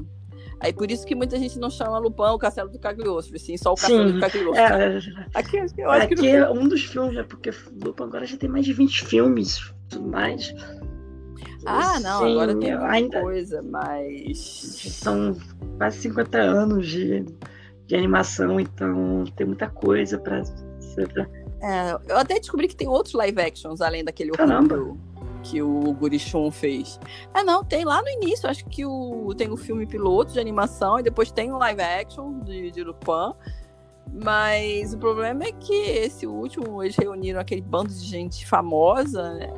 Aí 0.61 0.73
por 0.73 0.91
isso 0.91 1.07
que 1.07 1.15
muita 1.15 1.39
gente 1.39 1.59
não 1.59 1.71
chama 1.71 1.99
Lupin 1.99 2.23
o 2.23 2.39
Castelo 2.39 2.69
do 2.69 2.79
Cagliostro, 2.79 3.35
assim, 3.37 3.57
só 3.57 3.73
o 3.73 3.75
Castelo 3.75 4.09
Sim, 4.09 4.15
do 4.15 4.21
Cagliostro. 4.21 4.61
É, 4.63 4.99
Aqui, 5.35 5.57
eu 5.79 5.91
acho 5.91 6.09
que 6.09 6.15
aqui 6.15 6.29
é 6.29 6.51
um 6.51 6.69
dos 6.69 6.85
filmes, 6.85 7.15
né? 7.15 7.23
Porque 7.23 7.51
Lupin 7.83 8.03
agora 8.05 8.27
já 8.27 8.37
tem 8.37 8.49
mais 8.49 8.65
de 8.67 8.73
20 8.75 9.05
filmes 9.07 9.57
e 9.57 9.89
tudo 9.89 10.09
mais. 10.09 10.55
Ah, 11.65 11.99
não, 12.01 12.21
Sim, 12.25 12.33
agora 12.33 12.55
tem 12.55 12.73
ainda 12.75 13.21
coisa, 13.21 13.63
mas. 13.63 14.39
são 15.03 15.37
quase 15.79 15.99
50 15.99 16.39
anos 16.39 16.87
de, 16.87 17.25
de 17.87 17.95
animação, 17.97 18.59
então 18.61 19.25
tem 19.37 19.47
muita 19.47 19.69
coisa 19.69 20.19
pra. 20.19 20.43
pra- 20.43 21.29
É, 21.63 21.93
eu 22.09 22.17
até 22.17 22.39
descobri 22.39 22.69
que 22.69 22.77
tem 22.77 22.89
outros 22.89 23.15
live 23.15 23.41
actions 23.41 23.81
além 23.81 24.03
daquele 24.05 24.31
Caramba. 24.33 24.75
horrível 24.75 24.99
que 25.41 25.63
o 25.63 25.93
Gurichun 25.93 26.51
fez. 26.51 26.99
É, 27.35 27.43
não, 27.43 27.65
tem 27.65 27.85
lá 27.85 28.03
no 28.03 28.09
início, 28.09 28.49
acho 28.49 28.65
que 28.67 28.85
o, 28.85 29.35
tem 29.37 29.51
o 29.51 29.57
filme 29.57 29.87
piloto 29.87 30.33
de 30.33 30.41
animação 30.41 30.99
e 30.99 31.03
depois 31.03 31.31
tem 31.31 31.53
o 31.53 31.59
live 31.59 31.81
action 31.81 32.41
de, 32.41 32.71
de 32.71 32.85
Lupin. 32.85 33.35
Mas 34.13 34.93
o 34.93 34.99
problema 34.99 35.45
é 35.45 35.53
que 35.53 35.73
esse 35.73 36.27
último, 36.27 36.83
eles 36.83 36.97
reuniram 36.97 37.41
aquele 37.41 37.63
bando 37.63 37.93
de 37.93 38.05
gente 38.05 38.47
famosa, 38.47 39.35
né? 39.35 39.49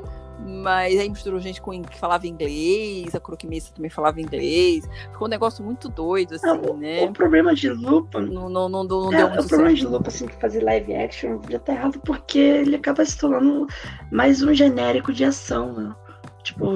Mas 0.44 0.98
aí 0.98 1.08
misturou 1.08 1.38
gente 1.40 1.60
com, 1.60 1.80
que 1.82 1.96
falava 1.98 2.26
inglês, 2.26 3.14
a 3.14 3.20
Croquemissa 3.20 3.72
também 3.74 3.90
falava 3.90 4.20
inglês. 4.20 4.88
Ficou 5.12 5.26
um 5.26 5.30
negócio 5.30 5.64
muito 5.64 5.88
doido, 5.88 6.34
assim, 6.34 6.48
Ah, 6.48 6.54
o, 6.54 6.76
né? 6.76 7.04
o 7.04 7.12
problema 7.12 7.54
de 7.54 7.68
Lupin. 7.70 8.26
Não, 8.26 8.48
não, 8.48 8.68
não, 8.68 8.84
não 8.84 9.12
É, 9.12 9.16
deu 9.18 9.26
o 9.26 9.30
muito 9.30 9.48
problema 9.48 9.70
certo. 9.70 9.80
de 9.80 9.86
Lupin, 9.86 10.08
assim, 10.08 10.26
que 10.26 10.36
fazer 10.36 10.62
live 10.62 10.94
action 10.94 11.40
já 11.48 11.58
tá 11.58 11.72
errado 11.74 12.00
porque 12.04 12.38
ele 12.38 12.76
acaba 12.76 13.04
se 13.04 13.16
tornando 13.18 13.66
mais 14.10 14.42
um 14.42 14.52
genérico 14.54 15.12
de 15.12 15.24
ação, 15.24 15.72
né? 15.72 15.94
Tipo, 16.42 16.74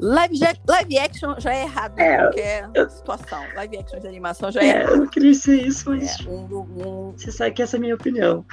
Live, 0.00 0.38
live 0.68 0.98
action 0.98 1.34
já 1.38 1.52
é 1.52 1.62
errado 1.64 1.98
É, 1.98 2.14
em 2.14 2.18
qualquer 2.18 2.70
eu- 2.74 2.88
situação. 2.90 3.42
Live 3.56 3.78
action 3.78 3.98
de 3.98 4.06
animação 4.06 4.50
já 4.52 4.62
é, 4.62 4.84
é, 4.84 4.84
eu 4.92 5.08
queria 5.08 5.32
dizer 5.32 5.60
isso, 5.66 5.90
mas 5.90 6.24
É, 6.24 6.28
um, 6.30 6.44
um- 6.44 7.12
você 7.16 7.32
sabe 7.32 7.50
que 7.52 7.62
essa 7.62 7.76
é 7.76 7.78
a 7.78 7.80
minha 7.80 7.94
opinião. 7.96 8.44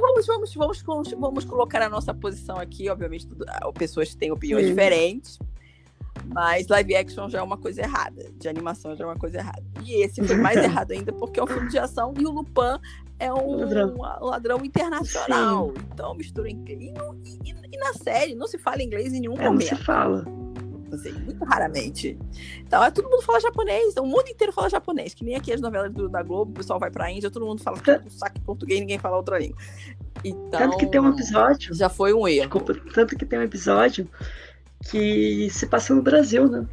vamos, 0.00 0.26
vamos, 0.26 0.54
vamos, 0.54 1.10
vamos, 1.18 1.44
colocar 1.44 1.82
a 1.82 1.88
nossa 1.88 2.14
posição 2.14 2.56
aqui. 2.58 2.88
Obviamente, 2.88 3.26
tudo- 3.26 3.44
ah, 3.48 3.72
pessoas 3.72 4.14
têm 4.14 4.30
opiniões 4.30 4.64
Sim. 4.66 4.70
diferentes. 4.70 5.38
Mas 6.32 6.68
live 6.68 6.94
action 6.94 7.28
já 7.28 7.40
é 7.40 7.42
uma 7.42 7.56
coisa 7.58 7.82
errada. 7.82 8.30
De 8.38 8.48
animação 8.48 8.94
já 8.94 9.02
é 9.04 9.06
uma 9.06 9.16
coisa 9.16 9.38
errada. 9.38 9.62
E 9.84 10.04
esse 10.04 10.22
foi 10.22 10.36
mais 10.36 10.56
errado 10.62 10.92
ainda 10.92 11.12
porque 11.12 11.40
é 11.40 11.42
um 11.42 11.46
filme 11.46 11.68
de 11.68 11.78
ação 11.78 12.14
e 12.18 12.24
o 12.24 12.30
Lupin 12.30 12.78
é 13.18 13.32
um 13.32 13.56
ladrão, 13.56 13.94
um 14.22 14.26
ladrão 14.26 14.64
internacional. 14.64 15.72
Sim. 15.76 15.82
Então 15.92 16.14
mistura 16.14 16.48
inglês. 16.48 16.94
E, 17.24 17.50
e, 17.50 17.54
e, 17.72 17.76
na 17.78 17.92
série 17.94 18.34
não 18.36 18.46
se 18.46 18.58
fala 18.58 18.80
inglês 18.80 19.12
em 19.12 19.20
nenhum 19.20 19.34
é, 19.34 19.44
momento. 19.44 19.70
Não 19.70 19.76
se 19.78 19.84
fala. 19.84 20.24
Assim, 20.94 21.12
muito 21.12 21.44
raramente. 21.44 22.18
Então, 22.60 22.82
é, 22.82 22.90
todo 22.90 23.08
mundo 23.08 23.22
fala 23.22 23.40
japonês. 23.40 23.92
Então, 23.92 24.04
o 24.04 24.08
mundo 24.08 24.28
inteiro 24.28 24.52
fala 24.52 24.68
japonês. 24.68 25.14
Que 25.14 25.24
nem 25.24 25.36
aqui 25.36 25.52
as 25.52 25.60
novelas 25.60 25.92
do, 25.92 26.08
da 26.08 26.22
Globo, 26.22 26.52
o 26.52 26.54
pessoal 26.54 26.78
vai 26.78 26.90
pra 26.90 27.10
Índia, 27.10 27.30
todo 27.30 27.46
mundo 27.46 27.62
fala 27.62 27.78
um 27.78 28.10
saque 28.10 28.40
português 28.40 28.80
ninguém 28.80 28.98
fala 28.98 29.16
outra 29.16 29.38
língua. 29.38 29.56
Então, 30.24 30.50
tanto 30.50 30.76
que 30.78 30.86
tem 30.86 31.00
um 31.00 31.10
episódio. 31.10 31.74
Já 31.74 31.88
foi 31.88 32.14
um 32.14 32.26
erro. 32.26 32.48
Desculpa, 32.48 32.74
tanto 32.92 33.16
que 33.16 33.26
tem 33.26 33.38
um 33.38 33.42
episódio 33.42 34.08
que 34.90 35.48
se 35.50 35.66
passa 35.66 35.94
no 35.94 36.02
Brasil, 36.02 36.48
né? 36.48 36.66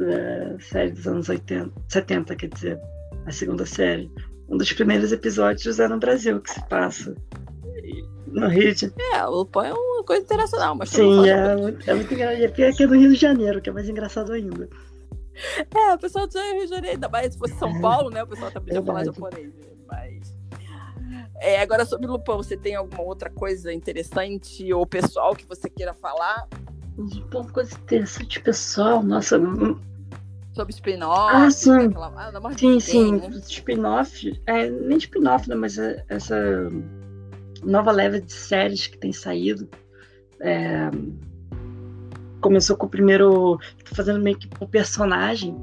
É, 0.00 0.56
série 0.60 0.92
dos 0.92 1.06
anos 1.06 1.28
80, 1.28 1.70
70, 1.88 2.36
quer 2.36 2.48
dizer, 2.48 2.80
a 3.26 3.32
segunda 3.32 3.66
série. 3.66 4.10
Um 4.48 4.56
dos 4.56 4.72
primeiros 4.72 5.12
episódios 5.12 5.78
é 5.78 5.86
no 5.86 5.98
Brasil 5.98 6.40
que 6.40 6.50
se 6.50 6.68
passa. 6.68 7.14
No 8.30 8.48
Rio 8.48 8.74
de 8.74 8.92
É, 9.12 9.26
o 9.26 9.30
Lupin 9.30 9.66
é 9.66 9.72
uma 9.72 10.04
coisa 10.04 10.22
internacional, 10.22 10.74
mas 10.76 10.90
Sim, 10.90 11.28
é, 11.28 11.56
muito, 11.56 11.90
é 11.90 11.94
muito 11.94 12.14
engraçado. 12.14 12.42
É 12.42 12.68
aqui 12.68 12.82
é 12.82 12.86
no 12.86 12.94
Rio 12.94 13.10
de 13.10 13.16
Janeiro, 13.16 13.60
que 13.60 13.68
é 13.68 13.72
mais 13.72 13.88
engraçado 13.88 14.32
ainda. 14.32 14.68
É, 15.74 15.94
o 15.94 15.98
pessoal 15.98 16.26
do 16.26 16.38
Rio 16.38 16.64
de 16.64 16.68
Janeiro, 16.68 16.94
ainda 16.94 17.08
mais 17.08 17.32
se 17.32 17.38
fosse 17.38 17.54
São 17.54 17.70
é. 17.70 17.80
Paulo, 17.80 18.10
né? 18.10 18.22
O 18.22 18.26
pessoal 18.26 18.50
também 18.50 18.74
já 18.74 18.82
falar 18.82 19.04
japonês, 19.04 19.54
né? 19.54 19.66
mas. 19.86 20.38
É, 21.40 21.60
agora 21.60 21.84
sobre 21.84 22.06
Lupin, 22.06 22.36
você 22.36 22.56
tem 22.56 22.76
alguma 22.76 23.02
outra 23.02 23.30
coisa 23.30 23.72
interessante 23.72 24.72
ou 24.72 24.86
pessoal 24.86 25.34
que 25.34 25.46
você 25.46 25.68
queira 25.70 25.94
falar? 25.94 26.46
Uma 26.98 27.50
coisa 27.50 27.74
interessante, 27.74 28.40
pessoal, 28.40 29.02
nossa. 29.02 29.38
Hum. 29.38 29.80
Sobre 30.52 30.74
spin-off. 30.74 31.34
Ah, 31.34 31.50
sim. 31.50 31.86
Aquela... 31.86 32.12
Ah, 32.16 32.58
sim, 32.58 32.78
sim. 32.78 33.12
Né? 33.12 33.28
Spin-off. 33.48 34.40
É, 34.46 34.68
nem 34.68 34.98
spin-off, 34.98 35.48
né? 35.48 35.54
Mas 35.54 35.78
é, 35.78 36.04
essa 36.08 36.36
nova 37.62 37.90
leva 37.90 38.20
de 38.20 38.32
séries 38.32 38.86
que 38.86 38.98
tem 38.98 39.12
saído. 39.12 39.68
É, 40.40 40.90
começou 42.40 42.76
com 42.76 42.86
o 42.86 42.90
primeiro. 42.90 43.58
Fazendo 43.94 44.20
meio 44.20 44.38
que 44.38 44.48
o 44.60 44.66
personagem. 44.66 45.56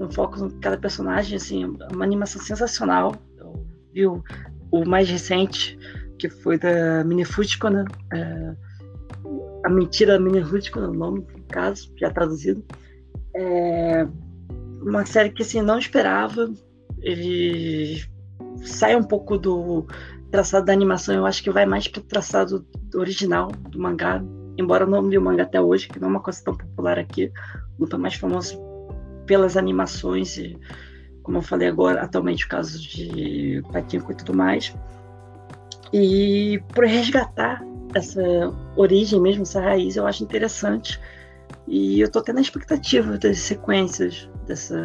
Um 0.00 0.10
foco 0.10 0.44
em 0.44 0.50
cada 0.60 0.78
personagem, 0.78 1.36
assim, 1.36 1.64
uma 1.92 2.04
animação 2.04 2.40
sensacional. 2.40 3.16
Eu 3.36 3.66
vi 3.92 4.06
o, 4.06 4.22
o 4.70 4.88
mais 4.88 5.08
recente, 5.08 5.76
que 6.18 6.28
foi 6.28 6.56
da 6.56 7.02
Minifútico, 7.04 7.68
né? 7.68 7.84
É, 8.12 8.54
a 9.64 9.68
mentira 9.68 10.14
é 10.14 10.18
o 10.18 10.92
nome, 10.92 11.26
no 11.36 11.44
caso, 11.48 11.92
já 11.96 12.10
traduzido. 12.10 12.64
É 13.34 14.06
uma 14.80 15.04
série 15.04 15.30
que 15.30 15.42
assim, 15.42 15.60
não 15.60 15.78
esperava. 15.78 16.52
Ele 17.00 18.02
sai 18.62 18.96
um 18.96 19.02
pouco 19.02 19.36
do 19.36 19.86
traçado 20.30 20.66
da 20.66 20.72
animação, 20.72 21.14
eu 21.14 21.26
acho 21.26 21.42
que 21.42 21.50
vai 21.50 21.66
mais 21.66 21.88
para 21.88 22.00
o 22.00 22.04
traçado 22.04 22.66
original 22.94 23.48
do 23.70 23.78
mangá, 23.78 24.22
embora 24.58 24.84
eu 24.84 24.88
não 24.88 25.08
li 25.08 25.16
o 25.16 25.22
mangá 25.22 25.44
até 25.44 25.60
hoje, 25.60 25.88
que 25.88 25.98
não 25.98 26.08
é 26.08 26.10
uma 26.10 26.20
coisa 26.20 26.42
tão 26.44 26.56
popular 26.56 26.98
aqui. 26.98 27.32
O 27.78 27.82
Luta 27.82 27.96
mais 27.96 28.14
famoso 28.14 28.58
pelas 29.26 29.56
animações 29.56 30.36
e, 30.36 30.58
como 31.22 31.38
eu 31.38 31.42
falei 31.42 31.68
agora, 31.68 32.02
atualmente 32.02 32.44
o 32.44 32.48
caso 32.48 32.80
de 32.80 33.62
Patinco 33.72 34.10
e 34.12 34.14
tudo 34.14 34.34
mais. 34.34 34.74
E 35.92 36.60
por 36.74 36.84
resgatar 36.84 37.62
essa 37.94 38.20
origem 38.76 39.20
mesmo, 39.20 39.42
essa 39.42 39.60
raiz, 39.60 39.96
eu 39.96 40.06
acho 40.06 40.22
interessante. 40.22 41.00
E 41.66 42.00
eu 42.00 42.10
tô 42.10 42.20
tendo 42.20 42.38
a 42.38 42.42
expectativa 42.42 43.16
das 43.18 43.38
sequências 43.38 44.28
dessa, 44.46 44.76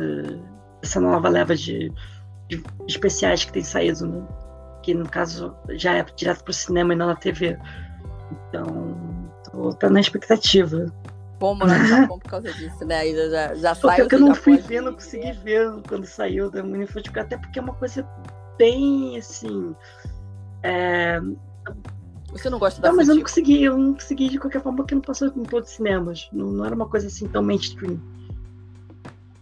dessa 0.81 0.99
nova 0.99 1.29
leva 1.29 1.55
de, 1.55 1.91
de 2.49 2.63
especiais 2.87 3.43
que 3.43 3.51
tem 3.51 3.63
saído, 3.63 4.05
né? 4.05 4.25
Que 4.83 4.93
no 4.93 5.09
caso 5.09 5.55
já 5.71 5.95
é 5.95 6.03
direto 6.03 6.43
para 6.43 6.51
o 6.51 6.53
cinema 6.53 6.93
e 6.93 6.95
não 6.95 7.07
na 7.07 7.15
TV. 7.15 7.57
Então, 8.49 9.31
tô, 9.49 9.73
tô 9.73 9.89
na 9.89 9.99
expectativa. 9.99 10.93
Bom 11.39 11.55
morar 11.55 11.79
no 11.79 11.87
Japão 11.87 12.19
por 12.19 12.29
causa 12.29 12.53
disso, 12.53 12.85
né? 12.85 12.97
Aí 12.97 13.15
já, 13.15 13.55
já 13.55 13.75
saiu. 13.75 14.03
Porque 14.03 14.15
eu 14.15 14.19
não 14.19 14.35
fui 14.35 14.57
ver, 14.57 14.81
não 14.81 14.93
consegui 14.93 15.31
ver 15.31 15.71
quando 15.87 16.05
saiu 16.05 16.51
da 16.51 16.61
Unifoot, 16.61 17.09
até 17.17 17.37
porque 17.37 17.57
é 17.57 17.61
uma 17.61 17.73
coisa 17.73 18.07
bem 18.57 19.17
assim. 19.17 19.75
É... 20.61 21.19
Você 22.31 22.49
não 22.49 22.59
gosta 22.59 22.81
da 22.81 22.89
Não, 22.89 22.97
mas 22.97 23.07
eu 23.09 23.15
não 23.15 23.21
consegui, 23.21 23.63
eu 23.63 23.77
não 23.77 23.93
consegui 23.93 24.29
de 24.29 24.39
qualquer 24.39 24.61
forma 24.61 24.77
porque 24.77 24.95
não 24.95 25.01
passou 25.01 25.27
em 25.27 25.43
todos 25.43 25.69
os 25.69 25.75
cinemas. 25.75 26.29
Não, 26.33 26.47
não 26.47 26.65
era 26.65 26.75
uma 26.75 26.87
coisa 26.87 27.07
assim 27.07 27.27
tão 27.27 27.43
mainstream. 27.43 27.99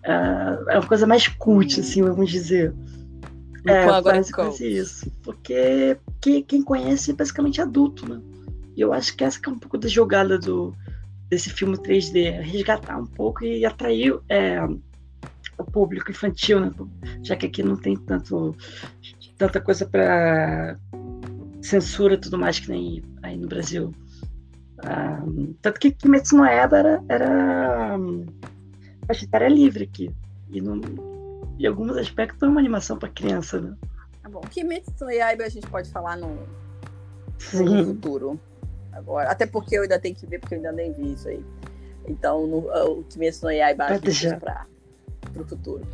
Uh, 0.04 0.70
é 0.70 0.80
uma 0.80 0.88
coisa 0.88 1.08
mais 1.08 1.28
cult, 1.28 1.78
hum. 1.78 1.82
assim, 1.82 2.02
vamos 2.04 2.30
dizer. 2.30 2.74
É, 3.68 3.84
agora 3.84 4.22
quase 4.34 4.68
isso. 4.68 5.12
Porque 5.24 5.98
que, 6.20 6.42
quem 6.44 6.62
conhece 6.62 7.12
é 7.12 7.14
basicamente 7.14 7.62
adulto, 7.62 8.08
né? 8.08 8.22
E 8.76 8.82
eu 8.82 8.94
acho 8.94 9.16
que 9.16 9.24
essa 9.24 9.40
que 9.40 9.50
é 9.50 9.52
um 9.52 9.60
pouco 9.60 9.78
da 9.78 9.88
jogada 9.88 10.38
do, 10.38 10.74
desse 11.30 11.50
filme 11.50 11.78
3D, 11.78 12.26
é 12.26 12.42
resgatar 12.42 12.98
um 12.98 13.06
pouco 13.06 13.44
e 13.44 13.66
atrair 13.66 14.20
é, 14.28 14.60
o 15.58 15.64
público 15.64 16.12
infantil, 16.12 16.60
né? 16.60 16.72
Já 17.24 17.36
que 17.36 17.46
aqui 17.46 17.64
não 17.64 17.76
tem 17.78 17.96
tanto, 17.96 18.56
tanta 19.38 19.62
coisa 19.62 19.86
para 19.86 20.78
censura 21.62 22.16
e 22.16 22.18
tudo 22.18 22.38
mais 22.38 22.60
que 22.60 22.70
nem 22.70 23.04
aí 23.22 23.38
no 23.38 23.48
Brasil. 23.48 23.94
Ah, 24.84 25.24
tanto 25.62 25.80
que 25.80 25.92
Kimetsu 25.92 26.36
no 26.38 26.46
Eba 26.46 26.78
era, 26.80 27.04
era 27.08 27.98
faixa 29.06 29.48
livre 29.48 29.84
aqui. 29.84 30.12
E 30.52 30.60
não, 30.60 30.82
em 31.60 31.66
alguns 31.66 31.98
aspectos 31.98 32.42
é 32.42 32.48
uma 32.48 32.60
animação 32.60 32.98
para 32.98 33.10
criança, 33.10 33.60
né? 33.60 33.76
Tá 34.22 34.30
bom. 34.30 34.42
Kimetsu 34.42 34.92
no 35.02 35.12
Yaiba 35.12 35.44
a 35.44 35.50
gente 35.50 35.68
pode 35.68 35.90
falar 35.92 36.18
no, 36.18 36.36
no 37.54 37.86
futuro. 37.86 38.40
Agora, 38.92 39.30
até 39.30 39.46
porque 39.46 39.78
eu 39.78 39.84
ainda 39.84 40.00
tenho 40.00 40.16
que 40.16 40.26
ver, 40.26 40.40
porque 40.40 40.56
eu 40.56 40.58
ainda 40.58 40.72
nem 40.72 40.92
vi 40.92 41.14
isso 41.14 41.28
aí. 41.28 41.44
Então, 42.08 42.46
no, 42.48 42.60
o 43.00 43.04
Kimetsu 43.04 43.46
no 43.46 43.52
Yaiba 43.52 43.86
a 43.86 43.98
gente 43.98 44.38
para 44.38 44.66
o 45.36 45.46
futuro. 45.46 45.88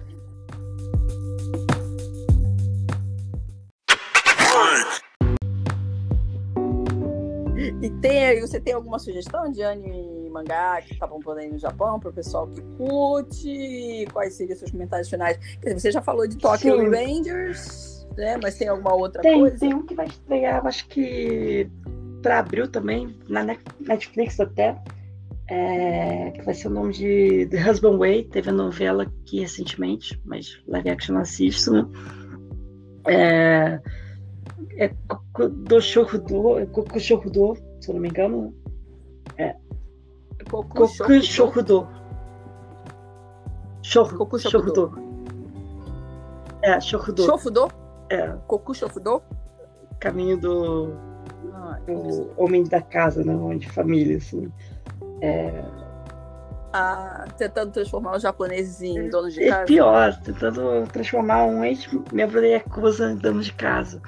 E 7.81 7.89
tem 8.01 8.25
aí, 8.25 8.41
você 8.41 8.59
tem 8.59 8.73
alguma 8.73 8.97
sugestão 8.97 9.51
de 9.51 9.61
anime 9.61 10.16
e 10.27 10.29
mangá 10.29 10.81
que 10.81 10.93
estavam 10.93 11.19
por 11.19 11.37
aí 11.37 11.49
no 11.49 11.57
Japão 11.57 11.99
para 11.99 12.09
o 12.09 12.13
pessoal 12.13 12.47
que 12.47 12.61
curte? 12.77 14.05
Quais 14.13 14.33
seriam 14.33 14.55
seus 14.55 14.71
comentários 14.71 15.09
finais? 15.09 15.37
Quer 15.61 15.73
dizer, 15.73 15.79
você 15.79 15.91
já 15.91 16.01
falou 16.01 16.27
de 16.27 16.37
Tokyo 16.37 16.75
Sim. 16.75 16.81
Revengers, 16.83 18.07
né? 18.17 18.37
Mas 18.41 18.55
tem 18.57 18.67
alguma 18.67 18.93
outra 18.93 19.21
tem, 19.21 19.39
coisa? 19.39 19.57
Tem 19.57 19.73
um 19.73 19.85
que 19.85 19.95
vai 19.95 20.07
estrear, 20.07 20.65
acho 20.65 20.87
que 20.87 21.69
para 22.21 22.39
abril 22.39 22.67
também, 22.67 23.15
na 23.27 23.43
Netflix 23.79 24.39
até. 24.39 24.77
É, 25.49 26.31
que 26.31 26.41
vai 26.41 26.53
ser 26.53 26.67
o 26.67 26.71
nome 26.71 26.91
de 26.91 27.45
The 27.45 27.69
Husband 27.69 27.97
Way. 27.97 28.25
Teve 28.25 28.49
a 28.49 28.53
novela 28.53 29.03
aqui 29.03 29.39
recentemente, 29.39 30.21
mas 30.25 30.61
live 30.67 30.89
action 30.89 31.15
não 31.15 31.21
assisto, 31.21 31.71
né? 31.71 31.87
É, 33.07 33.79
é 34.77 34.91
do 35.37 35.77
é 35.77 35.79
Shokudo, 35.79 37.55
se 37.79 37.89
eu 37.89 37.93
não 37.93 38.01
me 38.01 38.09
engano. 38.09 38.53
É. 39.37 39.55
Goku, 40.49 40.87
Shokudo. 41.21 41.87
Goku 44.15 44.39
Shokudo. 44.39 44.93
É, 46.61 46.79
Shokudo. 46.79 47.23
Shokudo? 47.23 47.71
É. 48.09 48.35
Goku 48.47 48.73
Shokudo? 48.73 49.21
Caminho 49.99 50.37
do, 50.37 50.93
ah, 51.53 51.79
do 51.85 52.31
homem 52.37 52.63
da 52.63 52.81
casa, 52.81 53.23
né? 53.23 53.35
Homem 53.35 53.57
de 53.57 53.69
família, 53.69 54.17
assim. 54.17 54.51
É, 55.21 55.63
ah, 56.73 57.25
tentando 57.37 57.71
transformar 57.71 58.17
os 58.17 58.21
japoneses 58.21 58.81
em 58.81 59.09
donos 59.09 59.33
de 59.33 59.43
é 59.43 59.49
casa? 59.49 59.61
É 59.63 59.65
pior, 59.65 60.15
tentando 60.21 60.87
transformar 60.91 61.45
um 61.45 61.63
ex-membro 61.63 62.41
da 62.41 62.47
Yakuza 62.47 63.11
em 63.11 63.15
dono 63.15 63.41
de 63.41 63.53
casa. 63.53 64.01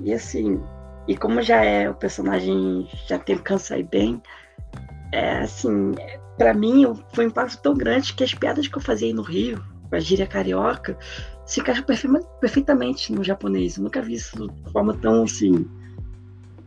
E 0.00 0.12
assim, 0.12 0.62
e 1.08 1.16
como 1.16 1.42
já 1.42 1.62
é 1.62 1.90
o 1.90 1.94
personagem 1.94 2.88
já 3.06 3.18
tem 3.18 3.36
Kansai 3.36 3.82
bem, 3.82 4.22
é 5.12 5.38
assim, 5.38 5.94
para 6.36 6.54
mim 6.54 6.84
foi 7.12 7.26
um 7.26 7.28
impacto 7.28 7.60
tão 7.62 7.74
grande 7.74 8.14
que 8.14 8.24
as 8.24 8.34
piadas 8.34 8.66
que 8.66 8.76
eu 8.76 8.82
fazia 8.82 9.12
no 9.14 9.22
Rio, 9.22 9.62
com 9.88 9.96
a 9.96 10.00
gíria 10.00 10.26
carioca, 10.26 10.96
se 11.46 11.60
encaixam 11.60 11.84
perfeitamente 12.40 13.12
no 13.12 13.22
japonês. 13.22 13.76
Eu 13.76 13.84
nunca 13.84 14.02
vi 14.02 14.14
isso 14.14 14.48
de 14.48 14.70
forma 14.70 14.94
tão 14.94 15.24
assim 15.24 15.68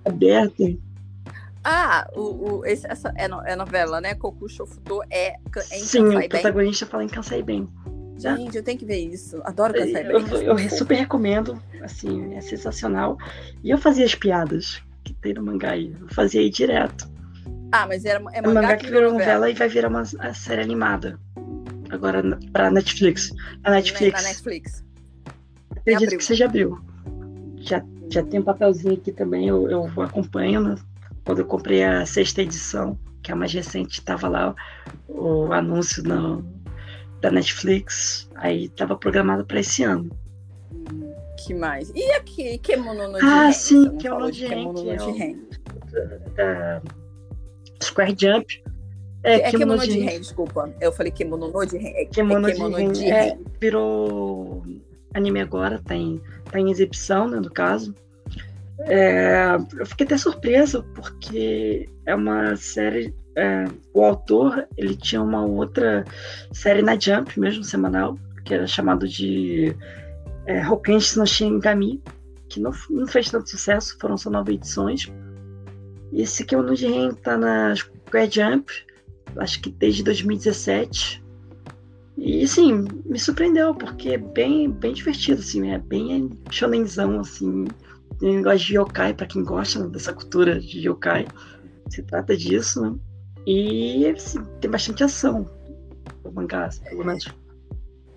aberta. 0.05 0.63
Ah, 1.63 2.07
o, 2.15 2.21
o, 2.21 2.65
esse, 2.65 2.87
essa 2.87 3.11
é, 3.15 3.27
no, 3.27 3.41
é 3.41 3.55
novela, 3.55 3.99
né? 3.99 4.15
Koku 4.15 4.47
Shofudo 4.47 5.01
é, 5.09 5.33
é 5.71 5.79
em 5.79 5.83
Sim, 5.83 6.05
Kansai 6.05 6.25
o 6.25 6.29
protagonista 6.29 6.85
fala 6.85 7.03
em 7.03 7.09
Kansai 7.09 7.43
bem. 7.43 7.67
Gente, 8.17 8.57
eu 8.57 8.63
tenho 8.63 8.79
que 8.79 8.85
ver 8.85 8.97
isso. 8.97 9.39
Adoro 9.43 9.73
Kansai 9.73 10.03
Bem. 10.03 10.11
Eu, 10.11 10.57
eu, 10.57 10.69
super 10.69 10.95
recomendo, 10.95 11.61
assim, 11.81 12.33
é 12.33 12.41
sensacional. 12.41 13.17
E 13.63 13.69
eu 13.69 13.77
fazia 13.77 14.05
as 14.05 14.15
piadas 14.15 14.81
que 15.03 15.13
tem 15.13 15.33
no 15.33 15.43
mangá 15.43 15.71
aí. 15.71 15.95
Eu 15.99 16.07
fazia 16.09 16.41
aí 16.41 16.49
direto. 16.49 17.07
Ah, 17.71 17.85
mas 17.87 18.05
era, 18.05 18.19
é 18.33 18.41
mangá, 18.41 18.61
mangá 18.61 18.77
que 18.77 18.87
virou 18.87 19.11
novela. 19.11 19.19
novela 19.19 19.49
e 19.49 19.53
vai 19.53 19.67
virar 19.67 19.89
uma 19.89 20.05
série 20.33 20.61
animada. 20.61 21.19
Agora 21.89 22.21
pra 22.51 22.69
Netflix. 22.71 23.31
A 23.63 23.71
Netflix. 23.71 24.21
Na 24.21 24.29
Netflix. 24.29 24.85
Acredito 25.71 26.03
abril. 26.03 26.17
que 26.17 26.25
seja 26.25 26.45
abril. 26.45 26.79
Já, 27.57 27.83
já 28.09 28.23
tem 28.23 28.39
um 28.39 28.43
papelzinho 28.43 28.93
aqui 28.93 29.11
também, 29.11 29.47
eu, 29.47 29.69
eu 29.69 30.01
acompanho, 30.01 30.61
né? 30.61 30.75
Quando 31.25 31.39
eu 31.39 31.45
comprei 31.45 31.83
a 31.83 32.05
sexta 32.05 32.41
edição, 32.41 32.97
que 33.21 33.31
é 33.31 33.33
a 33.33 33.37
mais 33.37 33.51
recente, 33.51 34.01
tava 34.01 34.29
lá 34.29 34.55
o 35.07 35.51
anúncio 35.51 36.03
no, 36.03 36.45
da 37.19 37.31
Netflix. 37.31 38.29
Aí 38.35 38.69
tava 38.69 38.95
programado 38.95 39.45
para 39.45 39.59
esse 39.59 39.83
ano. 39.83 40.09
Que 41.45 41.53
mais? 41.53 41.91
E 41.93 42.11
aqui, 42.13 42.57
Kemono 42.59 43.09
no 43.09 43.17
Ah, 43.21 43.51
sim, 43.51 43.97
Kemono 43.97 44.31
de 44.31 44.47
Kemono 44.47 44.83
que 44.83 45.21
é. 45.21 45.35
Da 46.35 46.81
Square 47.81 48.15
Jump. 48.19 48.63
É, 49.23 49.51
Kemono 49.51 49.59
Kemono 49.59 49.81
Jiren. 49.85 50.07
Jiren, 50.07 50.21
desculpa. 50.21 50.73
Eu 50.79 50.91
falei 50.91 51.11
Kemono 51.11 51.51
no 51.51 51.65
Jiren. 51.67 51.93
É, 51.95 52.05
Kemono 52.05 52.47
é 52.47 52.53
Kemono 52.53 52.77
Jiren, 52.77 52.95
Jiren. 52.95 53.13
é, 53.13 53.37
virou 53.59 54.63
anime 55.13 55.41
agora, 55.41 55.81
tá 55.83 55.95
em, 55.95 56.21
tá 56.51 56.59
em 56.59 56.69
exibição, 56.69 57.27
né, 57.27 57.39
no 57.39 57.49
caso. 57.51 57.93
É, 58.81 59.57
eu 59.79 59.85
fiquei 59.85 60.05
até 60.05 60.17
surpreso, 60.17 60.83
porque 60.95 61.89
é 62.05 62.15
uma 62.15 62.55
série. 62.55 63.13
é, 63.35 63.65
o 63.93 64.03
autor 64.03 64.67
ele 64.77 64.95
tinha 64.95 65.21
uma 65.21 65.43
outra 65.43 66.05
série 66.51 66.81
na 66.81 66.97
Jump, 66.97 67.39
mesmo 67.39 67.63
semanal, 67.63 68.17
que 68.45 68.53
era 68.53 68.67
chamado 68.67 69.07
de 69.07 69.75
é, 70.45 70.65
Hokenshi 70.67 71.17
no 71.17 71.25
Shingami, 71.25 72.01
que 72.47 72.59
não, 72.59 72.71
não 72.89 73.07
fez 73.07 73.29
tanto 73.29 73.49
sucesso, 73.49 73.97
foram 73.99 74.17
só 74.17 74.29
nove 74.29 74.53
edições. 74.53 75.11
Esse 76.13 76.43
aqui 76.43 76.55
é 76.55 76.57
o 76.57 76.63
Nujiren, 76.63 77.13
tá 77.13 77.37
na 77.37 77.75
Square 77.75 78.29
Jump, 78.31 78.71
acho 79.37 79.61
que 79.61 79.69
desde 79.69 80.03
2017. 80.03 81.23
E 82.17 82.47
sim, 82.47 82.85
me 83.05 83.19
surpreendeu, 83.19 83.75
porque 83.75 84.09
é 84.09 84.17
bem, 84.17 84.71
bem 84.71 84.93
divertido, 84.93 85.39
assim, 85.39 85.69
é 85.69 85.77
bem 85.77 86.31
shonenzão, 86.49 87.19
assim. 87.19 87.65
Tem 88.19 88.37
negócio 88.37 88.59
de 88.59 88.77
yokai, 88.77 89.13
pra 89.13 89.27
quem 89.27 89.43
gosta 89.43 89.79
né, 89.79 89.87
dessa 89.89 90.11
cultura 90.11 90.59
de 90.59 90.87
yokai. 90.87 91.27
Se 91.89 92.01
trata 92.01 92.35
disso, 92.35 92.81
né? 92.81 92.95
E 93.45 94.07
assim, 94.07 94.43
tem 94.59 94.69
bastante 94.69 95.03
ação 95.03 95.47
no 96.23 96.31
mangá, 96.31 96.69
pelo 96.89 97.05
menos. 97.05 97.27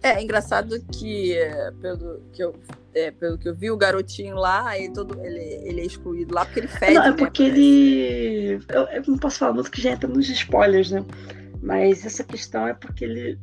É 0.02 0.22
engraçado 0.22 0.80
que, 0.92 1.36
é, 1.36 1.70
pelo 1.72 2.22
que 2.32 2.42
eu, 2.42 2.54
é, 2.94 3.10
pelo 3.10 3.36
que 3.36 3.48
eu 3.48 3.54
vi, 3.54 3.70
o 3.70 3.76
garotinho 3.76 4.34
lá, 4.34 4.76
ele, 4.78 4.92
todo, 4.92 5.18
ele, 5.22 5.38
ele 5.38 5.80
é 5.82 5.84
excluído 5.84 6.34
lá 6.34 6.44
porque 6.44 6.60
ele 6.60 6.68
fede. 6.68 6.94
não, 6.94 7.04
é 7.04 7.10
né, 7.10 7.16
porque 7.16 7.42
ele. 7.42 8.60
Eu, 8.68 8.82
eu 8.84 9.02
não 9.06 9.18
posso 9.18 9.38
falar 9.38 9.52
muito 9.52 9.70
que 9.70 9.80
já 9.80 9.90
entra 9.90 10.08
nos 10.08 10.28
spoilers, 10.28 10.90
né? 10.90 11.04
Mas 11.62 12.04
essa 12.06 12.24
questão 12.24 12.66
é 12.66 12.74
porque 12.74 13.04
ele. 13.04 13.38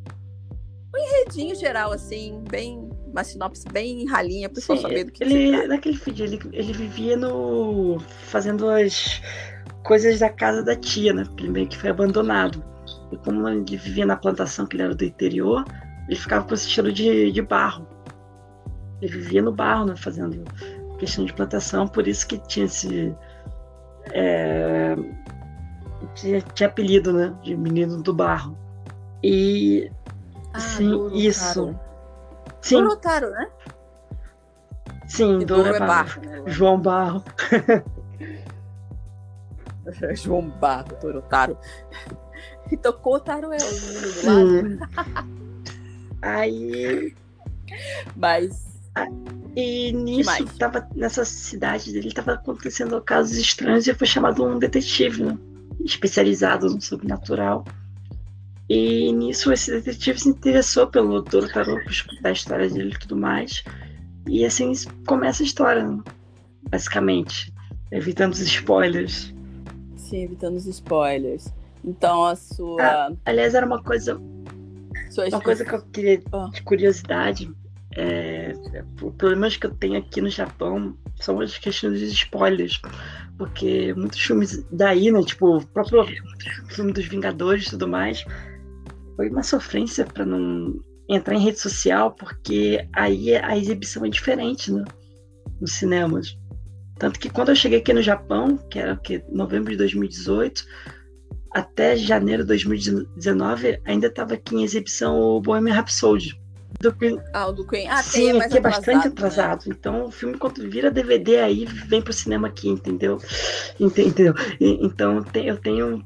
Redinho 1.26 1.56
geral, 1.56 1.92
assim, 1.92 2.44
bem. 2.50 2.90
Uma 3.08 3.24
sinopse 3.24 3.66
bem 3.72 4.06
ralinha, 4.06 4.50
pra 4.50 4.56
pessoa 4.56 4.78
saber 4.80 5.06
do 5.06 5.12
que, 5.12 5.24
ele, 5.24 5.66
naquele 5.68 5.98
feed, 5.98 6.24
ele, 6.24 6.40
ele 6.52 6.74
vivia 6.74 7.16
no. 7.16 8.00
fazendo 8.00 8.70
as 8.70 9.22
coisas 9.84 10.20
da 10.20 10.30
casa 10.30 10.62
da 10.62 10.76
tia, 10.76 11.14
né? 11.14 11.24
Porque 11.24 11.44
ele 11.44 11.52
meio 11.52 11.68
que 11.68 11.78
foi 11.78 11.90
abandonado. 11.90 12.64
E 13.12 13.18
como 13.18 13.48
ele 13.48 13.78
vivia 13.78 14.06
na 14.06 14.18
plantação, 14.18 14.66
que 14.66 14.76
ele 14.76 14.84
era 14.84 14.96
do 14.96 15.06
interior, 15.06 15.64
ele 16.08 16.16
ficava 16.16 16.46
com 16.46 16.54
esse 16.54 16.70
cheiro 16.70 16.92
de, 16.92 17.32
de 17.32 17.42
barro. 17.42 17.88
Ele 19.02 19.12
vivia 19.12 19.42
no 19.42 19.52
barro, 19.52 19.86
né? 19.86 19.96
Fazendo 19.96 20.44
questão 20.98 21.26
de 21.26 21.34
plantação, 21.34 21.88
por 21.88 22.08
isso 22.08 22.28
que 22.28 22.38
tinha 22.48 22.66
esse. 22.66 23.16
é, 24.12 24.96
tinha, 26.16 26.42
tinha 26.42 26.70
apelido, 26.70 27.14
né? 27.14 27.36
De 27.44 27.56
menino 27.56 28.02
do 28.02 28.12
barro. 28.14 28.58
E. 29.22 29.92
Ah, 30.54 30.60
sim, 30.60 31.10
isso. 31.14 31.76
Sim, 32.62 32.82
Dorotaro, 32.82 33.30
né? 33.30 33.50
sim, 35.08 35.40
Doro 35.40 35.64
Doro 35.64 35.76
é 35.76 35.80
barro. 35.80 35.88
barro, 35.88 36.22
né? 36.22 36.44
João 36.48 36.80
Barro. 36.80 37.24
João 40.16 40.50
Barro, 40.50 40.98
Dorotaro. 41.02 41.58
Então, 42.72 42.92
Kotaro 42.92 43.54
é 43.54 43.58
o 43.58 43.72
menino 43.72 44.02
do 44.02 44.26
lado, 44.26 44.50
Sim. 44.50 44.80
Aí. 46.28 47.14
mas 48.16 48.68
E 49.56 49.92
nisso, 49.92 50.30
mais? 50.30 50.58
tava, 50.58 50.88
nessa 50.96 51.26
cidade 51.26 51.92
dele, 51.92 52.12
tava 52.12 52.34
acontecendo 52.34 53.02
casos 53.02 53.38
estranhos 53.38 53.88
e 53.88 53.94
foi 53.94 54.08
chamado 54.08 54.44
um 54.46 54.60
detetive, 54.60 55.24
né? 55.24 55.38
Especializado 55.84 56.70
no 56.70 56.82
sobrenatural. 56.82 57.66
E 58.70 59.12
nisso, 59.14 59.52
esse 59.52 59.72
detetive 59.72 60.20
se 60.20 60.30
interessou 60.30 60.88
pelo 60.88 61.22
Doro 61.22 61.48
Tarô, 61.52 61.82
por 61.82 61.92
escutar 61.92 62.30
a 62.30 62.34
história 62.34 62.70
dele 62.70 62.94
e 62.94 63.00
tudo 63.00 63.16
mais. 63.16 63.64
E 64.28 64.46
assim 64.46 64.74
começa 65.08 65.42
a 65.42 65.46
história, 65.46 65.88
né? 65.88 66.04
basicamente. 66.70 67.54
Evitando 67.92 68.34
os 68.34 68.42
spoilers. 68.42 69.34
sim, 69.96 70.24
evitando 70.24 70.56
os 70.58 70.66
spoilers. 70.66 71.48
Então, 71.84 72.26
a 72.26 72.36
sua. 72.36 73.16
Aliás, 73.26 73.56
era 73.56 73.66
uma 73.66 73.82
coisa 73.82 74.20
Uma 75.18 75.42
coisa 75.42 75.66
que 75.66 75.74
eu 75.74 75.82
queria 75.82 76.22
Ah. 76.32 76.50
de 76.54 76.62
curiosidade 76.62 77.52
é, 77.96 78.54
o 79.02 79.12
problemas 79.12 79.58
que 79.58 79.66
eu 79.66 79.74
tenho 79.74 79.98
aqui 79.98 80.22
no 80.22 80.30
Japão 80.30 80.96
são 81.20 81.42
as 81.42 81.58
questões 81.58 82.00
de 82.00 82.06
spoilers. 82.06 82.80
Porque 83.38 83.94
muitos 83.96 84.20
filmes 84.20 84.64
daí, 84.72 85.12
né? 85.12 85.24
Tipo, 85.24 85.58
o 85.58 85.68
próprio 85.68 86.06
filme 86.70 86.94
dos 86.94 87.06
Vingadores 87.06 87.66
e 87.66 87.70
tudo 87.72 87.88
mais, 87.88 88.24
foi 89.16 89.30
uma 89.30 89.42
sofrência 89.42 90.06
para 90.06 90.26
não 90.26 90.80
entrar 91.10 91.36
em 91.36 91.44
rede 91.44 91.60
social, 91.60 92.12
porque 92.12 92.88
aí 92.94 93.36
a 93.36 93.58
exibição 93.58 94.06
é 94.06 94.10
diferente, 94.10 94.72
né? 94.72 94.84
Nos 95.60 95.74
cinemas. 95.74 96.38
Tanto 97.00 97.20
que 97.20 97.30
quando 97.30 97.50
eu 97.50 97.56
cheguei 97.56 97.80
aqui 97.80 97.94
no 97.94 98.02
Japão, 98.02 98.58
que 98.70 98.78
era 98.78 98.94
o 98.94 98.98
que, 98.98 99.24
novembro 99.30 99.72
de 99.72 99.78
2018, 99.78 100.66
até 101.52 101.96
janeiro 101.96 102.44
de 102.44 102.48
2019, 102.50 103.80
ainda 103.86 104.08
estava 104.08 104.34
aqui 104.34 104.56
em 104.56 104.64
exibição 104.64 105.20
o 105.20 105.42
Bohemian 105.42 105.74
Rhapsody. 105.74 106.40
Do 106.80 106.94
Queen. 106.94 107.20
Ah, 107.34 107.48
o 107.48 107.54
do 107.54 107.66
Queen. 107.66 107.88
Ah, 107.88 108.04
tem, 108.04 108.04
Sim, 108.04 108.30
é 108.30 108.34
mais 108.34 108.46
aqui 108.46 108.58
é 108.58 108.62
bastante 108.62 109.08
atrasado, 109.08 109.68
né? 109.68 109.76
Então 109.78 110.06
o 110.06 110.12
filme, 110.12 110.38
quando 110.38 110.70
vira 110.70 110.92
DVD 110.92 111.38
aí, 111.38 111.66
vem 111.66 112.02
pro 112.02 112.14
cinema 112.14 112.48
aqui, 112.48 112.70
entendeu? 112.70 113.18
Entendeu? 113.80 114.34
Então 114.60 115.24
eu 115.34 115.58
tenho 115.58 116.04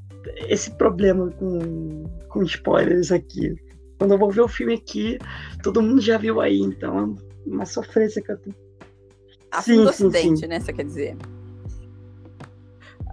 esse 0.47 0.71
problema 0.71 1.29
com, 1.31 2.03
com 2.29 2.43
spoilers 2.43 3.11
aqui. 3.11 3.55
Quando 3.97 4.13
eu 4.13 4.17
vou 4.17 4.31
ver 4.31 4.41
o 4.41 4.47
filme 4.47 4.75
aqui, 4.75 5.17
todo 5.61 5.81
mundo 5.81 6.01
já 6.01 6.17
viu 6.17 6.39
aí, 6.39 6.59
então 6.59 7.17
é 7.45 7.49
uma 7.49 7.65
sofrência 7.65 8.21
que 8.21 8.31
eu 8.31 8.37
tenho. 8.37 8.55
Assim 9.51 9.75
Sim, 9.75 9.83
do 9.83 9.93
sim, 9.93 10.35
sim. 10.37 10.47
né? 10.47 10.59
Você 10.59 10.71
quer 10.71 10.85
dizer? 10.85 11.17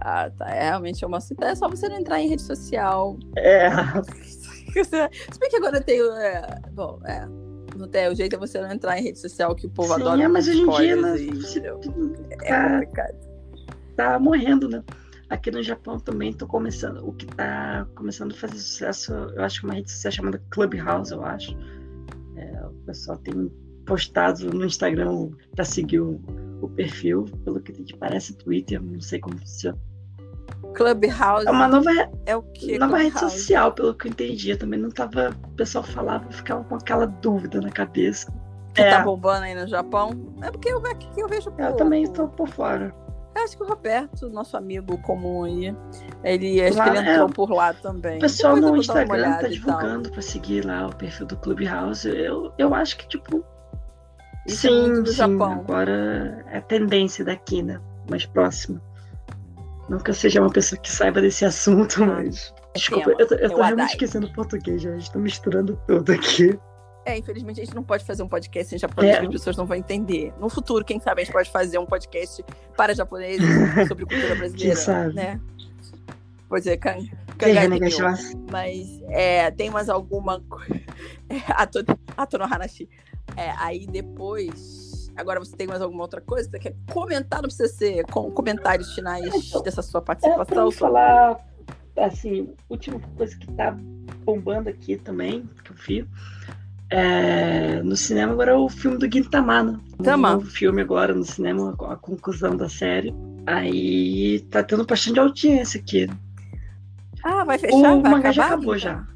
Ah, 0.01 0.29
tá. 0.29 0.49
É 0.49 0.63
realmente 0.63 1.05
uma 1.05 1.19
É 1.41 1.55
só 1.55 1.67
você 1.69 1.89
não 1.89 1.97
entrar 1.97 2.19
em 2.21 2.29
rede 2.29 2.41
social. 2.41 3.17
É, 3.35 3.69
Se 4.71 5.39
bem 5.39 5.49
que 5.49 5.57
agora 5.57 5.81
tem. 5.81 5.99
É, 5.99 6.59
bom, 6.71 6.99
é. 7.05 7.27
Não 7.75 7.87
tem, 7.87 8.09
o 8.09 8.15
jeito 8.15 8.35
é 8.35 8.39
você 8.39 8.59
não 8.61 8.71
entrar 8.71 8.97
em 8.99 9.03
rede 9.03 9.19
social 9.19 9.55
que 9.55 9.65
o 9.65 9.69
povo 9.69 9.93
sim, 9.93 10.01
adora. 10.01 10.23
é, 10.23 10.27
mas 10.27 10.47
hoje 10.47 10.61
em 10.61 10.69
dia, 10.69 10.95
e? 11.17 11.29
É 12.43 12.49
tá- 12.49 12.69
complicado. 12.71 13.15
tá 13.95 14.19
morrendo, 14.19 14.67
né? 14.67 14.83
Aqui 15.29 15.51
no 15.51 15.61
Japão 15.61 15.99
também 15.99 16.33
tô 16.33 16.47
começando. 16.47 17.07
O 17.07 17.13
que 17.13 17.25
tá 17.27 17.87
começando 17.95 18.31
a 18.31 18.35
fazer 18.35 18.57
sucesso, 18.57 19.13
eu 19.13 19.43
acho 19.43 19.61
que 19.61 19.67
é 19.67 19.69
uma 19.69 19.75
rede 19.75 19.91
social 19.91 20.11
chamada 20.11 20.43
Clubhouse, 20.49 21.11
eu 21.11 21.23
acho. 21.23 21.55
É, 22.35 22.65
o 22.65 22.73
pessoal 22.85 23.17
tem 23.19 23.49
postado 23.85 24.51
no 24.53 24.65
Instagram 24.65 25.29
pra 25.55 25.63
seguir 25.63 25.99
o, 25.99 26.19
o 26.61 26.69
perfil, 26.69 27.25
pelo 27.45 27.61
que 27.61 27.95
parece 27.97 28.35
Twitter, 28.35 28.81
não 28.81 28.99
sei 28.99 29.19
como 29.19 29.37
funciona. 29.37 29.77
Clubhouse 30.73 31.47
É 31.47 31.51
uma 31.51 31.67
nova, 31.67 31.89
é 32.25 32.35
o 32.35 32.41
que? 32.41 32.77
nova 32.77 32.97
rede 32.97 33.19
social, 33.19 33.71
pelo 33.71 33.93
que 33.93 34.07
eu 34.07 34.11
entendi. 34.11 34.51
Eu 34.51 34.57
também 34.59 34.79
não 34.79 34.89
tava. 34.89 35.35
O 35.45 35.55
pessoal 35.55 35.83
falava, 35.83 36.25
eu 36.25 36.31
ficava 36.31 36.63
com 36.63 36.75
aquela 36.75 37.05
dúvida 37.05 37.59
na 37.61 37.69
cabeça. 37.69 38.31
Que 38.73 38.81
É. 38.81 38.91
tá 38.91 39.03
bombando 39.03 39.43
aí 39.45 39.55
no 39.55 39.67
Japão. 39.67 40.11
É 40.41 40.51
porque 40.51 40.69
eu, 40.69 40.81
que 40.81 41.21
eu 41.21 41.27
vejo 41.27 41.49
Eu 41.49 41.53
pouco. 41.55 41.77
também 41.77 42.03
estou 42.03 42.27
por 42.27 42.47
fora. 42.47 42.93
Eu 43.35 43.43
acho 43.43 43.55
que 43.57 43.63
o 43.63 43.67
Roberto, 43.67 44.29
nosso 44.29 44.57
amigo 44.57 44.97
comum 45.01 45.43
aí, 45.43 45.73
ele 46.23 46.61
acho 46.61 46.77
Lá, 46.77 46.83
que 46.83 46.89
ele 46.97 47.07
é. 47.09 47.13
entrou 47.13 47.29
por 47.29 47.49
lá 47.51 47.73
também. 47.73 48.17
O 48.17 48.21
pessoal 48.21 48.55
Depois 48.55 48.69
eu 48.69 48.75
no 48.75 48.81
Instagram 48.81 49.31
tá 49.31 49.37
e 49.37 49.41
tal. 49.41 49.49
divulgando 49.51 50.11
pra 50.11 50.21
seguir 50.21 50.65
lá 50.65 50.87
o 50.87 50.95
perfil 50.95 51.25
do 51.27 51.37
Clubhouse. 51.37 52.07
Eu, 52.09 52.51
eu 52.57 52.73
acho 52.73 52.97
que, 52.97 53.07
tipo. 53.07 53.43
Isso 54.47 54.67
é 54.67 54.69
sim, 54.69 54.81
muito 54.81 55.03
do 55.03 55.09
sim. 55.11 55.15
Japão. 55.17 55.51
Agora 55.53 56.43
é 56.51 56.57
a 56.57 56.61
tendência 56.61 57.23
daqui, 57.23 57.61
né? 57.61 57.79
Mais 58.09 58.25
próxima. 58.25 58.81
Não 59.89 59.97
que 59.99 60.09
eu 60.11 60.13
seja 60.13 60.39
uma 60.41 60.51
pessoa 60.51 60.79
que 60.79 60.91
saiba 60.91 61.21
desse 61.21 61.43
assunto, 61.45 62.03
Ah, 62.03 62.07
mas. 62.07 62.53
Desculpa, 62.75 63.11
eu 63.17 63.27
tô, 63.27 63.35
eu 63.35 63.45
é 63.45 63.49
tô 63.49 63.61
realmente 63.61 63.89
esquecendo 63.89 64.31
português, 64.33 64.81
já 64.81 64.95
estou 64.95 65.21
misturando 65.21 65.79
tudo 65.87 66.11
aqui. 66.11 66.57
É, 67.05 67.17
infelizmente 67.17 67.59
a 67.59 67.65
gente 67.65 67.73
não 67.75 67.83
pode 67.83 68.05
fazer 68.05 68.21
um 68.21 68.27
podcast 68.27 68.75
em 68.75 68.77
japonês 68.77 69.15
É. 69.15 69.19
que 69.21 69.25
as 69.25 69.31
pessoas 69.31 69.57
não 69.57 69.65
vão 69.65 69.75
entender. 69.75 70.31
No 70.39 70.47
futuro, 70.49 70.85
quem 70.85 70.99
sabe, 70.99 71.21
a 71.21 71.23
gente 71.23 71.33
pode 71.33 71.49
fazer 71.49 71.79
um 71.79 71.85
podcast 71.85 72.45
para 72.77 72.93
japoneses 72.93 73.47
sobre 73.87 74.05
cultura 74.05 74.35
brasileira. 74.37 74.57
Quem 74.57 74.75
sabe? 74.75 75.13
Né? 75.15 75.41
Pois 76.47 76.67
é, 76.67 76.77
kan, 76.77 76.97
Kangarinyo. 77.37 77.89
Mas 78.51 79.01
é, 79.09 79.49
tem 79.51 79.69
mais 79.71 79.89
alguma 79.89 80.39
coisa. 80.41 80.81
Ato, 81.49 81.79
Ato 82.15 82.37
no 82.37 82.43
Hanashi. 82.43 82.87
É, 83.35 83.51
aí 83.57 83.87
depois. 83.87 84.88
Agora 85.19 85.39
você 85.39 85.55
tem 85.55 85.67
mais 85.67 85.81
alguma 85.81 86.01
outra 86.03 86.21
coisa 86.21 86.49
que 86.49 86.57
você 86.57 86.59
quer 86.59 86.75
comentar? 86.93 87.41
Não 87.41 87.49
precisa 87.49 87.67
ser 87.67 88.05
com 88.05 88.31
comentários 88.31 88.93
finais 88.95 89.25
Então, 89.47 89.61
dessa 89.61 89.81
sua 89.81 89.99
É, 89.99 90.03
participação. 90.03 90.65
eu 90.65 90.71
falar, 90.71 91.39
assim, 91.97 92.53
última 92.69 92.99
coisa 93.17 93.35
que 93.37 93.47
tá 93.53 93.75
bombando 94.23 94.69
aqui 94.69 94.95
também, 94.97 95.49
que 95.63 95.71
eu 95.71 95.75
vi, 95.75 96.07
é, 96.89 97.81
no 97.83 97.95
cinema 97.95 98.31
agora 98.31 98.51
é 98.51 98.55
o 98.55 98.69
filme 98.69 98.97
do 98.97 99.11
Gintama, 99.11 99.61
né? 99.63 99.79
Tama. 100.03 100.29
Um 100.29 100.33
novo 100.35 100.45
filme 100.47 100.81
agora 100.81 101.13
no 101.13 101.23
cinema, 101.25 101.75
a 101.89 101.95
conclusão 101.97 102.55
da 102.55 102.69
série. 102.69 103.13
Aí 103.45 104.39
tá 104.51 104.63
tendo 104.63 104.85
bastante 104.85 105.19
audiência 105.19 105.79
aqui. 105.81 106.07
Ah, 107.23 107.43
vai 107.43 107.57
fechar? 107.57 107.75
O 107.93 108.01
vai 108.01 108.11
mangá 108.11 108.31
já 108.31 108.43
acabar, 108.45 108.55
acabou 108.57 108.75
então? 108.75 108.91
já. 108.91 109.07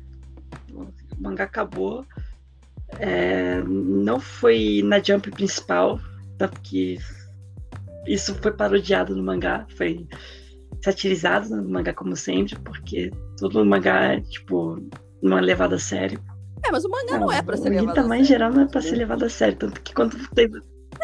O 0.73 0.87
mangá 1.21 1.43
acabou. 1.45 2.05
É, 2.99 3.61
não 3.63 4.19
foi 4.19 4.81
na 4.83 5.01
Jump 5.01 5.29
principal, 5.31 5.99
tanto 6.37 6.59
que 6.61 6.97
isso 8.07 8.35
foi 8.35 8.51
parodiado 8.51 9.15
no 9.15 9.23
mangá, 9.23 9.65
foi 9.77 10.07
satirizado 10.83 11.55
no 11.55 11.69
mangá 11.69 11.93
como 11.93 12.15
sempre, 12.15 12.57
porque 12.59 13.11
todo 13.37 13.65
mangá 13.65 14.13
é 14.13 14.21
tipo 14.21 14.77
uma 15.21 15.39
levada 15.39 15.75
a 15.75 15.79
sério. 15.79 16.21
É, 16.65 16.71
mas 16.71 16.85
o 16.85 16.89
mangá 16.89 17.17
não, 17.17 17.31
é 17.31 17.41
pra 17.41 17.57
ser 17.57 17.69
levado 17.69 17.99
a 17.99 18.07
sério. 18.07 18.25
geral 18.25 18.51
não 18.51 18.61
é 18.61 18.65
pra 18.65 18.81
ser 18.81 18.95
levado 18.95 19.25
a 19.25 19.29
sério, 19.29 19.57
tanto 19.57 19.81
que 19.81 19.93
quando 19.93 20.17
teve 20.29 20.59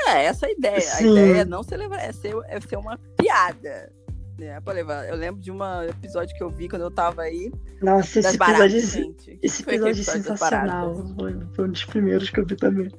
É, 0.08 0.26
essa 0.26 0.46
é 0.46 0.50
a 0.50 0.52
ideia. 0.52 0.78
A 0.78 0.82
Sim. 0.82 1.12
ideia 1.12 1.42
é 1.42 1.46
não 1.46 1.64
ser 1.64 1.78
levar, 1.78 2.00
é 2.00 2.12
ser, 2.12 2.34
é 2.48 2.60
ser 2.62 2.78
uma 2.78 2.98
piada. 3.18 3.92
Né, 4.40 4.60
pra 4.62 4.74
levar. 4.74 5.08
Eu 5.08 5.16
lembro 5.16 5.42
de 5.42 5.52
um 5.52 5.60
episódio 5.84 6.36
que 6.36 6.42
eu 6.42 6.50
vi 6.50 6.70
quando 6.70 6.84
eu 6.84 6.92
tava 6.92 7.24
aí. 7.24 7.52
Nossa, 7.82 8.20
esse 8.20 8.38
baratas, 8.38 8.74
episódio, 8.74 9.04
gente. 9.04 9.40
esse 9.44 9.64
Foi 9.64 9.76
aquele 9.76 9.90
episódio 9.92 10.20
é 10.20 10.24
das 10.24 10.40
sensacional. 10.40 10.96
Foi, 11.20 11.38
foi 11.54 11.66
um 11.68 11.72
dos 11.72 11.86
primeiros 11.86 12.30
que 12.30 12.40
eu 12.40 12.46
vi 12.46 12.56
também. 12.56 12.90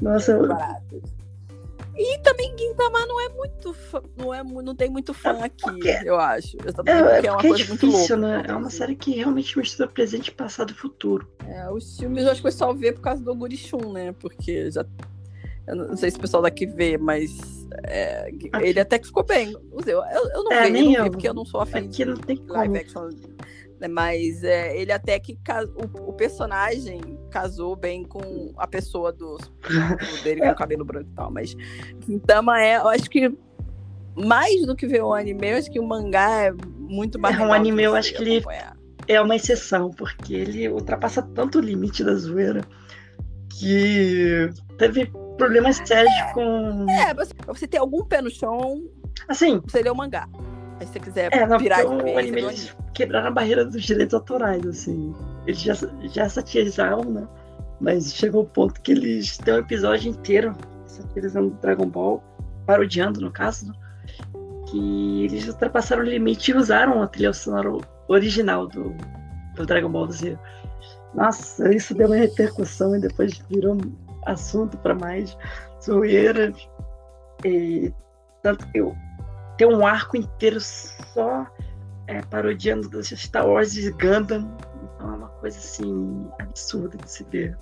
Nossa, 0.00 0.32
eu-. 0.32 0.48
E 1.96 2.18
também 2.20 2.56
Gintama 2.56 3.04
não 3.04 3.20
é 3.20 3.28
muito 3.30 3.74
fã, 3.74 4.00
não, 4.16 4.32
é, 4.32 4.42
não 4.42 4.74
tem 4.74 4.88
muito 4.88 5.12
fã 5.12 5.32
aqui, 5.44 5.62
porque- 5.64 6.00
eu 6.04 6.18
acho. 6.18 6.56
Exatamente 6.64 6.96
é, 6.96 7.02
porque 7.02 7.26
é 7.26 7.28
é 7.28 7.32
uma 7.32 7.36
porque 7.38 7.46
é 7.46 7.50
coisa 7.50 7.68
muito 7.68 7.86
difícil, 7.86 8.16
louca. 8.16 8.38
né? 8.38 8.44
É 8.48 8.54
uma 8.54 8.70
série 8.70 8.94
que 8.96 9.10
realmente 9.16 9.58
mistura 9.58 9.88
presente, 9.88 10.30
passado 10.30 10.70
e 10.70 10.74
futuro. 10.74 11.28
É, 11.46 11.68
os 11.70 11.98
filmes 11.98 12.24
eu 12.24 12.30
acho 12.30 12.40
que 12.40 12.48
o 12.48 12.50
pessoal 12.50 12.74
vê 12.74 12.92
por 12.92 13.02
causa 13.02 13.22
do 13.22 13.34
Gurichun, 13.34 13.92
né? 13.92 14.12
Porque 14.18 14.70
já. 14.70 14.84
Eu 15.70 15.76
não 15.88 15.96
sei 15.96 16.10
se 16.10 16.16
o 16.16 16.20
pessoal 16.20 16.42
daqui 16.42 16.66
vê, 16.66 16.98
mas 16.98 17.30
é, 17.84 18.30
ele 18.60 18.80
até 18.80 18.98
que 18.98 19.06
ficou 19.06 19.24
bem. 19.24 19.52
Eu, 19.86 20.02
eu 20.34 20.44
não 20.44 20.52
É, 20.52 20.62
vejo, 20.62 20.72
nem 20.72 20.94
eu. 20.94 21.04
vi, 21.04 21.10
porque 21.10 21.28
eu 21.28 21.34
não 21.34 21.44
sou 21.44 21.60
afim 21.60 21.78
Aqui 21.86 22.04
não 22.04 22.16
tem 22.16 22.36
como. 22.36 22.52
live 22.54 22.78
action. 22.78 23.08
né, 23.80 23.88
Mas 23.88 24.42
é, 24.44 24.76
ele 24.76 24.92
até 24.92 25.18
que 25.18 25.38
o, 25.76 26.10
o 26.10 26.12
personagem 26.12 27.00
casou 27.30 27.76
bem 27.76 28.04
com 28.04 28.52
a 28.56 28.66
pessoa 28.66 29.12
do, 29.12 29.36
do- 29.38 29.52
dele 30.24 30.40
com 30.42 30.48
o 30.50 30.54
cabelo 30.56 30.84
branco 30.84 31.08
e 31.10 31.14
tal. 31.14 31.30
Mas 31.30 31.54
Quintama 32.00 32.60
é, 32.62 32.76
eu 32.76 32.88
acho 32.88 33.08
que 33.08 33.32
mais 34.16 34.66
do 34.66 34.74
que 34.74 34.86
ver 34.86 35.02
o 35.02 35.14
anime, 35.14 35.50
eu 35.50 35.56
acho 35.56 35.70
que 35.70 35.78
o 35.78 35.86
mangá 35.86 36.46
é 36.46 36.52
muito 36.76 37.18
mais 37.18 37.38
É, 37.38 37.42
um 37.44 37.52
anime, 37.52 37.84
eu 37.84 37.94
acho 37.94 38.12
que 38.14 38.22
ele-. 38.22 38.44
É 39.08 39.20
uma 39.20 39.34
exceção, 39.34 39.90
porque 39.90 40.34
ele 40.34 40.68
ultrapassa 40.68 41.22
tanto 41.22 41.58
o 41.58 41.60
limite 41.60 42.04
da 42.04 42.14
zoeira 42.14 42.62
que 43.58 44.48
teve 44.78 45.10
problemas 45.40 45.80
sérios 45.84 46.32
com. 46.34 46.86
É, 46.88 47.14
você, 47.14 47.32
você 47.46 47.66
ter 47.66 47.78
algum 47.78 48.04
pé 48.04 48.20
no 48.20 48.30
chão, 48.30 48.82
Assim, 49.28 49.60
você 49.66 49.82
lê 49.82 49.90
o 49.90 49.94
mangá. 49.94 50.28
Aí 50.78 50.86
se 50.86 50.92
você 50.92 51.00
quiser 51.00 51.28
é, 51.32 51.46
não, 51.46 51.58
porque 51.58 51.74
de 51.74 51.82
o 51.82 52.18
anime 52.18 52.40
eles 52.42 52.76
quebraram 52.94 53.28
a 53.28 53.30
barreira 53.30 53.64
dos 53.64 53.82
direitos 53.82 54.14
autorais, 54.14 54.66
assim. 54.66 55.14
Eles 55.46 55.60
já, 55.60 55.74
já 56.04 56.28
satirizavam, 56.28 57.04
né? 57.04 57.28
Mas 57.80 58.14
chegou 58.14 58.42
o 58.42 58.46
ponto 58.46 58.80
que 58.80 58.92
eles 58.92 59.36
têm 59.38 59.54
um 59.54 59.58
episódio 59.58 60.10
inteiro 60.10 60.54
satirizando 60.86 61.56
Dragon 61.62 61.86
Ball, 61.86 62.22
parodiando 62.66 63.20
no 63.20 63.30
caso, 63.30 63.68
né? 63.68 63.74
que 64.66 65.24
eles 65.24 65.48
ultrapassaram 65.48 66.02
o 66.02 66.06
limite 66.06 66.50
e 66.50 66.54
usaram 66.54 67.02
a 67.02 67.06
trilha 67.06 67.32
sonora 67.32 67.70
original 68.08 68.66
do, 68.66 68.94
do 69.56 69.66
Dragon 69.66 69.90
Ball 69.90 70.10
Z. 70.10 70.38
Nossa, 71.14 71.74
isso 71.74 71.94
deu 71.94 72.06
uma 72.06 72.16
repercussão 72.16 72.94
e 72.96 73.00
depois 73.00 73.38
virou 73.50 73.78
assunto 74.26 74.76
para 74.78 74.94
mais 74.94 75.36
zoeira. 75.82 76.52
E 77.44 77.92
tanto 78.42 78.66
que 78.70 78.78
eu 78.78 78.94
tem 79.56 79.68
um 79.68 79.86
arco 79.86 80.16
inteiro 80.16 80.58
só 80.58 81.46
é, 82.06 82.22
parodiando 82.22 82.88
das 82.88 83.08
Star 83.08 83.46
Wars 83.46 83.76
e 83.76 83.90
Gundam. 83.92 84.50
Então 84.94 85.12
é 85.12 85.16
uma 85.16 85.28
coisa 85.28 85.58
assim 85.58 86.26
absurda 86.38 86.96
de 86.96 87.10
se 87.10 87.24
ver. 87.24 87.58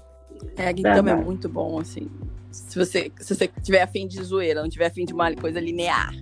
É, 0.57 0.69
a 0.69 0.77
Gintama 0.77 1.11
é 1.11 1.15
muito 1.17 1.49
bom, 1.49 1.81
assim. 1.81 2.09
Se 2.53 2.79
você, 2.79 3.11
se 3.19 3.35
você 3.35 3.49
tiver 3.49 3.83
afim 3.83 4.07
de 4.07 4.23
zoeira, 4.23 4.63
não 4.63 4.69
tiver 4.69 4.87
afim 4.87 5.05
de 5.05 5.13
uma 5.13 5.35
coisa 5.35 5.61
linear. 5.61 6.13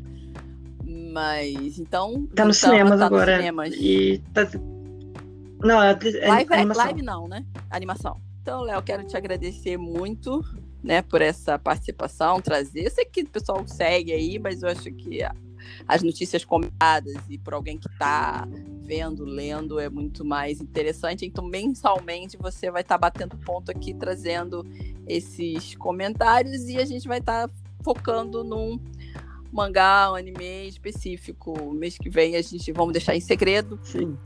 Mas, 1.13 1.79
então. 1.79 2.27
Tá 2.35 2.45
nos 2.45 2.57
cinemas 2.57 2.99
tá 2.99 3.07
agora. 3.07 3.33
Nos 3.33 3.41
cinemas. 3.41 3.75
E 3.75 4.23
tá... 4.33 4.49
Não, 5.63 5.83
é, 5.83 5.91
é 5.91 6.29
Live, 6.29 6.55
animação. 6.55 6.85
live 6.85 7.03
não, 7.03 7.29
né? 7.29 7.45
Animação. 7.71 8.21
Então, 8.47 8.61
Léo, 8.61 8.81
quero 8.81 9.05
te 9.05 9.17
agradecer 9.17 9.77
muito, 9.77 10.41
né, 10.81 11.03
por 11.03 11.21
essa 11.21 11.59
participação, 11.59 12.41
trazer. 12.41 12.87
Eu 12.87 12.91
sei 12.93 13.05
que 13.05 13.23
o 13.23 13.29
pessoal 13.29 13.67
segue 13.67 14.13
aí, 14.13 14.39
mas 14.39 14.63
eu 14.63 14.69
acho 14.69 14.85
que 14.93 15.19
as 15.89 16.01
notícias 16.01 16.45
comentadas 16.45 17.17
e 17.29 17.39
por 17.39 17.55
alguém 17.55 17.77
que 17.77 17.89
está 17.89 18.47
vendo, 18.85 19.25
lendo, 19.25 19.81
é 19.81 19.89
muito 19.89 20.25
mais 20.25 20.61
interessante. 20.61 21.27
Então, 21.27 21.45
mensalmente, 21.45 22.37
você 22.37 22.71
vai 22.71 22.83
estar 22.83 22.97
batendo 22.97 23.37
ponto 23.39 23.73
aqui, 23.73 23.93
trazendo 23.93 24.65
esses 25.09 25.75
comentários 25.75 26.69
e 26.69 26.79
a 26.79 26.85
gente 26.85 27.09
vai 27.09 27.19
estar 27.19 27.51
focando 27.83 28.45
num 28.45 28.79
mangá, 29.51 30.13
um 30.13 30.15
anime 30.15 30.69
específico. 30.69 31.75
Mês 31.75 31.99
que 31.99 32.09
vem 32.09 32.37
a 32.37 32.43
gente 32.43 32.71
vamos 32.71 32.93
deixar 32.93 33.17
em 33.17 33.21
segredo 33.21 33.77
Sim. 33.83 34.17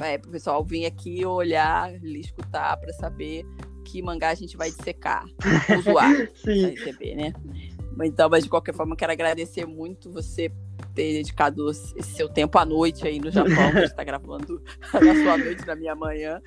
É, 0.00 0.18
pro 0.18 0.30
pessoal 0.30 0.64
vir 0.64 0.86
aqui 0.86 1.24
olhar, 1.24 1.92
escutar 2.04 2.76
para 2.76 2.92
saber 2.92 3.44
que 3.84 4.02
mangá 4.02 4.30
a 4.30 4.34
gente 4.34 4.56
vai 4.56 4.70
dissecar, 4.70 5.24
o 5.76 5.82
zoar, 5.82 6.14
pra 6.42 6.52
Sim. 6.54 6.70
receber, 6.70 7.14
né? 7.16 7.32
Mas, 7.96 8.08
Então, 8.08 8.30
mas 8.30 8.44
de 8.44 8.50
qualquer 8.50 8.74
forma, 8.74 8.94
quero 8.94 9.12
agradecer 9.12 9.66
muito 9.66 10.10
você 10.10 10.50
ter 10.94 11.12
dedicado 11.14 11.70
esse 11.70 12.14
seu 12.14 12.28
tempo 12.28 12.56
à 12.58 12.64
noite 12.64 13.06
aí 13.06 13.18
no 13.18 13.30
Japão, 13.30 13.54
que 13.54 13.78
a 13.78 13.80
gente 13.80 13.84
está 13.84 14.04
gravando 14.04 14.62
na 14.94 15.14
sua 15.14 15.38
noite, 15.38 15.66
na 15.66 15.74
minha 15.74 15.94
manhã, 15.94 16.40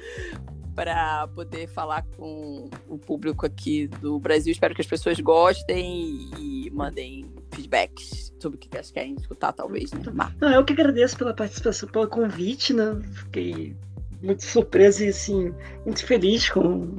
para 0.73 1.27
poder 1.27 1.67
falar 1.67 2.03
com 2.17 2.69
o 2.87 2.97
público 2.97 3.45
aqui 3.45 3.87
do 3.87 4.19
Brasil. 4.19 4.51
Espero 4.51 4.73
que 4.73 4.81
as 4.81 4.87
pessoas 4.87 5.19
gostem 5.19 6.29
e 6.39 6.71
mandem 6.71 7.31
feedbacks 7.51 8.32
sobre 8.43 8.57
o 8.57 8.59
que 8.59 8.69
elas 8.73 8.91
querem 8.91 9.15
escutar, 9.15 9.51
talvez, 9.53 9.91
né? 9.91 9.99
Mar- 10.13 10.35
Não, 10.39 10.51
eu 10.51 10.63
que 10.63 10.73
agradeço 10.73 11.17
pela 11.17 11.33
participação, 11.33 11.89
pelo 11.89 12.07
convite, 12.07 12.73
né? 12.73 12.99
Fiquei 13.13 13.75
muito 14.21 14.43
surpresa 14.45 15.03
e 15.03 15.09
assim, 15.09 15.53
muito 15.85 16.05
feliz 16.05 16.49
com, 16.49 16.97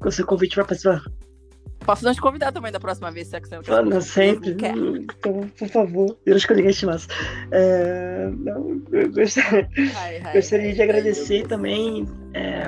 com 0.00 0.08
o 0.08 0.12
seu 0.12 0.26
convite 0.26 0.54
para 0.54 0.64
participar. 0.64 1.02
Posso 1.84 2.04
não 2.04 2.14
te 2.14 2.20
convidar 2.20 2.52
também 2.52 2.70
da 2.70 2.78
próxima 2.78 3.10
vez, 3.10 3.26
se 3.28 3.36
é 3.36 3.40
que 3.40 3.48
você 3.48 3.56
não 3.56 3.62
quer. 3.62 3.72
Fala 3.72 4.00
sempre. 4.00 4.54
Quer. 4.54 4.76
Então, 4.76 5.50
por 5.58 5.68
favor, 5.68 6.16
eu 6.24 6.36
que 6.38 6.54
ninguém 6.54 6.72
chamasse. 6.72 7.08
É, 7.50 8.30
não, 8.38 8.80
eu 8.92 9.10
gostaria, 9.12 9.68
Ai, 9.96 10.20
ai, 10.24 10.32
gostaria 10.34 10.66
ai, 10.68 10.72
de 10.74 10.82
agradecer 10.82 11.46
também. 11.48 12.06
é, 12.34 12.66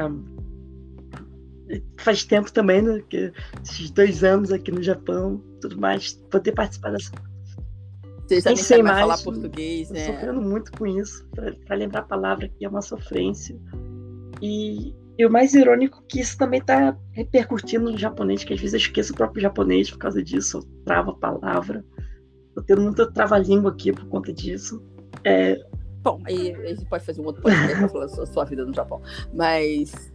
faz 1.98 2.24
tempo 2.24 2.52
também, 2.52 2.82
né? 2.82 3.02
Que 3.08 3.32
esses 3.64 3.90
dois 3.90 4.24
anos 4.24 4.52
aqui 4.52 4.72
no 4.72 4.82
Japão, 4.82 5.40
tudo 5.60 5.78
mais, 5.78 6.14
poder 6.30 6.52
participar 6.52 6.90
dessa. 6.90 7.12
Você 8.26 8.40
já 8.40 8.50
nem 8.50 8.56
sei 8.56 8.82
mais 8.82 9.00
falar 9.00 9.18
português, 9.18 9.90
né? 9.90 10.06
sofrendo 10.06 10.40
muito 10.40 10.72
com 10.72 10.86
isso. 10.86 11.26
Para 11.66 11.76
lembrar 11.76 12.00
a 12.00 12.04
palavra 12.04 12.46
aqui 12.46 12.64
é 12.64 12.68
uma 12.68 12.82
sofrência. 12.82 13.58
E, 14.40 14.94
e 15.18 15.26
o 15.26 15.30
mais 15.30 15.54
irônico 15.54 15.98
é 15.98 16.06
que 16.08 16.20
isso 16.20 16.36
também 16.38 16.60
está 16.60 16.96
repercutindo 17.12 17.90
no 17.90 17.98
japonês, 17.98 18.42
que 18.42 18.54
às 18.54 18.60
vezes 18.60 18.74
eu 18.74 18.78
esqueço 18.78 19.12
o 19.12 19.16
próprio 19.16 19.42
japonês 19.42 19.90
por 19.90 19.98
causa 19.98 20.22
disso. 20.22 20.58
Eu 20.58 20.62
travo 20.84 21.10
a 21.10 21.16
palavra. 21.16 21.84
Tô 22.54 22.62
tendo 22.62 22.82
muita 22.82 23.10
trava-língua 23.10 23.70
aqui 23.72 23.92
por 23.92 24.06
conta 24.06 24.32
disso. 24.32 24.82
É, 25.24 25.58
Bom, 26.04 26.20
aí 26.26 26.54
a 26.54 26.66
gente 26.66 26.84
pode 26.84 27.04
fazer 27.04 27.22
um 27.22 27.24
outro 27.24 27.40
podcast 27.40 27.78
pra 27.78 27.88
falar 27.88 28.06
da 28.06 28.26
sua 28.26 28.44
vida 28.44 28.64
no 28.64 28.74
Japão. 28.74 29.00
Mas 29.32 30.12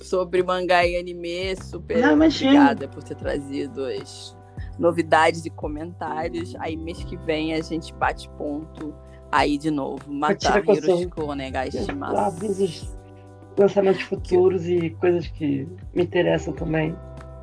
sobre 0.00 0.42
mangá 0.42 0.86
e 0.86 0.96
anime, 0.96 1.54
super 1.56 1.98
Não, 1.98 2.14
obrigada 2.14 2.88
por 2.88 3.02
ter 3.02 3.14
trazido 3.14 3.84
as 3.84 4.34
novidades 4.78 5.44
e 5.44 5.50
comentários. 5.50 6.54
Aí 6.60 6.76
mês 6.76 7.02
que 7.04 7.16
vem 7.16 7.54
a 7.54 7.60
gente 7.60 7.92
bate 7.94 8.28
ponto 8.30 8.94
aí 9.30 9.58
de 9.58 9.70
novo. 9.70 10.12
Matar 10.12 10.62
vírus, 10.62 11.06
conegar, 11.06 11.66
estimar. 11.66 12.14
Todos 12.38 12.96
lançamentos 13.58 14.02
futuros 14.02 14.62
que... 14.62 14.76
e 14.76 14.90
coisas 14.90 15.26
que 15.26 15.68
me 15.94 16.02
interessam 16.02 16.52
também. 16.52 16.96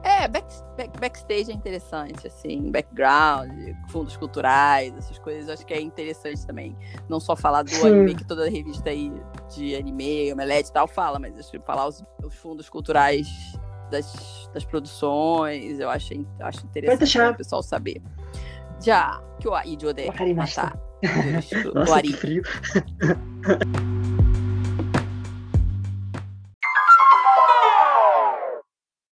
É, 0.04 0.28
back, 0.28 0.46
back, 0.78 1.00
backstage 1.00 1.50
é 1.50 1.54
interessante, 1.54 2.28
assim, 2.28 2.70
background, 2.70 3.52
fundos 3.90 4.16
culturais, 4.16 4.96
essas 4.96 5.18
coisas, 5.18 5.50
acho 5.50 5.66
que 5.66 5.74
é 5.74 5.82
interessante 5.82 6.46
também. 6.46 6.78
Não 7.10 7.20
só 7.20 7.36
falar 7.36 7.64
do 7.64 7.72
Sim. 7.72 7.88
anime, 7.88 8.14
que 8.14 8.24
toda 8.24 8.48
revista 8.48 8.92
aí 8.92 9.12
de 9.56 9.76
anime, 9.76 10.32
omelete 10.32 10.70
e 10.70 10.74
tal 10.74 10.88
fala, 10.88 11.18
mas 11.18 11.36
acho 11.40 11.50
que 11.50 11.60
falar 11.60 11.88
os, 11.88 12.04
os 12.24 12.36
fundos 12.36 12.70
culturais 12.70 13.28
das, 13.96 14.50
das 14.54 14.66
produções. 14.66 15.80
Eu 15.80 15.89
achei, 15.89 16.26
acho 16.41 16.66
interessante 16.66 17.34
o 17.34 17.38
pessoal 17.38 17.64
saber. 17.64 18.02
Já, 18.84 19.22
que 19.39 19.48
o 19.48 19.54
aí 19.54 19.74
Idiode. 19.74 20.06
Nossa, 21.74 22.02
que 22.02 22.14
frio. 22.14 22.43